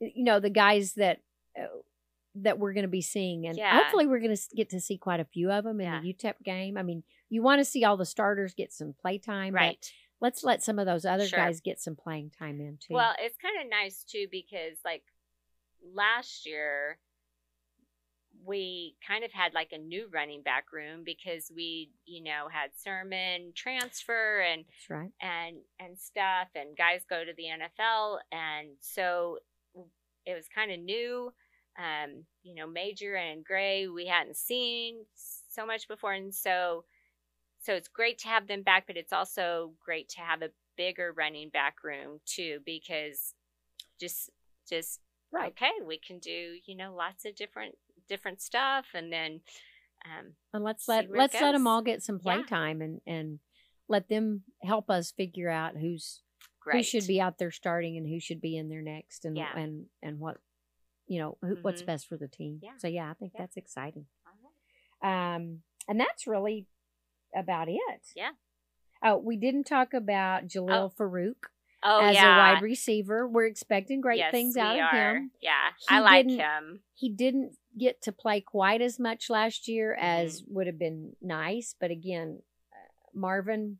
you 0.00 0.24
know, 0.24 0.40
the 0.40 0.50
guys 0.50 0.94
that 0.94 1.20
uh, 1.58 1.66
that 2.34 2.58
we're 2.58 2.72
going 2.72 2.82
to 2.84 2.88
be 2.88 3.02
seeing, 3.02 3.46
and 3.46 3.56
Yeah. 3.56 3.80
hopefully 3.82 4.06
we're 4.06 4.20
going 4.20 4.36
to 4.36 4.42
get 4.54 4.70
to 4.70 4.80
see 4.80 4.96
quite 4.96 5.18
a 5.18 5.24
few 5.24 5.50
of 5.50 5.64
them 5.64 5.80
in 5.80 5.86
Yeah. 5.86 6.00
the 6.00 6.12
UTEP 6.14 6.42
game. 6.44 6.76
I 6.76 6.82
mean, 6.84 7.02
you 7.28 7.42
want 7.42 7.58
to 7.58 7.64
see 7.64 7.84
all 7.84 7.96
the 7.96 8.06
starters 8.06 8.54
get 8.54 8.72
some 8.72 8.92
play 8.92 9.18
time, 9.18 9.54
but 9.54 9.58
Right. 9.58 9.92
let's 10.20 10.44
let 10.44 10.62
some 10.62 10.78
of 10.78 10.86
those 10.86 11.04
other 11.04 11.26
Sure. 11.26 11.38
guys 11.38 11.60
get 11.60 11.80
some 11.80 11.96
playing 11.96 12.30
time 12.30 12.60
in 12.60 12.78
too. 12.78 12.94
Well, 12.94 13.14
it's 13.18 13.36
kind 13.38 13.60
of 13.60 13.68
nice 13.68 14.04
too 14.04 14.28
because 14.30 14.78
like 14.84 15.02
last 15.82 16.46
year 16.46 16.98
we 18.44 18.96
kind 19.06 19.24
of 19.24 19.32
had 19.32 19.52
like 19.52 19.72
a 19.72 19.78
new 19.78 20.08
running 20.12 20.42
back 20.42 20.72
room 20.72 21.02
because 21.04 21.50
we, 21.54 21.90
you 22.06 22.22
know, 22.22 22.48
had 22.50 22.70
Sermon 22.76 23.52
transfer 23.54 24.40
and 24.40 24.64
that's 24.64 24.90
right. 24.90 25.10
and 25.20 25.56
and 25.80 25.98
stuff 25.98 26.48
and 26.54 26.76
guys 26.76 27.02
go 27.08 27.24
to 27.24 27.32
the 27.36 27.44
NFL 27.46 28.18
and 28.30 28.68
so 28.80 29.38
it 30.28 30.34
was 30.34 30.46
kind 30.54 30.70
of 30.70 30.78
new 30.78 31.32
um 31.78 32.24
you 32.42 32.54
know 32.54 32.66
major 32.66 33.14
and 33.14 33.44
gray 33.44 33.88
we 33.88 34.06
hadn't 34.06 34.36
seen 34.36 34.96
so 35.14 35.64
much 35.64 35.88
before 35.88 36.12
and 36.12 36.34
so 36.34 36.84
so 37.60 37.72
it's 37.72 37.88
great 37.88 38.18
to 38.18 38.28
have 38.28 38.46
them 38.46 38.62
back 38.62 38.86
but 38.86 38.96
it's 38.96 39.12
also 39.12 39.72
great 39.84 40.08
to 40.08 40.20
have 40.20 40.42
a 40.42 40.50
bigger 40.76 41.12
running 41.16 41.48
back 41.48 41.76
room 41.82 42.20
too 42.26 42.58
because 42.64 43.34
just 44.00 44.30
just 44.68 45.00
Right. 45.30 45.52
okay 45.52 45.70
we 45.84 45.98
can 45.98 46.18
do 46.18 46.54
you 46.64 46.76
know 46.76 46.94
lots 46.94 47.24
of 47.24 47.34
different 47.34 47.74
different 48.08 48.40
stuff 48.40 48.86
and 48.94 49.12
then 49.12 49.40
um 50.06 50.32
And 50.52 50.64
let's 50.64 50.88
let 50.88 51.10
let's 51.10 51.34
let 51.34 51.52
them 51.52 51.66
all 51.66 51.82
get 51.82 52.02
some 52.02 52.18
play 52.18 52.38
Yeah. 52.38 52.44
time 52.44 52.80
and 52.80 53.00
and 53.06 53.38
let 53.88 54.08
them 54.08 54.42
help 54.62 54.90
us 54.90 55.10
figure 55.10 55.50
out 55.50 55.76
who's 55.76 56.22
great 56.70 56.78
who 56.78 56.82
should 56.84 57.06
be 57.06 57.20
out 57.20 57.38
there 57.38 57.50
starting 57.50 57.96
and 57.96 58.06
who 58.08 58.20
should 58.20 58.40
be 58.40 58.56
in 58.56 58.68
there 58.68 58.82
next 58.82 59.24
and 59.24 59.36
Yeah. 59.36 59.52
and 59.56 59.86
and 60.02 60.18
what 60.20 60.38
you 61.06 61.18
know 61.18 61.38
who, 61.40 61.56
what's 61.62 61.82
Mhm. 61.82 61.86
best 61.86 62.06
for 62.06 62.16
the 62.16 62.28
team. 62.28 62.60
Yeah. 62.62 62.76
So 62.78 62.86
yeah, 62.88 63.10
I 63.10 63.14
think 63.14 63.32
Yeah. 63.34 63.40
that's 63.42 63.56
exciting. 63.56 64.06
Right. 65.02 65.34
Um, 65.36 65.62
and 65.88 65.98
that's 65.98 66.26
really 66.26 66.66
about 67.34 67.68
it. 67.68 67.78
Yeah. 68.14 68.32
Oh, 69.02 69.16
we 69.16 69.36
didn't 69.36 69.64
talk 69.64 69.94
about 69.94 70.48
Jalil 70.48 70.92
Farooq 70.94 71.36
oh 71.84 72.00
as 72.00 72.14
yeah 72.16 72.34
a 72.34 72.54
wide 72.54 72.62
receiver. 72.62 73.26
We're 73.28 73.46
expecting 73.46 74.00
great 74.00 74.18
yes, 74.18 74.32
things 74.32 74.56
out 74.56 74.76
of 74.76 74.82
are. 74.92 75.16
him. 75.16 75.30
Yeah, 75.40 75.70
He 75.78 75.86
I 75.88 76.00
like 76.00 76.28
him. 76.28 76.82
He 76.94 77.08
didn't 77.08 77.56
get 77.78 78.02
to 78.02 78.12
play 78.12 78.40
quite 78.40 78.82
as 78.82 78.98
much 78.98 79.30
last 79.30 79.68
year 79.68 79.94
as 79.94 80.42
Mm-hmm. 80.42 80.54
would 80.54 80.66
have 80.66 80.78
been 80.78 81.16
nice, 81.22 81.74
but 81.78 81.90
again, 81.92 82.42
uh, 82.72 82.76
Marvin 83.14 83.78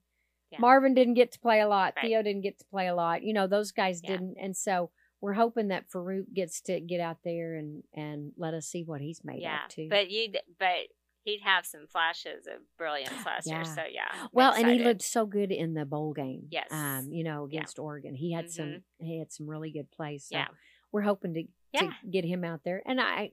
Yeah. 0.50 0.58
Marvin 0.60 0.94
didn't 0.94 1.14
get 1.14 1.32
to 1.32 1.38
play 1.40 1.60
a 1.60 1.68
lot. 1.68 1.94
Right. 1.96 2.06
Theo 2.06 2.22
didn't 2.22 2.42
get 2.42 2.58
to 2.58 2.64
play 2.66 2.86
a 2.88 2.94
lot. 2.94 3.22
You 3.22 3.32
know, 3.34 3.46
those 3.46 3.70
guys 3.72 4.00
Yeah. 4.02 4.12
didn't, 4.12 4.36
and 4.40 4.56
so 4.56 4.90
we're 5.20 5.34
hoping 5.34 5.68
that 5.68 5.88
Farooq 5.90 6.32
gets 6.32 6.60
to 6.62 6.80
get 6.80 7.00
out 7.00 7.18
there 7.24 7.54
and 7.56 7.82
and 7.92 8.32
let 8.36 8.54
us 8.54 8.66
see 8.66 8.84
what 8.84 9.00
he's 9.00 9.22
made 9.24 9.42
Yeah, 9.42 9.64
of 9.64 9.70
too. 9.70 9.88
but 9.90 10.10
you 10.10 10.32
but 10.58 10.88
he'd 11.24 11.40
have 11.42 11.66
some 11.66 11.86
flashes 11.88 12.46
of 12.46 12.60
brilliance 12.78 13.26
last 13.26 13.46
year. 13.46 13.64
So 13.64 13.82
yeah, 13.90 14.08
I'm 14.12 14.28
well, 14.32 14.52
and 14.54 14.68
he 14.68 14.78
looked 14.78 15.02
so 15.02 15.26
good 15.26 15.50
in 15.52 15.74
the 15.74 15.84
bowl 15.84 16.12
game. 16.14 16.46
Yes. 16.50 16.68
um, 16.70 17.12
you 17.12 17.24
know, 17.24 17.46
Yeah. 17.50 17.58
against 17.58 17.78
Oregon, 17.78 18.14
he 18.14 18.32
had 18.32 18.50
some 18.50 18.84
he 19.00 19.18
had 19.18 19.30
some 19.32 19.48
really 19.50 19.70
good 19.70 19.90
plays. 19.90 20.24
So 20.28 20.36
Yeah. 20.36 20.48
we're 20.92 21.02
hoping 21.02 21.34
to 21.34 21.44
Yeah. 21.74 21.80
to 21.80 21.92
get 22.10 22.24
him 22.24 22.44
out 22.44 22.62
there, 22.64 22.82
and 22.86 23.00
I 23.00 23.32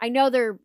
I 0.00 0.08
know 0.10 0.28
there 0.28 0.50
are 0.50 0.60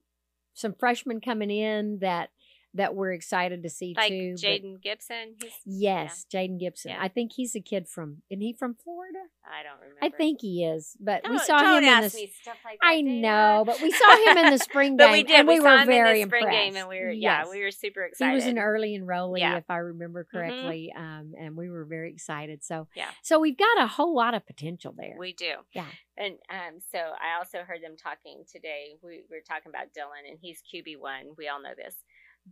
some 0.56 0.74
freshmen 0.74 1.22
coming 1.22 1.52
in 1.52 2.00
that 2.00 2.32
that 2.78 2.96
we're 2.96 3.12
excited 3.14 3.64
to 3.64 3.70
see 3.70 3.94
like 3.96 4.10
too. 4.10 4.34
Jayden 4.38 4.82
Gibson. 4.82 5.36
Yes, 5.66 6.26
Jayden 6.34 6.60
Gibson. 6.60 6.92
Yeah. 6.92 6.98
I 7.02 7.08
think 7.10 7.34
he's 7.36 7.56
a 7.56 7.62
kid 7.62 7.88
from. 7.88 8.22
Isn't 8.30 8.42
he 8.42 8.54
from 8.54 8.76
Florida? 8.76 9.20
I 9.46 9.64
don't 9.64 9.80
remember. 9.80 10.00
I 10.04 10.10
think 10.10 10.42
he 10.42 10.64
is. 10.66 10.98
But 11.00 11.22
we 11.24 11.38
Don't- 11.38 11.46
saw 11.46 11.60
don't 11.62 11.84
him 11.84 11.90
in 11.90 12.02
the. 12.02 12.18
like 12.18 12.32
that, 12.46 12.56
I 12.82 13.02
know, 13.02 13.64
but 13.66 13.82
we 13.82 13.92
saw 13.92 14.32
him 14.32 14.38
in 14.40 14.52
the 14.52 14.58
spring 14.58 14.98
game, 14.98 14.98
But 15.08 15.12
we 15.14 15.24
did. 15.24 15.40
and 15.40 15.48
we, 15.48 15.58
saw 15.58 15.64
were 15.64 15.78
him 15.82 15.88
very 15.88 16.22
in 16.22 16.28
the 16.28 16.30
spring 16.30 16.44
impressed. 16.44 16.66
game, 16.66 16.76
and 16.76 16.88
we 16.90 17.00
were 17.00 17.12
yeah, 17.12 17.46
we 17.50 17.62
were 17.64 17.72
super 17.72 18.04
excited. 18.04 18.32
He 18.32 18.36
was 18.36 18.46
an 18.46 18.58
early 18.60 18.98
enrollee, 19.00 19.40
Yeah. 19.40 19.58
if 19.58 19.70
I 19.70 19.78
remember 19.78 20.26
Mhm. 20.26 20.32
correctly, 20.32 20.94
um, 20.96 21.34
and 21.40 21.56
we 21.56 21.70
were 21.70 21.86
very 21.86 22.12
excited. 22.12 22.64
So, 22.64 22.88
Yeah. 22.96 23.10
so 23.24 23.40
we've 23.40 23.58
got 23.58 23.82
a 23.82 23.88
whole 23.88 24.14
lot 24.16 24.34
of 24.34 24.46
potential 24.46 24.94
there. 24.98 25.16
We 25.18 25.32
do. 25.34 25.54
Yeah. 25.74 25.86
And 26.18 26.36
um, 26.50 26.80
so 26.92 26.98
I 27.00 27.38
also 27.38 27.60
heard 27.60 27.82
them 27.82 27.96
talking 27.96 28.44
today. 28.52 28.96
We, 29.04 29.24
we 29.30 29.38
were 29.38 29.44
talking 29.48 29.70
about 29.70 29.94
Dillon, 29.94 30.26
and 30.28 30.38
he's 30.42 30.62
QB 30.74 30.98
one. 31.00 31.36
We 31.38 31.48
all 31.48 31.62
know 31.62 31.74
this, 31.78 31.96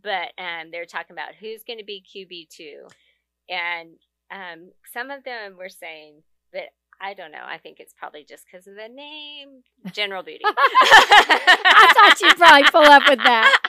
but 0.02 0.32
um, 0.38 0.70
they're 0.70 0.84
talking 0.86 1.14
about 1.14 1.34
who's 1.38 1.62
going 1.64 1.78
to 1.78 1.84
be 1.84 2.02
QB 2.04 2.48
two, 2.50 2.86
and 3.48 3.90
um, 4.30 4.70
some 4.92 5.10
of 5.10 5.24
them 5.24 5.56
were 5.56 5.68
saying 5.68 6.22
that 6.52 6.70
I 7.00 7.14
don't 7.14 7.30
know. 7.30 7.44
I 7.44 7.58
think 7.58 7.78
it's 7.80 7.92
probably 7.92 8.24
just 8.24 8.44
because 8.50 8.66
of 8.66 8.74
the 8.74 8.88
name, 8.88 9.62
General 9.92 10.22
Booty. 10.22 10.40
I 10.44 11.92
thought 11.94 12.20
you'd 12.20 12.36
probably 12.36 12.64
pull 12.70 12.82
up 12.82 13.02
with 13.08 13.18
that. 13.18 13.58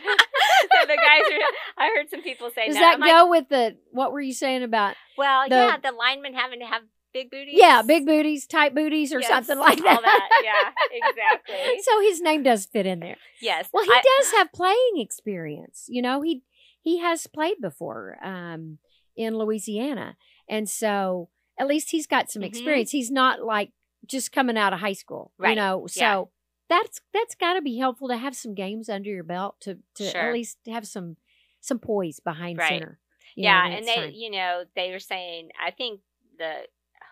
so 0.61 0.87
the 0.87 0.95
guys 0.95 1.21
are. 1.33 1.83
I 1.83 1.91
heard 1.95 2.09
some 2.09 2.21
people 2.21 2.49
say 2.53 2.67
Does 2.67 2.75
no. 2.75 2.81
that 2.81 2.93
I'm 2.95 2.99
like, 3.01 3.11
go 3.11 3.29
with 3.29 3.49
the 3.49 3.77
what 3.91 4.11
were 4.11 4.21
you 4.21 4.33
saying 4.33 4.63
about? 4.63 4.95
well, 5.17 5.47
the- 5.49 5.55
yeah, 5.55 5.77
the 5.77 5.91
linemen 5.91 6.33
having 6.33 6.59
to 6.59 6.65
have 6.65 6.83
big 7.13 7.29
booties. 7.31 7.55
Yeah, 7.57 7.81
big 7.81 8.05
booties, 8.05 8.45
tight 8.47 8.75
booties, 8.75 9.13
or 9.13 9.19
Yes, 9.19 9.29
something 9.29 9.57
like 9.57 9.77
that. 9.79 9.95
all 9.95 10.01
that, 10.01 10.29
yeah, 10.43 10.71
exactly. 11.09 11.79
so 11.83 12.01
his 12.01 12.21
name 12.21 12.43
does 12.43 12.65
fit 12.65 12.85
in 12.85 12.99
there. 12.99 13.17
Yes. 13.41 13.69
Well, 13.73 13.83
he 13.85 13.91
I- 13.91 14.01
does 14.19 14.31
have 14.33 14.51
playing 14.53 14.97
experience. 14.97 15.85
You 15.87 16.01
know, 16.01 16.21
he 16.21 16.43
he 16.81 16.99
has 16.99 17.27
played 17.27 17.57
before 17.61 18.17
um, 18.23 18.77
in 19.15 19.37
Louisiana, 19.37 20.15
and 20.49 20.69
so 20.69 21.29
at 21.59 21.67
least 21.67 21.89
he's 21.91 22.07
got 22.07 22.29
some 22.31 22.43
Mhm. 22.43 22.47
experience. 22.47 22.91
He's 22.91 23.11
not 23.11 23.41
like 23.43 23.71
just 24.05 24.31
coming 24.31 24.57
out 24.57 24.73
of 24.73 24.79
high 24.79 24.93
school, 24.93 25.33
you 25.43 25.55
know. 25.55 25.87
So 25.87 26.01
Yeah. 26.01 26.23
that's 26.69 27.01
that's 27.13 27.35
got 27.35 27.53
to 27.53 27.61
be 27.61 27.77
helpful 27.77 28.07
to 28.09 28.17
have 28.17 28.35
some 28.35 28.53
games 28.53 28.89
under 28.89 29.09
your 29.09 29.23
belt 29.23 29.59
to 29.61 29.79
to 29.95 30.09
Sure. 30.11 30.21
at 30.27 30.33
least 30.33 30.59
have 30.67 30.87
some 30.87 31.17
some 31.61 31.79
poise 31.79 32.19
behind 32.19 32.57
Right. 32.59 32.69
center. 32.69 32.99
you 33.35 33.43
know, 33.43 33.49
yeah, 33.49 33.67
and 33.67 33.87
they, 33.87 33.95
time. 33.95 34.11
you 34.13 34.31
know, 34.31 34.63
they 34.75 34.91
were 34.91 34.99
saying, 34.99 35.49
I 35.63 35.71
think 35.71 35.99
the 36.39 36.67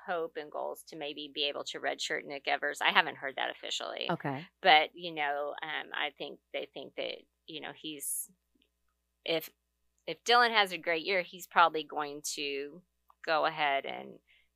hope 0.05 0.33
and 0.37 0.51
goals 0.51 0.83
to 0.89 0.95
maybe 0.95 1.31
be 1.33 1.45
able 1.45 1.63
to 1.65 1.79
redshirt 1.79 2.25
Nick 2.25 2.47
Evers. 2.47 2.79
I 2.81 2.91
haven't 2.91 3.17
heard 3.17 3.35
that 3.37 3.49
officially, 3.49 4.07
okay, 4.11 4.45
but 4.61 4.89
you 4.93 5.13
know, 5.13 5.53
um, 5.63 5.89
I 5.93 6.09
think 6.17 6.39
they 6.53 6.67
think 6.73 6.93
that 6.97 7.15
you 7.47 7.61
know 7.61 7.71
he's 7.75 8.29
if 9.25 9.49
if 10.07 10.23
Dillon 10.23 10.51
has 10.51 10.71
a 10.71 10.77
great 10.77 11.03
year, 11.05 11.21
he's 11.21 11.47
probably 11.47 11.83
going 11.83 12.21
to 12.35 12.81
go 13.25 13.45
ahead 13.45 13.85
and 13.85 14.09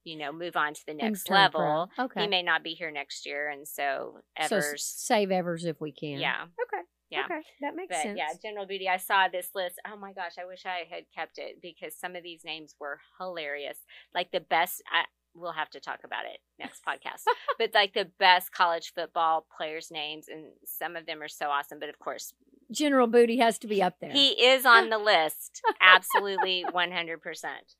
you 0.03 0.17
know 0.17 0.31
move 0.31 0.55
on 0.55 0.73
to 0.73 0.81
the 0.87 0.93
next 0.93 1.25
pro. 1.27 1.35
level. 1.37 1.89
Okay, 1.97 2.21
He 2.21 2.27
may 2.27 2.43
not 2.43 2.63
be 2.63 2.73
here 2.73 2.91
next 2.91 3.25
year, 3.25 3.49
and 3.49 3.67
so 3.67 4.19
so 4.47 4.61
save 4.75 5.31
Evers 5.31 5.65
if 5.65 5.81
we 5.81 5.91
can. 5.91 6.19
yeah, 6.19 6.43
Okay. 6.43 6.83
yeah. 7.09 7.25
Okay. 7.25 7.41
That 7.61 7.75
makes 7.75 7.89
But 7.95 8.03
sense. 8.03 8.17
yeah, 8.17 8.29
General 8.41 8.65
Booty. 8.67 8.87
I 8.87 8.97
saw 8.97 9.27
this 9.27 9.49
list. 9.55 9.75
Oh 9.91 9.97
my 9.97 10.13
gosh, 10.13 10.33
I 10.39 10.45
wish 10.45 10.65
I 10.65 10.83
had 10.89 11.03
kept 11.15 11.37
it 11.39 11.61
because 11.61 11.95
some 11.97 12.15
of 12.15 12.23
these 12.23 12.43
names 12.45 12.75
were 12.79 12.99
hilarious. 13.19 13.77
Like 14.13 14.31
the 14.31 14.39
best, 14.39 14.81
I, 14.91 15.05
we'll 15.33 15.51
have 15.53 15.69
to 15.71 15.79
talk 15.79 15.99
about 16.03 16.25
it 16.25 16.39
next 16.59 16.81
podcast. 16.87 17.23
but 17.57 17.71
like 17.73 17.93
the 17.93 18.09
best 18.19 18.51
college 18.51 18.91
football 18.93 19.45
players' 19.57 19.89
names, 19.91 20.27
and 20.27 20.45
some 20.65 20.95
of 20.95 21.05
them 21.05 21.21
are 21.21 21.27
so 21.27 21.47
awesome. 21.47 21.79
But 21.79 21.89
of 21.89 21.99
course, 21.99 22.33
General 22.71 23.07
Booty 23.07 23.37
has 23.37 23.57
to 23.59 23.67
be 23.67 23.81
up 23.81 23.95
there. 24.01 24.11
he 24.11 24.29
is 24.29 24.65
on 24.65 24.89
the 24.89 24.97
list. 24.99 25.61
Absolutely, 25.81 26.65
one 26.71 26.91
hundred 26.91 27.21
percent. 27.21 27.73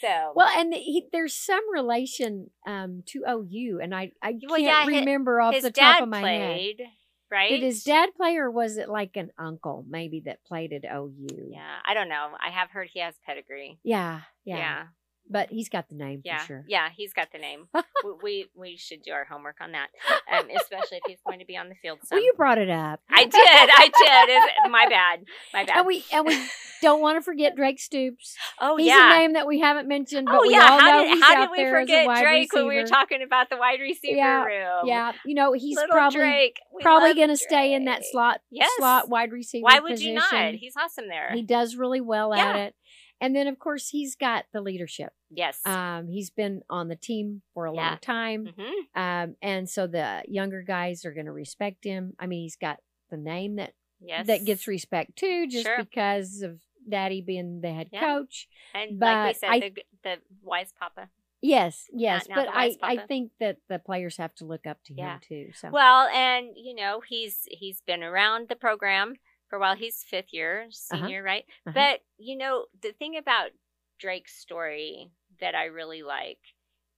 So 0.00 0.32
Well, 0.34 0.48
and 0.54 0.74
he, 0.74 1.06
there's 1.10 1.34
some 1.34 1.62
relation 1.72 2.50
um, 2.66 3.02
to 3.06 3.22
OU, 3.26 3.80
and 3.82 3.94
I 3.94 4.12
I 4.22 4.34
Well, 4.46 4.58
can't 4.60 4.90
yeah, 4.92 4.98
remember 4.98 5.40
off 5.40 5.54
his 5.54 5.62
the 5.64 5.70
top 5.70 6.02
of 6.02 6.08
my 6.10 6.20
played, 6.20 6.82
right? 7.30 7.48
Did 7.48 7.62
his 7.62 7.82
dad 7.82 8.10
play, 8.14 8.36
or 8.36 8.50
was 8.50 8.76
it 8.76 8.90
like 8.90 9.16
an 9.16 9.30
uncle 9.38 9.86
maybe 9.88 10.20
that 10.26 10.44
played 10.44 10.74
at 10.74 10.84
OU? 10.84 11.48
Yeah, 11.50 11.76
I 11.86 11.94
don't 11.94 12.10
know. 12.10 12.28
I 12.46 12.50
have 12.50 12.68
heard 12.70 12.90
he 12.92 13.00
has 13.00 13.14
pedigree. 13.24 13.78
yeah, 13.84 14.20
yeah. 14.44 14.56
yeah. 14.58 14.82
But 15.28 15.50
he's 15.50 15.68
got 15.68 15.88
the 15.88 15.94
name 15.96 16.22
Yeah, 16.24 16.38
for 16.38 16.46
sure. 16.46 16.64
yeah, 16.68 16.88
he's 16.94 17.12
got 17.12 17.32
the 17.32 17.38
name. 17.38 17.66
we, 17.74 18.12
we 18.22 18.46
we 18.54 18.76
should 18.76 19.02
do 19.02 19.12
our 19.12 19.24
homework 19.24 19.56
on 19.60 19.72
that, 19.72 19.88
um, 20.32 20.48
especially 20.56 20.98
if 20.98 21.02
he's 21.06 21.18
going 21.26 21.40
to 21.40 21.44
be 21.44 21.56
on 21.56 21.68
the 21.68 21.74
field. 21.74 21.98
Some. 22.04 22.16
Well, 22.16 22.24
you 22.24 22.32
brought 22.36 22.58
it 22.58 22.70
up. 22.70 23.00
I 23.10 23.24
did, 23.24 23.32
I 23.34 23.86
did. 23.86 24.34
It's, 24.36 24.70
my 24.70 24.86
bad, 24.88 25.24
my 25.52 25.64
bad. 25.64 25.78
And 25.78 25.86
we 25.86 26.04
and 26.12 26.26
we 26.26 26.40
don't 26.82 27.00
want 27.00 27.16
to 27.18 27.22
forget 27.22 27.56
Drake 27.56 27.80
Stoops. 27.80 28.36
oh 28.60 28.76
He's 28.76 28.86
yeah. 28.86 29.08
He's 29.08 29.14
a 29.16 29.18
name 29.18 29.32
that 29.34 29.46
we 29.46 29.58
haven't 29.60 29.88
mentioned, 29.88 30.26
but 30.26 30.36
Oh 30.36 30.42
we 30.42 30.52
yeah, 30.52 30.62
all 30.70 30.80
how 30.80 30.90
know 30.90 31.02
did 31.04 31.14
he's 31.14 31.24
how 31.24 31.40
did 31.40 31.50
we 31.50 31.70
forget 31.70 32.06
Drake 32.22 32.52
when 32.52 32.68
we 32.68 32.76
were 32.76 32.86
talking 32.86 33.22
about 33.22 33.50
the 33.50 33.56
wide 33.56 33.80
receiver 33.80 34.16
Yeah, 34.16 34.44
room? 34.44 34.86
Yeah, 34.86 35.12
you 35.24 35.34
know 35.34 35.52
he's 35.52 35.76
Little 35.76 35.92
probably 35.92 36.18
Drake. 36.20 36.56
We 36.74 36.82
probably 36.82 37.14
going 37.14 37.28
to 37.28 37.36
stay 37.36 37.72
in 37.74 37.86
that 37.86 38.02
slot 38.04 38.40
Yes. 38.50 38.70
slot 38.78 39.08
wide 39.08 39.32
receiver. 39.32 39.64
Why 39.64 39.80
would 39.80 40.00
you 40.00 40.14
not? 40.14 40.54
He's 40.54 40.74
awesome 40.76 41.08
there. 41.08 41.30
He 41.32 41.42
does 41.42 41.76
really 41.76 42.00
well 42.00 42.32
at 42.32 42.56
it. 42.56 42.74
And 43.20 43.34
then 43.34 43.46
of 43.46 43.58
course 43.58 43.88
he's 43.88 44.14
got 44.16 44.44
the 44.52 44.60
leadership. 44.60 45.12
yes. 45.30 45.60
Um, 45.66 46.08
he's 46.08 46.30
been 46.30 46.62
on 46.68 46.88
the 46.88 46.96
team 46.96 47.42
for 47.54 47.66
a 47.66 47.74
Yeah. 47.74 47.88
long 47.90 47.98
time. 47.98 48.46
hmm 48.56 49.00
Um, 49.00 49.36
and 49.42 49.68
so 49.68 49.86
the 49.86 50.22
younger 50.28 50.62
guys 50.62 51.04
are 51.04 51.12
going 51.12 51.26
to 51.26 51.32
respect 51.32 51.84
him. 51.84 52.14
I 52.18 52.26
mean, 52.26 52.42
he's 52.42 52.56
got 52.56 52.80
the 53.10 53.16
name 53.16 53.56
that 53.56 53.74
Yes. 54.00 54.26
that 54.26 54.44
gets 54.44 54.66
respect 54.68 55.16
too, 55.16 55.46
just 55.46 55.64
Sure. 55.66 55.78
because 55.78 56.42
of 56.42 56.60
Daddy 56.88 57.22
being 57.22 57.60
the 57.62 57.72
head 57.72 57.88
Yeah. 57.90 58.00
coach. 58.00 58.48
and 58.74 59.00
like 59.00 59.26
we 59.26 59.30
but 59.32 59.36
said, 59.36 59.50
I- 59.50 59.60
the 59.60 59.82
the 60.02 60.16
wise 60.42 60.72
papa. 60.78 61.08
Yes, 61.42 61.88
yes, 61.92 62.28
now 62.28 62.34
but 62.36 62.46
the 62.46 62.56
I 62.58 62.76
I 62.82 62.96
think 63.06 63.32
that 63.40 63.58
the 63.68 63.78
players 63.78 64.16
have 64.18 64.34
to 64.36 64.44
look 64.44 64.66
up 64.66 64.82
to 64.84 64.94
Yeah. 64.94 65.14
him 65.14 65.20
too. 65.26 65.52
So 65.54 65.70
Well, 65.70 66.08
and 66.08 66.48
you 66.56 66.74
know 66.74 67.00
he's 67.00 67.46
he's 67.50 67.80
been 67.82 68.02
around 68.02 68.48
the 68.48 68.56
program 68.56 69.16
for 69.48 69.56
a 69.56 69.60
while. 69.60 69.76
He's 69.76 70.02
fifth 70.08 70.32
year 70.32 70.66
senior, 70.70 71.22
right? 71.22 71.44
Uh-huh. 71.66 71.72
But 71.74 72.00
you 72.18 72.36
know 72.36 72.66
the 72.82 72.92
thing 72.92 73.16
about 73.16 73.50
Drake's 73.98 74.34
story 74.36 75.10
that 75.40 75.54
I 75.54 75.66
really 75.66 76.02
like 76.02 76.38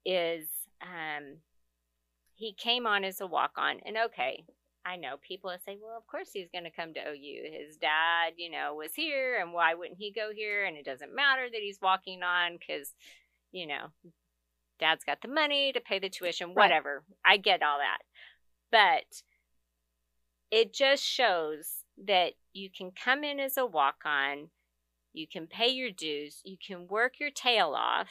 is 0.04 0.48
um, 0.82 1.38
he 2.34 2.52
came 2.52 2.86
on 2.86 3.04
as 3.04 3.20
a 3.20 3.26
walk 3.26 3.52
on, 3.56 3.80
and 3.84 3.96
okay. 4.06 4.44
I 4.86 4.96
know 4.96 5.16
people 5.20 5.54
say, 5.66 5.76
well, 5.82 5.98
of 5.98 6.06
course 6.06 6.30
he's 6.32 6.48
going 6.50 6.64
to 6.64 6.70
come 6.70 6.94
to 6.94 7.00
OU. 7.00 7.42
His 7.52 7.76
dad, 7.76 8.34
you 8.38 8.50
know, 8.50 8.74
was 8.74 8.94
here, 8.94 9.38
and 9.38 9.52
why 9.52 9.74
wouldn't 9.74 9.98
he 9.98 10.10
go 10.12 10.30
here? 10.34 10.64
And 10.64 10.78
it 10.78 10.84
doesn't 10.86 11.14
matter 11.14 11.46
that 11.52 11.60
he's 11.60 11.80
walking 11.82 12.22
on 12.22 12.56
because, 12.58 12.94
you 13.52 13.66
know, 13.66 13.88
dad's 14.80 15.04
got 15.04 15.20
the 15.20 15.28
money 15.28 15.72
to 15.72 15.80
pay 15.80 15.98
the 15.98 16.08
tuition, 16.08 16.48
Right. 16.48 16.56
whatever. 16.56 17.02
I 17.22 17.36
get 17.36 17.62
all 17.62 17.78
that. 17.78 17.98
But 18.70 19.22
it 20.50 20.72
just 20.72 21.04
shows 21.04 21.84
that 22.06 22.34
you 22.52 22.70
can 22.70 22.90
come 22.92 23.24
in 23.24 23.40
as 23.40 23.56
a 23.56 23.66
walk 23.66 24.02
on, 24.04 24.50
you 25.12 25.26
can 25.26 25.46
pay 25.46 25.68
your 25.68 25.90
dues, 25.90 26.40
you 26.44 26.56
can 26.64 26.86
work 26.86 27.14
your 27.18 27.30
tail 27.30 27.74
off, 27.76 28.10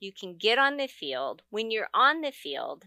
you 0.00 0.12
can 0.12 0.36
get 0.36 0.58
on 0.58 0.76
the 0.76 0.88
field. 0.88 1.42
When 1.50 1.70
you're 1.70 1.88
on 1.94 2.20
the 2.20 2.32
field, 2.32 2.84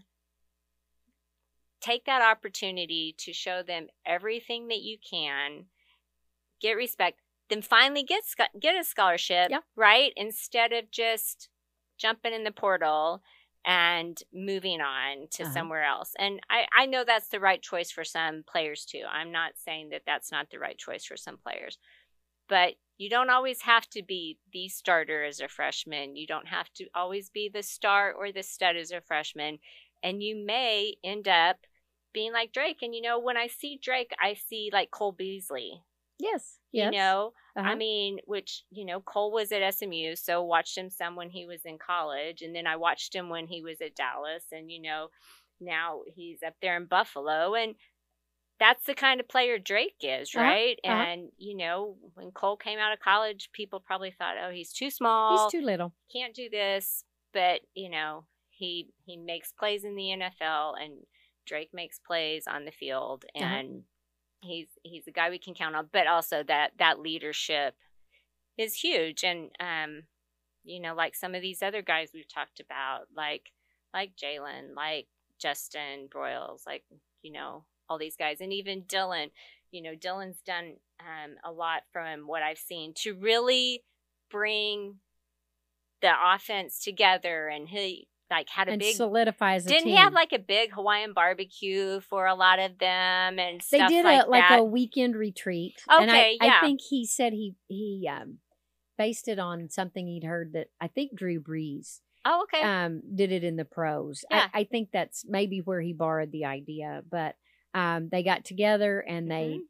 take 1.80 2.04
that 2.04 2.22
opportunity 2.22 3.14
to 3.18 3.32
show 3.32 3.62
them 3.62 3.88
everything 4.04 4.68
that 4.68 4.82
you 4.82 4.98
can, 4.98 5.66
get 6.60 6.72
respect, 6.72 7.20
then 7.48 7.62
finally 7.62 8.02
get 8.02 8.22
get 8.58 8.78
a 8.78 8.84
scholarship, 8.84 9.50
Yeah. 9.50 9.60
right? 9.76 10.12
Instead 10.16 10.72
of 10.72 10.90
just 10.90 11.48
jumping 11.98 12.32
in 12.32 12.44
the 12.44 12.52
portal 12.52 13.22
and 13.66 14.16
moving 14.32 14.80
on 14.80 15.26
to 15.32 15.42
Uh-huh. 15.42 15.52
somewhere 15.52 15.84
else. 15.84 16.12
And 16.18 16.40
I, 16.48 16.66
I 16.76 16.86
know 16.86 17.04
that's 17.04 17.28
the 17.28 17.40
right 17.40 17.60
choice 17.60 17.90
for 17.90 18.04
some 18.04 18.44
players 18.44 18.84
too. 18.86 19.02
I'm 19.10 19.32
not 19.32 19.58
saying 19.58 19.90
that 19.90 20.02
that's 20.06 20.30
not 20.32 20.50
the 20.50 20.58
right 20.60 20.78
choice 20.78 21.04
for 21.04 21.16
some 21.16 21.36
players. 21.36 21.78
But 22.48 22.74
you 22.96 23.10
don't 23.10 23.28
always 23.28 23.62
have 23.62 23.88
to 23.90 24.02
be 24.02 24.38
the 24.52 24.68
starter 24.68 25.24
as 25.24 25.40
a 25.40 25.48
freshman. 25.48 26.16
You 26.16 26.26
don't 26.26 26.46
have 26.48 26.72
to 26.74 26.86
always 26.94 27.28
be 27.28 27.48
the 27.52 27.62
star 27.62 28.12
or 28.12 28.30
the 28.32 28.44
stud 28.44 28.76
as 28.76 28.92
a 28.92 29.00
freshman. 29.00 29.58
And 30.02 30.22
you 30.22 30.36
may 30.36 30.94
end 31.02 31.26
up 31.26 31.56
being 32.14 32.32
like 32.32 32.52
Drake. 32.52 32.78
And 32.82 32.94
you 32.94 33.02
know, 33.02 33.18
when 33.18 33.36
I 33.36 33.48
see 33.48 33.78
Drake, 33.82 34.12
I 34.22 34.34
see 34.34 34.70
like 34.72 34.90
Cole 34.92 35.12
Beasley. 35.12 35.82
Yes, 36.18 36.58
You 36.72 36.82
yes. 36.84 36.92
know, 36.92 37.32
Uh-huh. 37.56 37.68
I 37.68 37.74
mean, 37.74 38.18
which, 38.26 38.64
you 38.70 38.84
know, 38.84 39.00
Cole 39.00 39.32
was 39.32 39.50
at 39.52 39.62
SMU, 39.74 40.14
so 40.16 40.42
watched 40.42 40.76
him 40.76 40.90
some 40.90 41.16
when 41.16 41.30
he 41.30 41.46
was 41.46 41.64
in 41.64 41.78
college. 41.78 42.42
And 42.42 42.54
then 42.54 42.66
I 42.66 42.76
watched 42.76 43.14
him 43.14 43.28
when 43.28 43.46
he 43.46 43.62
was 43.62 43.80
at 43.80 43.94
Dallas. 43.96 44.44
And, 44.52 44.70
you 44.70 44.80
know, 44.82 45.08
now 45.60 46.02
he's 46.06 46.42
up 46.42 46.54
there 46.60 46.76
in 46.76 46.86
Buffalo. 46.86 47.54
And 47.54 47.74
that's 48.58 48.84
the 48.86 48.94
kind 48.94 49.20
of 49.20 49.28
player 49.28 49.58
Drake 49.58 49.96
is, 50.02 50.34
Uh-huh, 50.34 50.44
right? 50.44 50.78
uh-huh. 50.84 50.92
And, 50.94 51.32
you 51.38 51.56
know, 51.56 51.96
when 52.14 52.30
Cole 52.30 52.56
came 52.56 52.78
out 52.78 52.92
of 52.92 53.00
college, 53.00 53.50
people 53.52 53.80
probably 53.80 54.10
thought, 54.10 54.36
oh, 54.42 54.50
he's 54.50 54.72
too 54.72 54.90
small, 54.90 55.44
he's 55.50 55.52
too 55.60 55.64
little. 55.64 55.92
can't 56.12 56.34
do 56.34 56.48
this. 56.50 57.04
But, 57.32 57.60
you 57.74 57.90
know, 57.90 58.24
he 58.50 58.88
he 59.04 59.16
makes 59.18 59.52
plays 59.52 59.84
in 59.84 59.94
the 59.94 60.08
NFL 60.16 60.74
and 60.82 61.04
Drake 61.46 61.70
makes 61.74 61.98
plays 61.98 62.46
on 62.46 62.64
the 62.64 62.72
field 62.72 63.24
Uh-huh. 63.34 63.44
and 63.44 63.84
he's 64.46 64.68
he's 64.82 65.06
a 65.06 65.12
guy 65.12 65.30
we 65.30 65.38
can 65.38 65.54
count 65.54 65.76
on, 65.76 65.88
but 65.92 66.06
also 66.06 66.42
that 66.44 66.72
that 66.78 67.00
leadership 67.00 67.74
is 68.56 68.74
huge. 68.74 69.24
And 69.24 69.50
um, 69.60 70.04
you 70.64 70.80
know, 70.80 70.94
like 70.94 71.14
some 71.14 71.34
of 71.34 71.42
these 71.42 71.62
other 71.62 71.82
guys 71.82 72.10
we've 72.12 72.32
talked 72.32 72.60
about, 72.60 73.06
like 73.14 73.52
like 73.92 74.12
Jalen, 74.16 74.74
like 74.74 75.06
Justin 75.38 76.08
Broiles, 76.10 76.66
like 76.66 76.84
you 77.22 77.32
know 77.32 77.64
all 77.88 77.98
these 77.98 78.16
guys, 78.16 78.40
and 78.40 78.52
even 78.52 78.84
Dillon. 78.88 79.30
You 79.72 79.82
know, 79.82 79.94
Dillon's 79.94 80.40
done 80.46 80.76
um, 81.00 81.34
a 81.44 81.50
lot 81.50 81.82
from 81.92 82.26
what 82.26 82.42
I've 82.42 82.58
seen 82.58 82.94
to 82.98 83.14
really 83.14 83.82
bring 84.30 84.96
the 86.00 86.12
offense 86.34 86.82
together, 86.82 87.48
and 87.48 87.68
he 87.68 88.08
like 88.30 88.48
had 88.48 88.68
a 88.68 88.72
and 88.72 88.80
big 88.80 88.96
solidifies 88.96 89.64
didn't 89.64 89.84
team. 89.84 89.94
he 89.94 89.96
have 89.96 90.12
like 90.12 90.32
a 90.32 90.38
big 90.38 90.72
Hawaiian 90.72 91.12
barbecue 91.12 92.00
for 92.00 92.26
a 92.26 92.34
lot 92.34 92.58
of 92.58 92.78
them 92.78 93.38
and 93.38 93.60
they 93.70 93.86
did 93.86 94.04
like 94.04 94.26
a 94.26 94.30
like 94.30 94.48
that? 94.48 94.58
a 94.60 94.64
weekend 94.64 95.14
retreat. 95.16 95.74
and 95.88 96.10
I, 96.10 96.14
Okay, 96.14 96.38
yeah. 96.42 96.58
I 96.58 96.60
think 96.66 96.80
he 96.88 97.06
said 97.06 97.32
he 97.32 97.54
he 97.68 98.08
um, 98.10 98.38
based 98.98 99.28
it 99.28 99.38
on 99.38 99.68
something 99.70 100.06
he'd 100.06 100.24
heard 100.24 100.54
that 100.54 100.68
I 100.80 100.88
think 100.88 101.14
Drew 101.14 101.40
Brees 101.40 102.00
oh, 102.24 102.44
okay. 102.44 102.62
um, 102.62 103.02
did 103.14 103.30
it 103.30 103.44
in 103.44 103.56
the 103.56 103.64
pros. 103.64 104.24
Yeah. 104.30 104.48
I, 104.52 104.60
I 104.60 104.64
think 104.64 104.88
that's 104.92 105.24
maybe 105.28 105.60
where 105.60 105.80
he 105.80 105.92
borrowed 105.92 106.32
the 106.32 106.46
idea, 106.46 107.02
but 107.10 107.36
um, 107.74 108.08
they 108.10 108.22
got 108.22 108.44
together 108.44 109.00
and 109.00 109.30
they 109.30 109.58
Mhm. 109.58 109.66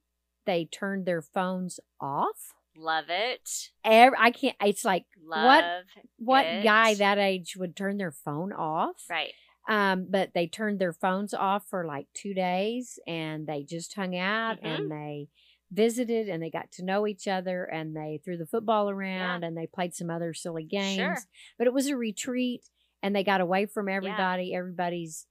they 0.46 0.64
turned 0.64 1.04
their 1.06 1.22
phones 1.22 1.80
off. 2.00 2.54
Love 2.76 3.06
it. 3.08 3.70
Ev 3.84 4.12
I 4.18 4.30
can't. 4.30 4.56
It's 4.62 4.84
like 4.84 5.04
Love 5.24 5.84
what 6.18 6.42
guy 6.62 6.90
it. 6.90 6.98
that 6.98 7.18
age 7.18 7.56
would 7.56 7.74
turn 7.76 7.96
their 7.96 8.12
phone 8.12 8.52
off? 8.52 9.04
Right. 9.10 9.32
Um, 9.68 10.06
but 10.08 10.30
they 10.34 10.46
turned 10.46 10.78
their 10.78 10.92
phones 10.92 11.34
off 11.34 11.66
for 11.68 11.84
like 11.86 12.06
two 12.14 12.34
days 12.34 12.98
and 13.06 13.46
they 13.46 13.64
just 13.64 13.94
hung 13.94 14.16
out 14.16 14.60
Mhm. 14.62 14.78
and 14.78 14.90
they 14.90 15.28
visited 15.72 16.28
and 16.28 16.40
they 16.40 16.50
got 16.50 16.70
to 16.72 16.84
know 16.84 17.06
each 17.06 17.26
other 17.26 17.64
and 17.64 17.96
they 17.96 18.20
threw 18.24 18.36
the 18.36 18.46
football 18.46 18.88
around 18.88 19.42
and 19.42 19.56
they 19.56 19.66
played 19.66 19.92
some 19.94 20.08
other 20.10 20.32
silly 20.32 20.62
games. 20.62 20.96
Sure. 20.96 21.16
But 21.58 21.66
it 21.66 21.72
was 21.72 21.88
a 21.88 21.96
retreat 21.96 22.68
and 23.02 23.14
they 23.16 23.24
got 23.24 23.40
away 23.40 23.66
from 23.66 23.88
everybody, 23.88 24.54
everybody's 24.54 25.26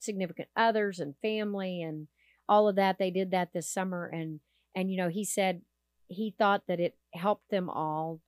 significant 0.00 0.48
others 0.54 1.00
and 1.00 1.14
family 1.22 1.80
and 1.82 2.08
all 2.46 2.68
of 2.68 2.76
that. 2.76 2.98
They 2.98 3.10
did 3.10 3.30
that 3.30 3.52
this 3.54 3.70
summer 3.72 4.06
and 4.06 4.40
and 4.74 4.90
you 4.92 4.98
know, 4.98 5.08
he 5.08 5.24
said 5.24 5.62
he 6.08 6.34
thought 6.38 6.62
that 6.68 6.80
it 6.80 6.96
helped 7.14 7.48
them 7.50 7.68
all 7.70 8.20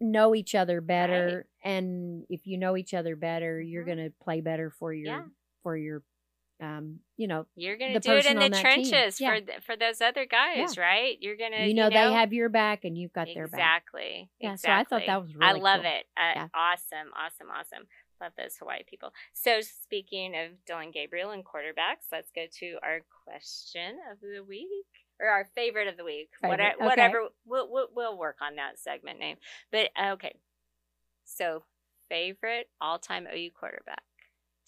know 0.00 0.34
each 0.34 0.54
other 0.54 0.80
better 0.80 1.46
and 1.62 2.24
if 2.28 2.46
you 2.46 2.58
know 2.58 2.76
each 2.76 2.92
other 2.92 3.14
better 3.14 3.60
you're 3.60 3.84
Mhm. 3.84 3.86
going 3.86 3.98
to 3.98 4.10
play 4.22 4.40
better 4.40 4.68
for 4.70 4.92
your 4.92 5.06
Yeah. 5.06 5.24
for 5.62 5.76
your 5.76 6.02
um 6.60 7.00
you 7.16 7.26
know 7.28 7.46
You're 7.54 7.76
gonna 7.76 7.94
the 7.94 8.00
do 8.00 8.12
it 8.16 8.26
in 8.26 8.36
the 8.38 8.44
on 8.46 8.50
that 8.50 8.56
team. 8.62 8.62
trenches 8.84 9.20
Yeah. 9.20 9.34
for 9.34 9.40
th- 9.40 9.60
for 9.62 9.76
those 9.76 10.00
other 10.00 10.26
guys, 10.26 10.76
right? 10.76 11.16
You're 11.20 11.36
gonna 11.36 11.66
you 11.66 11.74
know, 11.74 11.88
they 11.88 12.12
have 12.12 12.32
your 12.32 12.48
back 12.48 12.84
and 12.84 12.96
you've 12.98 13.12
got 13.12 13.28
their 13.32 13.46
back 13.48 13.82
exactly. 13.84 14.30
Yeah, 14.40 14.54
so. 14.56 14.70
I 14.70 14.84
thought 14.84 15.02
that 15.06 15.20
was 15.22 15.34
really. 15.34 15.46
I 15.46 15.52
love 15.52 15.82
cool. 15.82 15.90
it. 15.90 16.06
Uh, 16.16 16.32
Yeah. 16.36 16.48
Awesome, 16.54 17.12
awesome, 17.16 17.50
awesome. 17.50 17.86
Love 18.20 18.32
those 18.36 18.56
Hawaii 18.58 18.82
people. 18.86 19.12
So 19.32 19.60
speaking 19.60 20.36
of 20.36 20.64
Dillon 20.64 20.90
Gabriel 20.92 21.30
and 21.30 21.44
quarterbacks, 21.44 22.06
let's 22.12 22.30
go 22.32 22.46
to 22.58 22.78
our 22.82 23.00
question 23.24 23.98
of 24.12 24.20
the 24.20 24.42
week 24.44 24.86
or 25.22 25.28
our 25.28 25.46
favorite 25.54 25.88
of 25.88 25.96
the 25.96 26.04
week. 26.04 26.30
Favorite, 26.40 26.50
Whatever, 26.58 26.74
okay. 26.76 26.84
whatever 26.86 27.18
we'll, 27.46 27.70
we'll 27.70 27.88
we'll 27.94 28.18
work 28.18 28.36
on 28.42 28.56
that 28.56 28.78
segment 28.78 29.18
name. 29.20 29.36
But 29.70 29.90
uh, 29.98 30.10
okay, 30.14 30.34
so 31.24 31.64
favorite 32.08 32.68
all-time 32.80 33.26
OU 33.32 33.50
quarterback. 33.58 34.02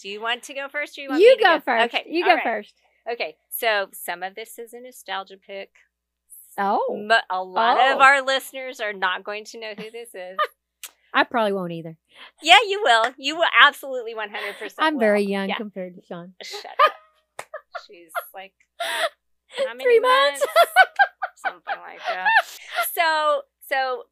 Do 0.01 0.09
you 0.09 0.21
want 0.21 0.43
to 0.45 0.55
go 0.55 0.69
first, 0.69 0.97
or 0.99 1.03
you 1.03 1.09
want 1.11 1.21
you 1.21 1.31
me 1.33 1.37
to 1.37 1.43
go 1.43 1.61
first 1.61 1.95
Okay, 1.95 2.05
you 2.09 2.25
go 2.25 2.35
right. 2.35 2.43
first 2.43 2.75
Okay, 3.11 3.37
so 3.51 3.89
some 3.93 4.23
of 4.23 4.35
this 4.35 4.59
is 4.59 4.73
a 4.73 4.81
nostalgia 4.81 5.37
pick. 5.37 5.71
oh 6.59 7.03
Mo- 7.07 7.19
a 7.31 7.43
lot 7.43 7.77
of 7.91 7.99
Oh. 7.99 8.01
our 8.01 8.23
listeners 8.23 8.81
are 8.81 8.93
not 8.95 9.25
going 9.25 9.45
to 9.47 9.61
know 9.61 9.75
who 9.77 9.91
this 9.91 10.09
is. 10.15 10.39
i 11.13 11.23
probably 11.25 11.53
won't 11.53 11.73
either 11.73 11.97
yeah, 12.43 12.59
you 12.69 12.81
will. 12.83 13.07
You 13.19 13.37
will 13.37 13.49
absolutely 13.63 14.15
100%. 14.15 14.75
i'm 14.79 14.95
will. 14.95 15.01
very 15.01 15.23
young 15.23 15.49
Yeah. 15.49 15.57
compared 15.57 15.95
to 15.97 16.03
sean 16.03 16.35
Shut 16.43 16.65
up. 16.87 17.47
She's 17.87 18.11
like 18.35 18.53
how 19.67 19.75
many 19.75 19.85
Three 19.85 20.01
months. 20.01 20.45
Something 21.37 21.75
like 21.87 22.01
that. 22.09 22.29
So, 22.95 23.43
so 23.69 24.05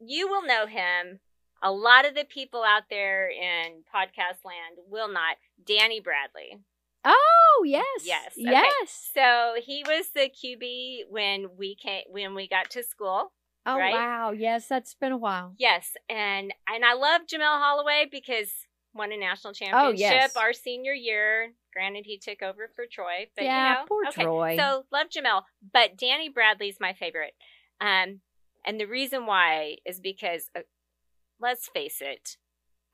you 0.00 0.28
will 0.28 0.42
know 0.42 0.66
him. 0.66 1.20
A 1.62 1.70
lot 1.72 2.06
of 2.06 2.14
the 2.14 2.24
people 2.24 2.62
out 2.62 2.84
there 2.90 3.28
in 3.30 3.82
podcast 3.94 4.44
land 4.44 4.78
will 4.88 5.08
not. 5.12 5.36
Danny 5.64 6.00
Bradley. 6.00 6.60
oh 7.04 7.64
yes 7.66 7.84
Yes, 8.04 8.32
okay. 8.36 8.50
yes 8.50 9.10
So 9.14 9.54
he 9.62 9.84
was 9.86 10.08
the 10.14 10.28
QB 10.30 11.04
when 11.08 11.46
we 11.56 11.74
came 11.76 12.02
when 12.10 12.34
we 12.34 12.46
got 12.48 12.68
to 12.70 12.82
school. 12.82 13.32
oh 13.64 13.76
right? 13.78 13.94
wow 13.94 14.30
yes 14.32 14.66
that's 14.68 14.94
been 14.94 15.12
a 15.12 15.16
while 15.16 15.54
Yes, 15.58 15.92
and 16.10 16.52
and 16.68 16.84
I 16.84 16.94
love 16.94 17.22
Jamel 17.22 17.58
Holloway 17.60 18.06
because 18.10 18.50
won 18.96 19.12
a 19.12 19.16
national 19.16 19.52
championship 19.52 19.86
Oh, 19.86 19.90
yes. 20.14 20.36
our 20.36 20.52
senior 20.52 20.92
year. 20.92 21.52
Granted, 21.72 22.04
he 22.06 22.18
took 22.18 22.42
over 22.42 22.70
for 22.74 22.84
Troy, 22.90 23.28
but 23.36 23.44
Yeah, 23.44 23.68
you 23.68 23.74
know, 23.80 23.84
poor 23.86 24.02
okay. 24.08 24.22
Troy. 24.22 24.56
So 24.58 24.84
love 24.92 25.08
Jamel, 25.08 25.42
but 25.72 25.96
Danny 25.96 26.28
Bradley's 26.28 26.78
my 26.80 26.92
favorite. 26.94 27.34
Um, 27.80 28.20
and 28.64 28.80
the 28.80 28.86
reason 28.86 29.26
why 29.26 29.76
is 29.84 30.00
because 30.00 30.48
uh, 30.56 30.60
let's 31.40 31.68
face 31.68 31.98
it, 32.00 32.36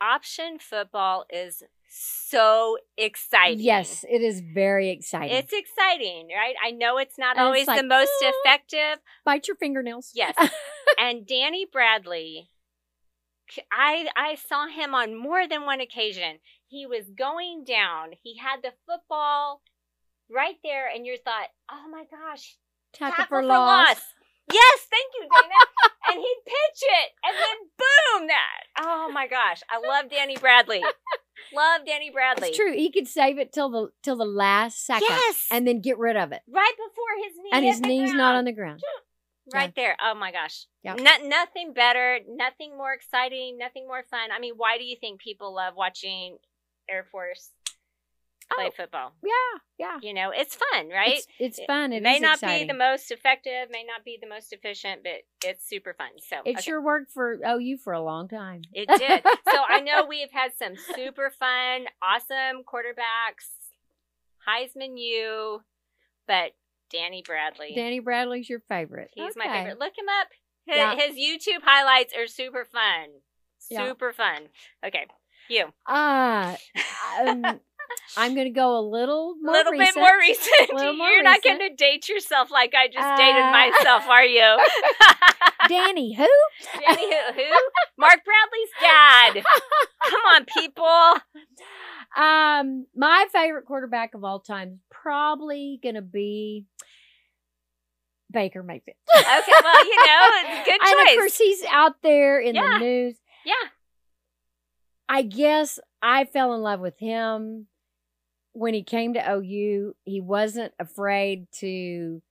option 0.00 0.58
football 0.58 1.24
is 1.30 1.62
so 1.88 2.78
exciting. 2.96 3.60
yes 3.60 4.04
it 4.10 4.22
is 4.22 4.40
very 4.40 4.90
exciting 4.90 5.36
It's 5.36 5.52
exciting, 5.52 6.28
right? 6.34 6.54
I 6.64 6.70
know 6.70 6.98
it's 6.98 7.18
not 7.18 7.36
And 7.36 7.54
it's 7.54 7.68
always 7.68 7.80
the 7.82 7.86
most 7.86 8.10
effective, 8.20 8.98
bite 9.24 9.46
your 9.46 9.56
fingernails 9.56 10.10
Yes. 10.14 10.34
and 10.98 11.26
Danny 11.26 11.66
Bradley, 11.70 12.48
I 13.70 14.08
I 14.16 14.36
saw 14.36 14.66
him 14.66 14.94
on 14.94 15.16
more 15.16 15.46
than 15.48 15.64
one 15.64 15.80
occasion. 15.80 16.38
He 16.66 16.86
was 16.86 17.10
going 17.16 17.64
down. 17.64 18.10
He 18.22 18.38
had 18.38 18.62
the 18.62 18.72
football 18.86 19.62
right 20.30 20.56
there, 20.62 20.88
and 20.88 21.06
you 21.06 21.16
thought, 21.22 21.48
"Oh 21.70 21.88
my 21.90 22.04
gosh, 22.10 22.56
tackle, 22.92 23.26
for, 23.26 23.42
loss. 23.42 24.00
Yes, 24.52 24.86
thank 24.90 25.12
you, 25.14 25.28
Dana. 25.30 25.54
and 26.10 26.20
he'd 26.20 26.42
pitch 26.44 26.82
it, 26.82 27.10
and 27.24 27.36
then 27.36 27.56
boom, 27.78 28.28
that. 28.28 28.62
Oh 28.80 29.10
my 29.12 29.26
gosh, 29.26 29.62
I 29.70 29.78
love 29.86 30.10
Danny 30.10 30.36
Bradley. 30.36 30.82
love 31.54 31.86
Danny 31.86 32.10
Bradley. 32.10 32.48
It's 32.48 32.56
true. 32.56 32.72
He 32.72 32.90
could 32.90 33.08
save 33.08 33.38
it 33.38 33.52
till 33.52 33.70
the 33.70 33.88
till 34.02 34.16
the 34.16 34.24
last 34.24 34.84
second, 34.84 35.06
Yes, 35.08 35.46
and 35.50 35.66
then 35.66 35.80
get 35.80 35.98
rid 35.98 36.16
of 36.16 36.32
it. 36.32 36.42
right 36.48 36.74
before 36.76 37.24
his 37.24 37.36
knee 37.36 37.50
And 37.52 37.64
his 37.64 37.80
knee's 37.80 38.12
not 38.12 38.34
on 38.34 38.44
the 38.44 38.52
ground. 38.52 38.82
Right 39.54 39.74
there. 39.74 39.96
Oh 40.02 40.14
my 40.14 40.32
gosh. 40.32 40.66
Yep. 40.82 40.98
No, 41.00 41.28
nothing 41.28 41.72
better, 41.72 42.20
nothing 42.28 42.76
more 42.76 42.92
exciting, 42.92 43.58
nothing 43.58 43.86
more 43.86 44.02
fun. 44.10 44.30
I 44.34 44.38
mean, 44.40 44.54
why 44.56 44.78
do 44.78 44.84
you 44.84 44.96
think 45.00 45.20
people 45.20 45.54
love 45.54 45.74
watching 45.76 46.38
Air 46.88 47.04
Force 47.10 47.50
play 48.52 48.66
Oh. 48.66 48.70
football? 48.76 49.12
Yeah, 49.22 49.58
yeah. 49.78 49.98
You 50.02 50.12
know, 50.14 50.30
it's 50.34 50.56
fun, 50.56 50.88
right? 50.88 51.18
It's, 51.18 51.26
it's 51.38 51.58
It 51.60 51.66
fun. 51.66 51.92
It 51.92 52.02
may 52.02 52.16
is 52.16 52.22
not 52.22 52.34
exciting. 52.34 52.66
be 52.66 52.72
the 52.72 52.78
most 52.78 53.10
effective, 53.10 53.68
may 53.70 53.84
not 53.84 54.04
be 54.04 54.18
the 54.20 54.28
most 54.28 54.52
efficient, 54.52 55.02
but 55.04 55.22
it's 55.44 55.66
super 55.68 55.94
fun. 55.94 56.10
So 56.28 56.36
It 56.44 56.56
okay. 56.56 56.62
sure 56.62 56.82
worked 56.82 57.12
for 57.12 57.38
OU 57.46 57.78
for 57.78 57.92
a 57.92 58.02
long 58.02 58.28
time. 58.28 58.62
It 58.72 58.88
did. 58.88 59.22
so 59.50 59.58
I 59.68 59.80
know 59.80 60.04
we 60.06 60.20
have 60.22 60.32
had 60.32 60.52
some 60.58 60.74
super 60.96 61.30
fun, 61.30 61.86
awesome 62.02 62.62
quarterbacks, 62.64 63.48
Heisman 64.48 64.98
U, 64.98 65.62
but 66.26 66.52
Danny 66.92 67.22
Bradley. 67.26 67.72
Danny 67.74 68.00
Bradley's 68.00 68.48
your 68.48 68.60
favorite. 68.68 69.10
He's 69.14 69.36
my 69.36 69.46
favorite. 69.46 69.78
Look 69.78 69.96
him 69.96 70.06
up. 70.20 70.28
His, 70.66 70.76
Yeah. 70.76 70.94
his 70.96 71.16
YouTube 71.16 71.62
highlights 71.64 72.14
are 72.16 72.26
super 72.26 72.64
fun. 72.64 73.08
Yeah. 73.70 73.88
Super 73.88 74.12
fun. 74.12 74.48
Okay. 74.84 75.06
You. 75.48 75.72
Ah, 75.86 76.56
um, 77.20 77.60
I'm 78.16 78.34
going 78.34 78.46
to 78.46 78.52
go 78.52 78.78
a 78.78 78.84
little 78.86 79.34
A 79.40 79.44
more 79.44 79.54
little 79.54 79.72
recent. 79.72 79.94
bit 79.94 80.00
more 80.00 80.18
recent. 80.18 80.96
More 80.98 81.08
You're 81.10 81.22
not 81.22 81.42
going 81.42 81.58
to 81.60 81.70
date 81.74 82.08
yourself 82.08 82.50
like 82.50 82.74
I 82.74 82.86
just 82.88 83.18
dated 83.18 83.42
Uh, 83.42 83.50
myself, 83.50 84.06
are 84.08 84.24
you? 84.24 84.58
Danny, 85.68 86.14
who? 86.14 86.26
Danny, 86.80 87.10
who, 87.14 87.32
who? 87.34 87.50
Mark 87.98 88.20
Bradley's 88.24 88.70
dad. 88.80 89.44
Come 90.10 90.20
on, 90.34 90.44
people. 90.44 91.14
Um, 92.16 92.86
my 92.94 93.26
favorite 93.32 93.64
quarterback 93.64 94.14
of 94.14 94.24
all 94.24 94.40
time 94.40 94.68
is 94.72 94.78
probably 94.90 95.78
going 95.82 95.94
to 95.94 96.02
be 96.02 96.66
Baker 98.30 98.62
Mayfield. 98.62 98.96
Okay, 99.16 99.52
well, 99.62 99.84
you 99.86 99.96
know, 100.06 100.28
it's 100.32 100.66
good 100.66 100.80
And 100.98 101.08
of 101.08 101.14
course, 101.14 101.36
he's 101.38 101.62
out 101.70 101.96
there 102.02 102.40
in 102.40 102.54
Yeah. 102.54 102.62
the 102.72 102.78
news. 102.84 103.16
Yeah. 103.46 103.54
I 105.08 105.22
guess 105.22 105.78
I 106.02 106.24
fell 106.24 106.54
in 106.54 106.60
love 106.62 106.80
with 106.80 106.98
him 106.98 107.66
when 108.52 108.74
he 108.74 108.82
came 108.82 109.14
to 109.14 109.32
OU. 109.34 109.94
He 110.04 110.20
wasn't 110.20 110.72
afraid 110.78 111.46
to 111.60 112.22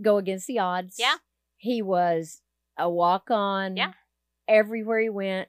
go 0.00 0.18
against 0.18 0.46
the 0.46 0.58
odds. 0.60 0.96
Yeah. 0.98 1.16
He 1.56 1.82
was 1.82 2.40
a 2.78 2.88
walk 2.90 3.30
on. 3.30 3.76
Yeah. 3.76 3.92
Everywhere 4.46 5.00
he 5.00 5.08
went. 5.08 5.48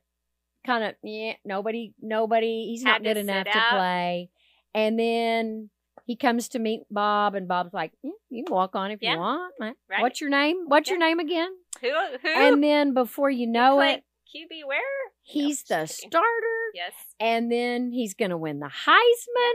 Kind 0.66 0.84
of, 0.84 0.96
yeah, 1.04 1.34
nobody, 1.46 1.94
nobody, 2.02 2.66
he's 2.66 2.84
Had 2.84 3.02
not 3.02 3.04
good 3.04 3.16
sit 3.18 3.30
enough 3.30 3.46
to 3.46 3.58
out. 3.58 3.70
play. 3.72 4.30
And 4.76 5.00
then 5.00 5.70
he 6.06 6.16
comes 6.18 6.50
to 6.50 6.60
meet 6.60 6.82
Bob, 6.92 7.34
and 7.36 7.48
Bob's 7.48 7.74
like, 7.74 7.94
"Mm, 8.06 8.12
"You 8.30 8.44
can 8.44 8.54
walk 8.54 8.76
on 8.76 8.92
if 8.92 9.02
Yeah. 9.02 9.14
you 9.14 9.20
want. 9.20 9.54
Right. 9.60 9.76
What's 10.02 10.20
your 10.20 10.30
name? 10.30 10.66
What's 10.68 10.90
your 10.90 11.00
name 11.00 11.20
again?" 11.20 11.50
Who? 11.82 11.90
Who? 12.22 12.28
And 12.28 12.62
then 12.64 12.94
before 12.94 13.30
you 13.30 13.48
know 13.48 13.76
Click 13.78 14.04
it, 14.34 14.50
QB 14.52 14.66
where? 14.66 14.80
he's 15.22 15.68
No, 15.70 15.80
the 15.82 15.88
starter, 15.88 16.72
Yes. 16.74 16.94
and 17.22 17.50
then 17.52 17.92
he's 17.94 18.14
going 18.14 18.32
to 18.32 18.38
win 18.38 18.60
the 18.60 18.68
Heisman, 18.86 19.54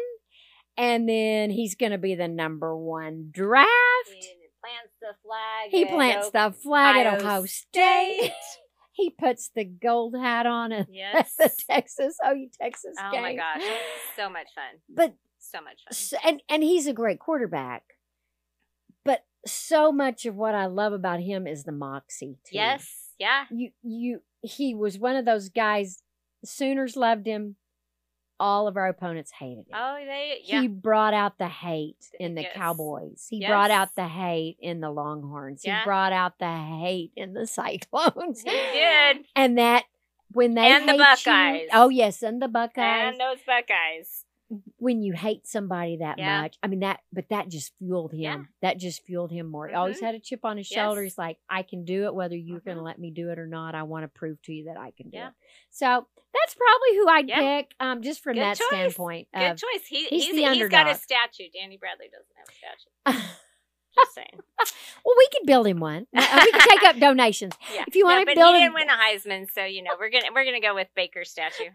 and 0.77 1.09
then 1.09 1.51
he's 1.51 1.75
going 1.75 1.93
to 1.93 1.99
be 1.99 2.14
the 2.14 2.29
number 2.29 2.77
one 2.77 3.29
draft. 3.31 3.68
He 4.09 4.22
plants 4.61 4.95
the 5.01 5.14
flag. 5.22 5.70
He 5.70 5.83
at 5.85 5.91
plants 5.91 6.31
the 6.31 6.55
flag 6.62 7.07
at 7.07 7.20
Ohio 7.22 7.45
State. 7.47 8.18
State. 8.20 8.33
he 8.93 9.11
puts 9.11 9.51
the 9.55 9.64
gold 9.64 10.14
hat 10.16 10.47
on 10.47 10.72
at 10.72 10.87
Yes. 10.91 11.35
the 11.39 11.51
Texas, 11.70 12.16
oh, 12.25 12.33
OU 12.35 12.49
Texas 12.61 12.95
Oh 12.99 13.11
game. 13.12 13.22
my 13.22 13.35
gosh, 13.35 13.62
so 14.16 14.29
much 14.31 14.47
fun. 14.55 14.81
But 14.89 15.14
So 15.39 15.59
much 15.61 15.81
fun. 16.11 16.20
and 16.25 16.43
and 16.49 16.62
he's 16.62 16.87
a 16.87 16.93
great 16.93 17.18
quarterback. 17.18 17.83
But 19.05 19.25
so 19.47 19.93
much 19.93 20.25
of 20.27 20.35
what 20.37 20.55
I 20.55 20.66
love 20.66 20.93
about 20.95 21.20
him 21.20 21.47
is 21.47 21.64
the 21.64 21.72
moxie. 21.72 22.39
Too. 22.47 22.55
Yes. 22.57 22.89
Yeah. 23.18 23.45
you 23.51 23.70
you 23.83 24.22
he 24.43 24.75
was 24.75 24.99
one 24.99 25.16
of 25.16 25.25
those 25.25 25.49
guys. 25.51 26.03
Sooners 26.45 26.97
loved 26.97 27.27
him. 27.27 27.57
All 28.41 28.66
of 28.66 28.76
our 28.76 28.89
opponents 28.89 29.30
hated 29.30 29.68
him. 29.68 29.74
Oh, 29.74 29.97
they. 30.05 30.41
Yeah. 30.45 30.61
He 30.62 30.68
brought 30.68 31.14
out 31.14 31.39
the 31.39 31.49
hate 31.49 32.11
in 32.18 32.35
the 32.35 32.43
Yes. 32.43 32.53
Cowboys. 32.57 33.26
He 33.30 33.47
brought 33.47 33.70
out 33.70 33.95
the 33.95 34.09
hate 34.09 34.57
in 34.61 34.80
the 34.80 34.91
Longhorns. 34.91 35.62
Yeah. 35.64 35.80
He 35.80 35.85
brought 35.85 36.12
out 36.12 36.39
the 36.41 36.53
hate 36.53 37.12
in 37.16 37.32
the 37.35 37.47
Cyclones. 37.47 38.43
He 38.43 38.51
did. 38.51 39.24
And 39.37 39.57
that 39.59 39.85
when 40.32 40.55
they 40.55 40.62
And 40.68 40.89
the 40.89 40.93
hate 40.93 40.99
you- 40.99 41.05
Buckeyes. 41.05 41.68
oh 41.72 41.89
yes, 41.91 42.22
and 42.22 42.43
the 42.43 42.49
Buckeyes. 42.49 43.12
And 43.12 43.20
those 43.20 43.39
Buckeyes. 43.47 44.24
When 44.78 45.02
you 45.02 45.12
hate 45.12 45.46
somebody 45.46 45.96
that 45.98 46.18
Yeah. 46.18 46.42
much, 46.42 46.57
I 46.62 46.66
mean 46.66 46.80
that, 46.80 47.00
but 47.12 47.28
that 47.30 47.48
just 47.48 47.72
fueled 47.78 48.12
him. 48.12 48.20
Yeah. 48.20 48.42
That 48.62 48.78
just 48.78 49.02
fueled 49.05 49.30
him 49.30 49.46
more. 49.50 49.68
He 49.68 49.74
always 49.74 49.98
Mhm. 50.00 50.07
had 50.07 50.14
a 50.14 50.20
chip 50.20 50.44
on 50.44 50.57
his 50.57 50.66
shoulder. 50.66 51.02
He's 51.02 51.18
like, 51.18 51.38
I 51.48 51.62
can 51.62 51.84
do 51.84 52.05
it, 52.05 52.14
whether 52.14 52.36
you're 52.36 52.61
going 52.61 52.76
to 52.76 52.82
let 52.82 52.98
me 52.98 53.11
do 53.11 53.30
it 53.30 53.38
or 53.38 53.46
not. 53.46 53.74
I 53.74 53.82
want 53.84 54.05
to 54.05 54.09
prove 54.09 54.40
to 54.42 54.52
you 54.52 54.64
that 54.64 54.76
I 54.76 54.90
can 54.92 55.11
do 55.11 55.18
Yeah. 55.18 55.28
it. 55.28 55.34
So 55.70 56.07
that's 56.32 56.55
probably 56.55 56.96
who 56.96 57.09
I'd 57.09 57.28
pick, 57.28 57.74
um, 57.80 58.02
just 58.02 58.22
from 58.22 58.34
Good 58.34 58.42
that 58.42 58.57
choice. 58.59 58.68
standpoint. 58.68 59.28
Good 59.34 59.50
of- 59.52 59.59
choice. 59.59 59.86
He, 59.86 60.07
he's 60.07 60.26
he's 60.26 60.34
he's 60.55 60.68
got 60.68 60.88
a 60.88 60.94
statue. 60.94 61.48
Danny 61.52 61.76
Bradley 61.76 62.09
doesn't 62.09 62.36
have 62.36 62.48
a 62.48 62.52
statue. 63.16 63.28
Just 63.96 64.14
saying. 64.14 64.40
Well, 65.05 65.14
we 65.18 65.28
could 65.32 65.46
build 65.46 65.66
him 65.68 65.78
one. 65.80 66.07
Uh, 66.16 66.40
we 66.44 66.50
can 66.50 66.68
take 66.68 66.82
up 66.82 66.96
donations. 66.98 67.52
Yeah. 67.74 67.84
If 67.86 67.94
you 67.94 68.07
want 68.07 68.24
but 68.26 68.32
to 68.32 68.40
build 68.40 68.55
but 68.55 68.59
he 68.59 68.64
him, 68.64 68.72
didn't 68.72 68.74
win 68.74 68.88
a 68.88 68.92
Heisman, 69.44 69.50
so 69.52 69.64
you 69.64 69.82
know 69.82 69.92
we're 70.00 70.11
gonna 70.11 70.32
we're 70.34 70.44
gonna 70.46 70.61
go 70.61 70.74
with 70.74 70.88
Baker's 70.96 71.30
statue. 71.30 71.70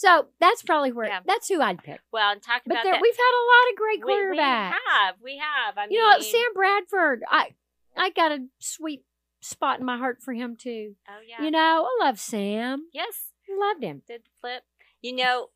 So 0.00 0.28
that's 0.40 0.62
probably 0.62 0.92
where 0.92 1.06
Yeah. 1.08 1.20
that's 1.26 1.46
who 1.48 1.60
I'd 1.60 1.82
pick. 1.84 2.00
Well, 2.10 2.32
and 2.32 2.42
talk 2.42 2.62
But 2.64 2.72
about 2.72 2.84
there, 2.84 2.92
that. 2.94 3.02
we've 3.02 3.16
had 3.16 3.34
a 3.42 3.46
lot 3.52 3.70
of 3.70 3.76
great 3.76 4.00
quarterbacks. 4.00 4.70
we 4.70 4.82
have, 4.94 5.14
we 5.22 5.36
have. 5.38 5.76
I 5.78 5.86
You 5.90 5.98
know, 6.00 6.18
Sam 6.20 6.52
Bradford, 6.54 7.22
I 7.28 7.54
I 7.96 8.08
got 8.10 8.32
a 8.32 8.46
sweet 8.60 9.04
spot 9.42 9.78
in 9.80 9.84
my 9.84 9.98
heart 9.98 10.22
for 10.22 10.32
him 10.32 10.56
too. 10.56 10.96
Oh 11.08 11.20
yeah. 11.26 11.42
You 11.42 11.50
know, 11.50 11.86
I 12.00 12.04
love 12.06 12.18
Sam. 12.18 12.86
yes. 12.92 13.32
I 13.48 13.56
loved 13.58 13.82
him. 13.82 14.02
Did 14.06 14.22
the 14.24 14.30
flip. 14.40 14.62
You 15.02 15.16
know, 15.16 15.48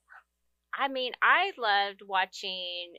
I 0.76 0.88
mean, 0.88 1.12
I 1.22 1.53
loved 1.57 2.03
watching 2.07 2.95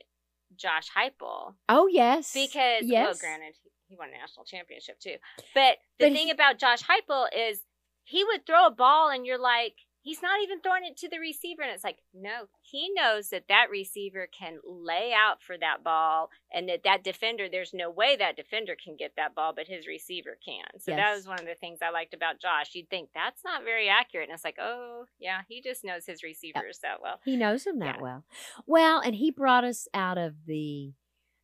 Josh 0.56 0.88
Heupel 0.96 1.54
Oh 1.68 1.86
yes, 1.86 2.32
because, 2.32 2.82
well, 2.82 2.90
yes, 2.90 3.20
granted, 3.20 3.54
he- 3.62 3.70
he 3.88 3.94
won 3.96 4.08
a 4.08 4.12
national 4.18 4.44
championship 4.46 4.98
too. 4.98 5.16
But 5.54 5.78
the 5.98 6.06
But 6.06 6.12
thing 6.12 6.26
he- 6.26 6.30
about 6.32 6.58
Josh 6.58 6.82
Heupel 6.82 7.28
is 7.32 7.62
he 8.04 8.24
would 8.24 8.46
throw 8.46 8.66
a 8.66 8.70
ball, 8.70 9.10
and 9.10 9.26
you're 9.26 9.38
like, 9.38 9.76
he's 10.06 10.22
not 10.22 10.40
even 10.40 10.60
throwing 10.60 10.84
it 10.84 10.96
to 10.98 11.08
the 11.08 11.18
receiver, 11.18 11.62
and 11.62 11.72
it's 11.72 11.82
like, 11.82 11.98
no, 12.14 12.46
he 12.62 12.88
knows 12.94 13.30
that 13.30 13.48
that 13.48 13.66
receiver 13.70 14.28
can 14.30 14.58
lay 14.64 15.12
out 15.12 15.42
for 15.42 15.58
that 15.58 15.82
ball, 15.82 16.30
and 16.54 16.68
that 16.68 16.84
that 16.84 17.02
defender, 17.02 17.48
there's 17.50 17.74
no 17.74 17.90
way 17.90 18.14
that 18.16 18.36
defender 18.36 18.76
can 18.82 18.96
get 18.96 19.14
that 19.16 19.34
ball, 19.34 19.52
but 19.54 19.66
his 19.66 19.86
receiver 19.88 20.38
can. 20.44 20.64
So 20.78 20.92
that 20.92 21.14
was 21.14 21.26
one 21.26 21.40
of 21.40 21.46
the 21.46 21.56
things 21.56 21.80
I 21.82 21.90
liked 21.90 22.14
about 22.14 22.40
Josh. 22.40 22.70
You'd 22.74 22.88
think 22.88 23.08
that's 23.14 23.42
not 23.44 23.64
very 23.64 23.88
accurate, 23.88 24.28
and 24.28 24.34
it's 24.34 24.44
like, 24.44 24.58
oh 24.60 25.06
yeah, 25.18 25.40
he 25.48 25.60
just 25.60 25.84
knows 25.84 26.06
his 26.06 26.22
receivers 26.22 26.78
that 26.82 27.02
well. 27.02 27.20
he 27.24 27.36
knows 27.36 27.66
him 27.66 27.80
that 27.80 27.96
Yeah. 27.96 28.02
well. 28.02 28.24
Well, 28.66 29.00
and 29.00 29.14
he 29.14 29.32
brought 29.32 29.64
us 29.64 29.88
out 29.92 30.18
of 30.18 30.34
the 30.46 30.92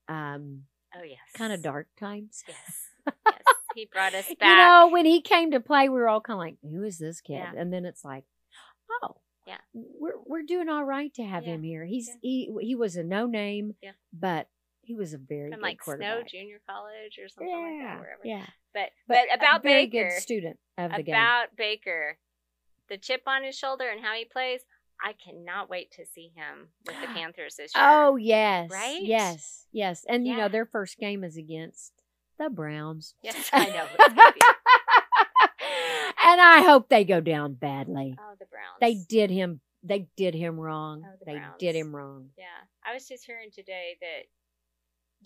um 0.09 0.63
Oh 0.95 1.03
yes, 1.03 1.19
kind 1.35 1.53
of 1.53 1.63
dark 1.63 1.89
times. 1.99 2.45
Yes, 2.47 2.91
yes, 3.27 3.43
he 3.75 3.89
brought 3.93 4.15
us 4.15 4.27
back. 4.39 4.49
You 4.49 4.57
know, 4.57 4.89
when 4.93 5.07
he 5.07 5.21
came 5.21 5.51
to 5.51 5.59
play, 5.61 5.89
we 5.89 5.99
were 5.99 6.09
all 6.09 6.21
kind 6.21 6.35
of 6.37 6.39
like, 6.41 6.57
"Who 6.63 6.85
is 6.85 6.99
this 6.99 7.21
kid?" 7.21 7.39
Yeah. 7.39 7.53
And 7.57 7.73
then 7.73 7.85
it's 7.87 8.05
like, 8.05 8.25
"Oh, 9.03 9.17
Yeah. 9.47 9.59
we're 9.75 10.19
we're 10.25 10.43
doing 10.43 10.69
all 10.69 10.85
right 10.85 11.13
to 11.15 11.25
have 11.25 11.45
Yeah. 11.47 11.55
him 11.55 11.63
here. 11.63 11.85
He's 11.85 12.09
Yeah. 12.09 12.15
he 12.23 12.51
he 12.61 12.75
was 12.75 12.97
a 12.97 13.03
no 13.05 13.27
name, 13.27 13.75
Yeah. 13.83 13.93
but 14.13 14.49
he 14.83 14.95
was 14.95 15.15
a 15.15 15.19
very 15.19 15.51
from 15.51 15.61
good 15.61 15.63
like 15.63 15.83
Snow. 15.83 16.23
Junior 16.27 16.61
College 16.69 17.19
or 17.19 17.29
something 17.29 17.49
like 17.53 17.83
that, 17.89 18.01
wherever. 18.01 18.21
yeah. 18.25 18.47
But 18.75 18.91
But, 19.07 19.27
but, 19.31 19.37
about 19.39 19.63
very 19.63 19.87
Baker, 19.87 20.09
good 20.11 20.21
student 20.21 20.59
of 20.79 20.91
the 20.93 21.03
game. 21.03 21.15
about 21.15 21.55
Baker, 21.57 22.19
the 22.89 22.99
chip 22.99 23.23
on 23.27 23.45
his 23.45 23.57
shoulder 23.57 23.89
and 23.89 24.01
how 24.05 24.15
he 24.15 24.25
plays. 24.25 24.65
I 25.05 25.15
cannot 25.15 25.69
wait 25.69 25.91
to 25.93 26.07
see 26.07 26.29
him 26.37 26.69
with 26.87 27.01
the 27.01 27.07
Panthers 27.19 27.57
this 27.57 27.73
year. 27.75 27.85
Oh 27.85 28.17
yes, 28.17 28.71
Right? 28.71 29.03
Yes, 29.03 29.67
yes, 29.73 30.05
and 30.09 30.27
you 30.27 30.37
know 30.37 30.49
their 30.49 30.67
first 30.67 30.97
game 30.99 31.23
is 31.25 31.37
against 31.37 31.93
the 32.39 32.49
Browns. 32.51 33.15
yes, 33.23 33.51
I 33.53 33.67
know. 33.67 33.87
It's 33.99 34.15
gonna 34.15 34.33
be- 34.33 34.41
and 36.25 36.41
I 36.41 36.63
hope 36.63 36.89
they 36.89 37.05
go 37.05 37.21
down 37.21 37.55
badly. 37.55 38.17
oh, 38.19 38.32
Browns. 38.79 39.07
They 39.09 39.17
did 39.17 39.31
him. 39.31 39.61
They 39.83 40.07
did 40.17 40.35
him 40.35 40.59
wrong. 40.61 41.03
Oh, 41.05 41.17
the 41.19 41.25
they 41.27 41.39
Browns. 41.39 41.55
did 41.59 41.75
him 41.75 41.95
wrong. 41.95 42.31
Yeah, 42.39 42.45
I 42.85 42.95
was 42.95 43.09
just 43.09 43.25
hearing 43.27 43.51
today 43.53 43.97
that 44.01 44.27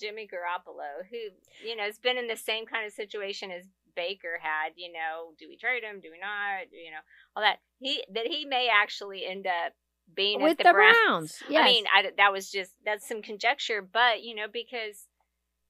Jimmy 0.00 0.28
Garoppolo, 0.28 1.04
who 1.10 1.66
you 1.68 1.76
know 1.76 1.84
has 1.84 1.98
been 1.98 2.18
in 2.18 2.26
the 2.28 2.36
same 2.36 2.66
kind 2.66 2.86
of 2.86 2.92
situation 2.92 3.50
as 3.50 3.66
Baker 3.94 4.38
had, 4.40 4.72
you 4.76 4.92
know, 4.92 5.32
do 5.38 5.46
we 5.48 5.56
trade 5.56 5.82
him? 5.82 6.00
Do 6.00 6.10
we 6.12 6.18
not? 6.18 6.70
You 6.72 6.90
know, 6.90 6.98
all 7.34 7.42
that. 7.42 7.58
He 7.78 8.02
that 8.12 8.26
he 8.26 8.44
may 8.44 8.68
actually 8.72 9.26
end 9.26 9.46
up 9.46 9.72
being 10.14 10.40
With 10.42 10.58
the, 10.58 10.64
the 10.64 10.72
Browns. 10.72 10.96
Browns, 11.06 11.42
yes. 11.48 11.62
I 11.62 11.64
mean, 11.66 11.84
I, 11.94 12.10
that 12.16 12.32
was 12.32 12.50
just 12.50 12.72
that's 12.84 13.08
some 13.08 13.22
conjecture, 13.22 13.82
but 13.82 14.22
you 14.22 14.34
know, 14.34 14.46
because 14.52 15.06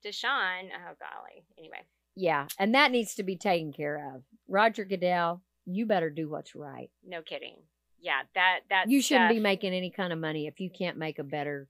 Deshaun, 0.05 0.69
oh 0.75 0.95
golly, 1.01 1.45
anyway, 1.59 1.83
Yeah, 2.15 2.47
and 2.59 2.75
that 2.75 2.91
needs 2.91 3.15
to 3.15 3.23
be 3.23 3.37
taken 3.37 3.73
care 3.73 4.13
of. 4.15 4.23
Roger 4.49 4.85
Goodell, 4.85 5.43
you 5.67 5.85
better 5.87 6.09
do 6.11 6.29
what's 6.29 6.55
right. 6.55 6.91
no 7.07 7.23
kidding. 7.23 7.57
Yeah, 8.01 8.23
that 8.35 8.61
that 8.71 8.89
you 8.89 9.03
shouldn't 9.03 9.31
be 9.31 9.41
making 9.41 9.73
any 9.75 9.91
kind 9.91 10.13
of 10.13 10.19
money 10.19 10.47
if 10.47 10.61
you 10.61 10.71
can't 10.71 10.97
make 10.97 11.19
a 11.19 11.25
better, 11.25 11.69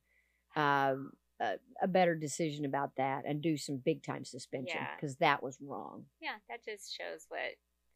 um, 0.54 1.12
a, 1.40 1.54
a 1.82 1.88
better 1.88 2.14
decision 2.14 2.64
about 2.64 2.90
that 2.96 3.22
and 3.26 3.40
do 3.40 3.56
some 3.56 3.76
big 3.82 4.02
time 4.02 4.24
suspension 4.24 4.78
Yeah. 4.80 4.88
because 4.96 5.16
that 5.16 5.42
was 5.42 5.56
wrong. 5.62 6.04
Yeah, 6.20 6.34
that 6.48 6.64
just 6.64 6.94
shows 6.96 7.26
what 7.28 7.40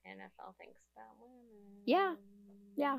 NFL 0.07 0.57
thinks 0.59 0.80
about 0.96 1.16
women. 1.20 1.82
Yeah, 1.84 2.14
yeah. 2.76 2.98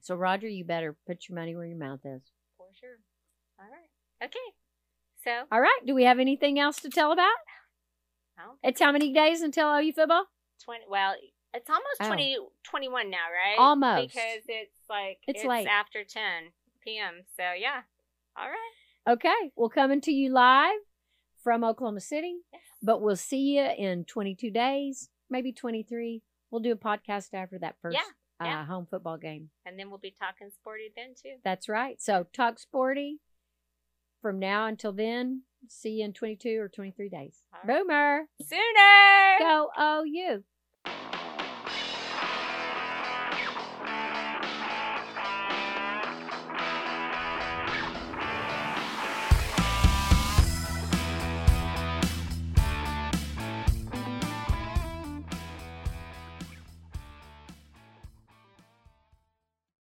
So 0.00 0.14
Roger, 0.16 0.48
you 0.48 0.64
better 0.64 0.96
put 1.06 1.28
your 1.28 1.38
money 1.38 1.54
where 1.56 1.66
your 1.66 1.78
mouth 1.78 2.00
is. 2.04 2.22
for 2.56 2.66
sure. 2.78 2.98
All 3.58 3.66
right, 3.70 4.26
okay. 4.26 4.38
So, 5.22 5.30
All 5.50 5.60
right. 5.60 5.80
Do 5.86 5.94
we 5.94 6.04
have 6.04 6.18
anything 6.18 6.58
else 6.58 6.80
to 6.82 6.90
tell 6.90 7.10
about? 7.12 7.30
It's 8.62 8.80
how 8.80 8.92
many 8.92 9.12
days 9.12 9.40
until 9.42 9.68
OU 9.68 9.92
football? 9.92 10.24
twenty. 10.62 10.84
Well, 10.88 11.14
it's 11.54 11.70
almost 11.70 11.96
Oh. 12.00 12.06
twenty 12.06 12.36
twenty 12.64 12.88
one 12.88 13.10
now, 13.10 13.26
right? 13.32 13.56
Almost. 13.58 14.14
because 14.14 14.42
it's 14.48 14.78
like 14.88 15.18
It's 15.26 15.40
it's, 15.40 15.48
late. 15.48 15.66
after 15.66 16.04
ten 16.04 16.52
p.m. 16.82 17.22
So 17.36 17.44
yeah. 17.58 17.82
All 18.36 18.48
right. 18.48 19.12
Okay, 19.12 19.52
we're 19.56 19.68
coming 19.68 20.00
to 20.02 20.12
you 20.12 20.30
live 20.32 20.78
from 21.42 21.62
Oklahoma 21.62 22.00
City, 22.00 22.36
Yes. 22.52 22.62
but 22.82 23.02
we'll 23.02 23.16
see 23.16 23.56
you 23.58 23.62
in 23.62 24.04
22 24.06 24.50
days, 24.50 25.10
maybe 25.28 25.52
23. 25.52 26.22
We'll 26.50 26.62
do 26.62 26.72
a 26.72 26.76
podcast 26.76 27.34
after 27.34 27.58
that 27.58 27.76
first 27.82 27.96
Yeah, 27.96 28.46
yeah. 28.46 28.62
Uh, 28.62 28.64
home 28.64 28.86
football 28.90 29.18
game. 29.18 29.50
And 29.66 29.78
then 29.78 29.90
we'll 29.90 29.98
be 29.98 30.10
talking 30.18 30.48
sporty 30.50 30.90
then 30.96 31.14
too. 31.14 31.34
That's 31.44 31.68
right. 31.68 32.00
So 32.00 32.26
talk 32.32 32.58
sporty 32.58 33.18
from 34.22 34.38
now 34.38 34.66
until 34.66 34.92
then. 34.92 35.42
See 35.68 35.90
you 35.98 36.06
in 36.06 36.12
22 36.14 36.58
or 36.60 36.68
23 36.68 37.08
days. 37.10 37.42
Right. 37.52 37.66
Boomer, 37.66 38.22
Sooner. 38.42 39.38
go 39.38 39.68
OU. 39.78 40.44